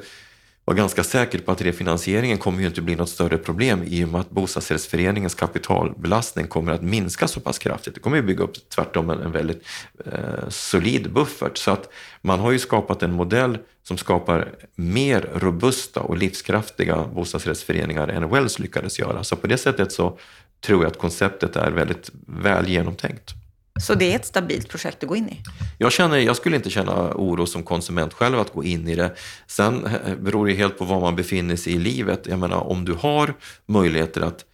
var 0.67 0.73
ganska 0.73 1.03
säker 1.03 1.39
på 1.39 1.51
att 1.51 1.61
refinansieringen 1.61 2.37
kommer 2.37 2.59
ju 2.59 2.67
inte 2.67 2.81
bli 2.81 2.95
något 2.95 3.09
större 3.09 3.37
problem 3.37 3.83
i 3.85 4.03
och 4.03 4.09
med 4.09 4.21
att 4.21 4.29
bostadsrättsföreningens 4.29 5.35
kapitalbelastning 5.35 6.47
kommer 6.47 6.71
att 6.71 6.81
minska 6.81 7.27
så 7.27 7.39
pass 7.39 7.59
kraftigt. 7.59 7.93
Det 7.93 7.99
kommer 7.99 8.17
ju 8.17 8.23
bygga 8.23 8.43
upp 8.43 8.69
tvärtom 8.69 9.09
en, 9.09 9.19
en 9.19 9.31
väldigt 9.31 9.63
eh, 10.05 10.49
solid 10.49 11.13
buffert. 11.13 11.57
Så 11.57 11.71
att 11.71 11.89
man 12.21 12.39
har 12.39 12.51
ju 12.51 12.59
skapat 12.59 13.03
en 13.03 13.13
modell 13.13 13.57
som 13.83 13.97
skapar 13.97 14.49
mer 14.75 15.29
robusta 15.33 15.99
och 15.99 16.17
livskraftiga 16.17 17.05
bostadsrättsföreningar 17.15 18.07
än 18.07 18.29
Wells 18.29 18.59
lyckades 18.59 18.99
göra. 18.99 19.23
Så 19.23 19.35
på 19.35 19.47
det 19.47 19.57
sättet 19.57 19.91
så 19.91 20.19
tror 20.61 20.83
jag 20.83 20.91
att 20.91 20.97
konceptet 20.97 21.55
är 21.55 21.71
väldigt 21.71 22.11
väl 22.25 22.69
genomtänkt. 22.69 23.33
Så 23.79 23.93
det 23.93 24.11
är 24.11 24.15
ett 24.15 24.25
stabilt 24.25 24.69
projekt 24.69 25.03
att 25.03 25.09
gå 25.09 25.15
in 25.15 25.29
i? 25.29 25.41
Jag, 25.77 25.91
känner, 25.91 26.17
jag 26.17 26.35
skulle 26.35 26.55
inte 26.55 26.69
känna 26.69 27.13
oro 27.15 27.45
som 27.45 27.63
konsument 27.63 28.13
själv 28.13 28.39
att 28.39 28.53
gå 28.53 28.63
in 28.63 28.87
i 28.87 28.95
det. 28.95 29.15
Sen 29.47 29.85
eh, 29.85 30.15
beror 30.15 30.47
det 30.47 30.53
helt 30.53 30.77
på 30.77 30.85
var 30.85 31.01
man 31.01 31.15
befinner 31.15 31.55
sig 31.55 31.73
i 31.73 31.79
livet. 31.79 32.27
Jag 32.27 32.39
menar, 32.39 32.57
om 32.57 32.85
du 32.85 32.93
har 32.93 33.33
möjligheter 33.65 34.21
att 34.21 34.45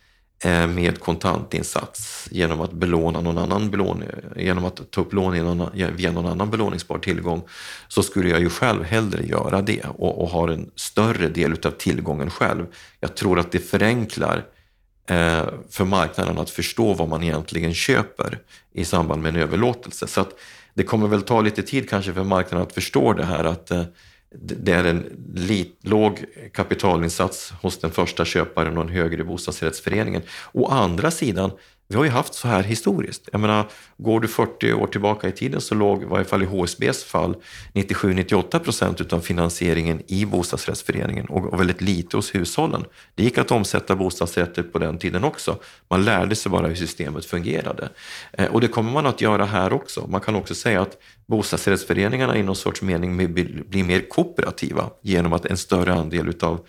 eh, 0.44 0.68
med 0.68 1.00
kontantinsats 1.00 2.28
genom 2.32 2.62
att 2.62 2.72
belåna 2.72 3.22
någon 3.22 3.38
annan 3.38 3.72
belåning, 3.72 4.10
eh, 4.36 4.44
genom 4.44 4.66
att 4.66 4.92
ta 4.92 5.02
upp 5.02 5.14
lån 5.14 5.38
någon, 5.38 5.70
via 5.96 6.12
någon 6.12 6.26
annan 6.26 6.50
belåningsbar 6.50 6.98
tillgång 6.98 7.42
så 7.88 8.04
skulle 8.04 8.30
jag 8.30 8.40
ju 8.40 8.50
själv 8.50 8.84
hellre 8.84 9.26
göra 9.26 9.62
det 9.62 9.84
och, 9.98 10.22
och 10.22 10.30
ha 10.30 10.52
en 10.52 10.70
större 10.76 11.30
del 11.30 11.52
av 11.52 11.72
tillgången 11.72 12.30
själv. 12.30 12.66
Jag 13.00 13.16
tror 13.16 13.40
att 13.40 13.52
det 13.52 13.60
förenklar 13.60 14.44
Eh, 14.44 14.63
Eh, 15.08 15.46
för 15.70 15.86
marknaden 15.86 16.38
att 16.38 16.50
förstå 16.50 16.94
vad 16.94 17.10
man 17.10 17.24
egentligen 17.24 17.74
köper 17.74 18.40
i 18.74 18.86
samband 18.86 19.22
med 19.22 19.36
en 19.36 19.42
överlåtelse. 19.42 20.08
Så 20.08 20.22
att 20.22 20.30
det 20.74 20.84
kommer 20.84 21.08
väl 21.08 21.22
ta 21.22 21.42
lite 21.42 21.64
tid 21.64 21.90
kanske 21.90 22.14
för 22.14 22.24
marknaden 22.24 22.68
att 22.68 22.74
förstå 22.74 23.14
det 23.14 23.26
här 23.26 23.44
att 23.44 23.72
eh, 23.72 23.84
det 24.36 24.72
är 24.72 24.84
en 24.84 25.04
lit, 25.36 25.80
låg 25.82 26.26
kapitalinsats 26.54 27.54
hos 27.62 27.80
den 27.80 27.92
första 27.92 28.26
köparen 28.26 28.78
och 28.78 28.84
en 28.84 28.90
högre 28.90 29.24
bostadsrättsföreningen. 29.24 30.22
Å 30.52 30.68
andra 30.68 31.12
sidan 31.12 31.52
vi 31.88 31.96
har 31.96 32.04
ju 32.04 32.10
haft 32.10 32.34
så 32.34 32.48
här 32.48 32.64
historiskt. 32.64 33.30
Jag 33.32 33.42
menar, 33.42 33.70
går 33.98 34.20
du 34.20 34.28
40 34.28 34.74
år 34.74 34.88
tillbaka 34.88 35.28
i 35.28 35.32
tiden 35.32 35.62
så 35.62 35.76
låg, 35.76 36.04
i 36.04 36.06
varje 36.06 36.26
fall 36.26 36.44
i 36.44 36.46
HSBs 36.46 37.04
fall, 37.04 37.36
97-98 37.74 38.60
procent 38.60 39.14
av 39.14 39.20
finansieringen 39.20 40.02
i 40.08 40.26
bostadsrättsföreningen 40.26 41.26
och, 41.26 41.60
väldigt 41.60 41.82
lite 41.82 42.18
hos 42.18 42.36
hushållen. 42.36 42.86
Det 43.16 43.24
gick 43.24 43.38
att 43.38 43.52
omsätta 43.52 43.96
bostadsrätter 43.96 44.64
på 44.64 44.80
den 44.80 44.98
tiden 44.98 45.24
också. 45.24 45.60
Man 45.90 46.06
lärde 46.06 46.36
sig 46.36 46.52
bara 46.52 46.68
hur 46.68 46.76
systemet 46.76 47.26
fungerade. 47.26 47.90
Eh, 48.34 48.46
och 48.46 48.62
det 48.62 48.68
kommer 48.68 48.92
man 48.92 49.06
att 49.06 49.22
göra 49.22 49.46
här 49.46 49.74
också. 49.74 50.08
Man 50.08 50.22
kan 50.22 50.36
också 50.36 50.56
säga 50.56 50.82
att 50.82 50.98
bostadsrättsföreningarna 51.28 52.38
i 52.38 52.44
någon 52.44 52.56
sorts 52.56 52.82
mening 52.82 53.34
blir 53.34 53.84
mer 53.84 54.10
kooperativa 54.10 54.90
genom 55.02 55.34
att 55.34 55.46
en 55.46 55.58
större 55.58 55.94
andel 55.94 56.30
utav 56.30 56.66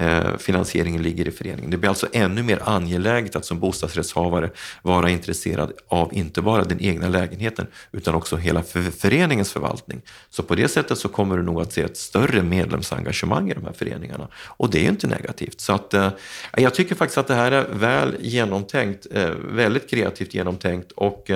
Eh, 0.00 0.36
finansieringen 0.38 1.02
ligger 1.02 1.28
i 1.28 1.30
föreningen. 1.30 1.70
Det 1.70 1.76
blir 1.76 1.88
alltså 1.88 2.06
ännu 2.12 2.42
mer 2.42 2.62
angeläget 2.64 3.36
att 3.36 3.44
som 3.44 3.60
bostadsrättshavare 3.60 4.50
vara 4.82 5.10
intresserad 5.10 5.72
av 5.88 6.14
inte 6.14 6.42
bara 6.42 6.64
den 6.64 6.80
egna 6.80 7.08
lägenheten 7.08 7.66
utan 7.92 8.14
också 8.14 8.36
hela 8.36 8.62
föreningens 8.98 9.52
förvaltning. 9.52 10.00
Så 10.30 10.42
på 10.42 10.54
det 10.54 10.68
sättet 10.68 10.98
så 10.98 11.08
kommer 11.08 11.36
du 11.36 11.42
nog 11.42 11.60
att 11.60 11.72
se 11.72 11.82
ett 11.82 11.96
större 11.96 12.42
medlemsengagemang 12.42 13.50
i 13.50 13.54
de 13.54 13.64
här 13.64 13.72
föreningarna 13.72 14.28
och 14.34 14.70
det 14.70 14.86
är 14.86 14.88
inte 14.88 15.06
negativt. 15.06 15.60
Så 15.60 15.72
att, 15.72 15.94
eh, 15.94 16.10
jag 16.56 16.74
tycker 16.74 16.94
faktiskt 16.94 17.18
att 17.18 17.28
det 17.28 17.34
här 17.34 17.52
är 17.52 17.68
väl 17.72 18.16
genomtänkt, 18.20 19.06
eh, 19.10 19.30
väldigt 19.30 19.90
kreativt 19.90 20.34
genomtänkt 20.34 20.92
och 20.92 21.30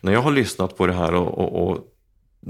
när 0.00 0.12
jag 0.12 0.22
har 0.22 0.30
lyssnat 0.30 0.76
på 0.76 0.86
det 0.86 0.92
här 0.92 1.14
och, 1.14 1.38
och, 1.38 1.70
och 1.70 1.91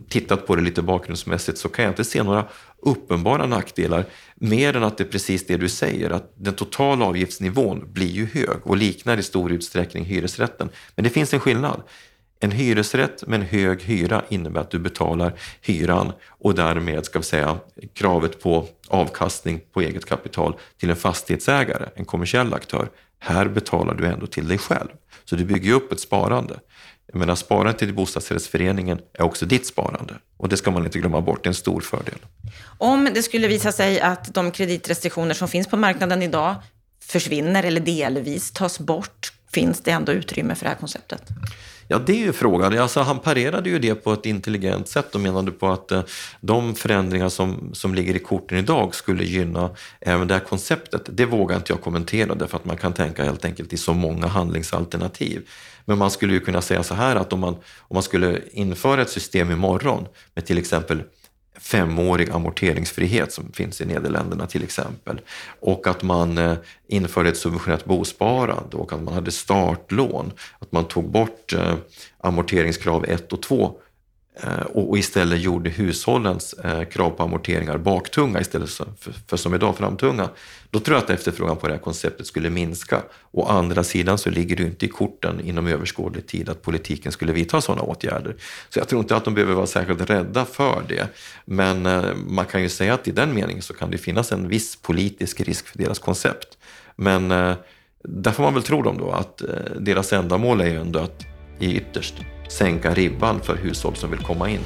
tittat 0.09 0.47
på 0.47 0.57
det 0.57 0.63
lite 0.63 0.83
bakgrundsmässigt 0.83 1.59
så 1.59 1.69
kan 1.69 1.85
jag 1.85 1.93
inte 1.93 2.05
se 2.05 2.23
några 2.23 2.45
uppenbara 2.83 3.47
nackdelar 3.47 4.05
mer 4.35 4.77
än 4.77 4.85
att 4.85 4.99
det 4.99 5.05
är 5.05 5.09
precis 5.09 5.47
det 5.47 5.57
du 5.57 5.69
säger, 5.69 6.11
att 6.11 6.33
den 6.37 6.55
totala 6.55 7.05
avgiftsnivån 7.05 7.93
blir 7.93 8.11
ju 8.11 8.27
hög 8.27 8.59
och 8.63 8.77
liknar 8.77 9.17
i 9.17 9.23
stor 9.23 9.53
utsträckning 9.53 10.05
hyresrätten. 10.05 10.69
Men 10.97 11.05
det 11.05 11.11
finns 11.11 11.35
en 11.35 11.41
skillnad. 11.41 11.83
En 12.41 12.51
hyresrätt 12.51 13.27
med 13.27 13.41
en 13.41 13.47
hög 13.47 13.83
hyra 13.83 14.23
innebär 14.29 14.61
att 14.61 14.71
du 14.71 14.79
betalar 14.79 15.33
hyran 15.61 16.13
och 16.29 16.55
därmed 16.55 17.05
ska 17.05 17.19
vi 17.19 17.25
säga 17.25 17.59
kravet 17.95 18.43
på 18.43 18.67
avkastning 18.89 19.61
på 19.73 19.81
eget 19.81 20.05
kapital 20.05 20.57
till 20.79 20.91
en 20.91 20.97
fastighetsägare, 20.97 21.89
en 21.95 22.05
kommersiell 22.05 22.55
aktör. 22.55 22.89
Här 23.19 23.49
betalar 23.49 23.95
du 23.95 24.07
ändå 24.07 24.27
till 24.27 24.49
dig 24.49 24.59
själv. 24.59 24.89
Så 25.25 25.37
du 25.37 25.45
bygger 25.45 25.73
upp 25.73 25.93
ett 25.93 26.01
sparande. 26.01 26.61
Jag 27.07 27.19
menar, 27.19 27.35
sparandet 27.35 27.83
i 27.83 27.93
bostadsrättsföreningen 27.93 29.01
är 29.13 29.23
också 29.23 29.47
ditt 29.47 29.67
sparande. 29.67 30.15
Och 30.37 30.49
det 30.49 30.57
ska 30.57 30.71
man 30.71 30.85
inte 30.85 30.99
glömma 30.99 31.21
bort, 31.21 31.45
det 31.45 31.47
är 31.47 31.51
en 31.51 31.55
stor 31.55 31.81
fördel. 31.81 32.19
Om 32.79 33.09
det 33.15 33.23
skulle 33.23 33.49
visa 33.49 33.73
sig 33.73 34.01
att 34.01 34.35
de 34.35 34.51
kreditrestriktioner 34.51 35.35
som 35.35 35.49
finns 35.49 35.67
på 35.67 35.77
marknaden 35.77 36.23
idag 36.23 36.55
försvinner 37.05 37.63
eller 37.63 37.81
delvis 37.81 38.51
tas 38.51 38.79
bort, 38.79 39.33
finns 39.53 39.81
det 39.81 39.91
ändå 39.91 40.13
utrymme 40.13 40.55
för 40.55 40.65
det 40.65 40.69
här 40.69 40.77
konceptet? 40.77 41.23
Ja, 41.93 41.99
det 41.99 42.13
är 42.13 42.27
ju 42.27 42.33
frågan. 42.33 42.79
Alltså, 42.79 43.01
han 43.01 43.19
parerade 43.19 43.71
ju 43.71 43.79
det 43.79 43.95
på 43.95 44.13
ett 44.13 44.27
intelligent 44.27 44.89
sätt 44.89 45.15
och 45.15 45.21
menade 45.21 45.51
på 45.51 45.69
att 45.69 45.93
eh, 45.93 46.03
de 46.41 46.75
förändringar 46.75 47.29
som, 47.29 47.71
som 47.73 47.95
ligger 47.95 48.17
i 48.17 48.19
korten 48.19 48.59
idag 48.59 48.95
skulle 48.95 49.25
gynna 49.25 49.71
även 50.01 50.29
det 50.29 50.35
här 50.35 50.41
konceptet. 50.41 51.03
Det 51.11 51.25
vågar 51.25 51.57
inte 51.57 51.73
jag 51.73 51.81
kommentera 51.81 52.35
därför 52.35 52.57
att 52.57 52.65
man 52.65 52.77
kan 52.77 52.93
tänka 52.93 53.25
helt 53.25 53.45
enkelt 53.45 53.73
i 53.73 53.77
så 53.77 53.93
många 53.93 54.27
handlingsalternativ. 54.27 55.49
Men 55.85 55.99
man 55.99 56.11
skulle 56.11 56.33
ju 56.33 56.41
kunna 56.41 56.63
säga 56.63 56.83
så 56.83 56.95
här 56.95 57.17
att 57.17 57.33
om 57.33 57.41
man, 57.41 57.55
om 57.79 57.95
man 57.95 58.03
skulle 58.03 58.41
införa 58.53 59.03
ett 59.03 59.11
system 59.11 59.51
imorgon 59.51 60.07
med 60.35 60.47
till 60.47 60.59
exempel 60.59 61.03
femårig 61.63 62.31
amorteringsfrihet 62.31 63.33
som 63.33 63.53
finns 63.53 63.81
i 63.81 63.85
Nederländerna 63.85 64.47
till 64.47 64.63
exempel. 64.63 65.21
Och 65.61 65.87
att 65.87 66.03
man 66.03 66.39
eh, 66.39 66.57
införde 66.89 67.29
ett 67.29 67.37
subventionerat 67.37 67.85
bosparande 67.85 68.77
och 68.77 68.93
att 68.93 69.03
man 69.03 69.15
hade 69.15 69.31
startlån. 69.31 70.33
Att 70.59 70.73
man 70.73 70.85
tog 70.85 71.11
bort 71.11 71.53
eh, 71.53 71.75
amorteringskrav 72.19 73.05
1 73.05 73.33
och 73.33 73.43
2 73.43 73.77
Eh, 74.41 74.63
och 74.63 74.99
istället 74.99 75.41
gjorde 75.41 75.71
hushållens 75.71 76.53
eh, 76.53 76.85
krav 76.85 77.11
på 77.11 77.23
amorteringar 77.23 77.79
baktunga 77.79 78.41
istället 78.41 78.71
för, 79.27 79.37
som 79.37 79.55
idag 79.55 79.77
framtunga. 79.77 80.29
Då 80.71 80.81
tror 80.81 80.97
jag 80.97 81.05
att 81.05 81.11
efterfrågan 81.11 81.57
på 81.57 81.67
det 81.67 81.73
här 81.73 81.81
konceptet 81.81 82.27
skulle 82.27 82.51
minska. 82.51 83.03
Å 83.31 83.47
andra 83.47 83.85
sidan 83.85 84.19
så 84.19 84.31
ligger 84.31 84.57
det 84.57 84.63
inte 84.63 84.87
i 84.87 84.89
korten 84.89 85.41
inom 85.41 85.67
överskådlig 85.67 86.27
tid 86.27 86.49
att 86.49 86.63
politiken 86.63 87.13
skulle 87.13 87.33
vidta 87.33 87.61
sådana 87.61 87.83
åtgärder. 87.83 88.37
Så 88.69 88.79
jag 88.79 88.89
tror 88.89 89.01
inte 89.01 89.17
att 89.17 89.25
de 89.25 89.35
behöver 89.35 89.55
vara 89.55 89.67
särskilt 89.67 90.11
rädda 90.11 90.45
för 90.45 90.83
det. 90.89 91.09
Men 91.45 91.87
eh, 91.87 92.15
man 92.15 92.47
kan 92.47 92.63
ju 92.63 92.69
säga 92.69 92.95
att 92.95 93.09
i 93.09 93.11
den 93.11 93.35
meningen 93.35 93.63
så 93.63 93.75
kan 93.75 93.91
det 93.91 93.99
finnas 93.99 94.33
en 94.33 94.49
viss 94.49 94.77
politisk 94.77 95.41
risk 95.41 95.67
för 95.67 95.79
deras 95.79 95.99
koncept. 95.99 96.59
Men 96.97 97.29
där 98.03 98.31
får 98.33 98.43
man 98.43 98.55
väl 98.55 98.63
tro 98.63 98.83
dem 98.83 98.99
då 98.99 99.11
att 99.11 99.43
deras 99.79 100.13
ändamål 100.13 100.61
är 100.61 100.67
ju 100.67 100.81
ändå 100.81 100.99
att 100.99 101.27
i 101.59 101.77
ytterst 101.77 102.15
sänka 102.53 102.95
ribban 102.95 103.41
för 103.41 103.57
hushåll 103.57 103.97
som 103.97 104.11
vill 104.11 104.21
komma 104.21 104.51
in. 104.51 104.61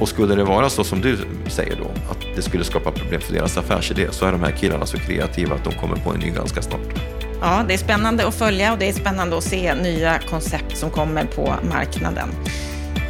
Och 0.00 0.08
skulle 0.08 0.34
det 0.34 0.44
vara 0.44 0.70
så 0.70 0.84
som 0.84 1.00
du 1.00 1.18
säger 1.48 1.76
då, 1.76 1.90
att 2.10 2.36
det 2.36 2.42
skulle 2.42 2.64
skapa 2.64 2.92
problem 2.92 3.20
för 3.20 3.32
deras 3.32 3.56
affärsidé, 3.56 4.08
så 4.10 4.26
är 4.26 4.32
de 4.32 4.42
här 4.42 4.52
killarna 4.52 4.86
så 4.86 4.98
kreativa 4.98 5.54
att 5.54 5.64
de 5.64 5.74
kommer 5.74 5.96
på 5.96 6.10
en 6.10 6.20
ny 6.20 6.30
ganska 6.30 6.62
snart. 6.62 6.80
Ja, 7.40 7.64
det 7.68 7.74
är 7.74 7.78
spännande 7.78 8.26
att 8.26 8.34
följa 8.34 8.72
och 8.72 8.78
det 8.78 8.88
är 8.88 8.92
spännande 8.92 9.38
att 9.38 9.44
se 9.44 9.74
nya 9.74 10.18
koncept 10.18 10.76
som 10.76 10.90
kommer 10.90 11.24
på 11.24 11.54
marknaden. 11.70 12.28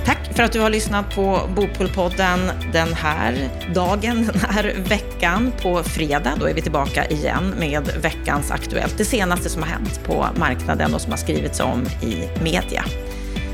Tack 0.05 0.37
för 0.37 0.43
att 0.43 0.53
du 0.53 0.61
har 0.61 0.71
lyssnat 0.71 1.15
på 1.15 1.41
Bopolpodden 1.57 2.51
den 2.73 2.95
här 2.95 3.49
dagen, 3.75 4.27
den 4.33 4.41
här 4.41 4.75
veckan. 4.89 5.53
På 5.63 5.83
fredag 5.83 6.33
då 6.41 6.47
är 6.47 6.55
vi 6.55 6.63
tillbaka 6.63 7.07
igen 7.07 7.55
med 7.59 7.91
veckans 8.03 8.51
Aktuellt. 8.51 8.99
Det 8.99 9.05
senaste 9.05 9.49
som 9.49 9.63
har 9.63 9.69
hänt 9.69 10.01
på 10.05 10.27
marknaden 10.37 10.95
och 10.95 11.01
som 11.01 11.11
har 11.11 11.19
skrivits 11.19 11.61
om 11.61 11.87
i 12.03 12.43
media. 12.43 12.85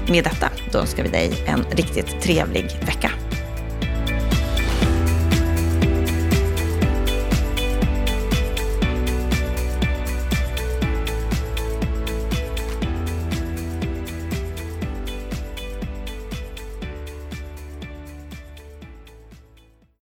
Med 0.09 0.25
detta 0.25 0.51
då 0.73 0.79
önskar 0.79 1.03
vi 1.03 1.09
dig 1.09 1.45
en 1.47 1.65
riktigt 1.71 2.21
trevlig 2.21 2.65
vecka. 2.65 3.11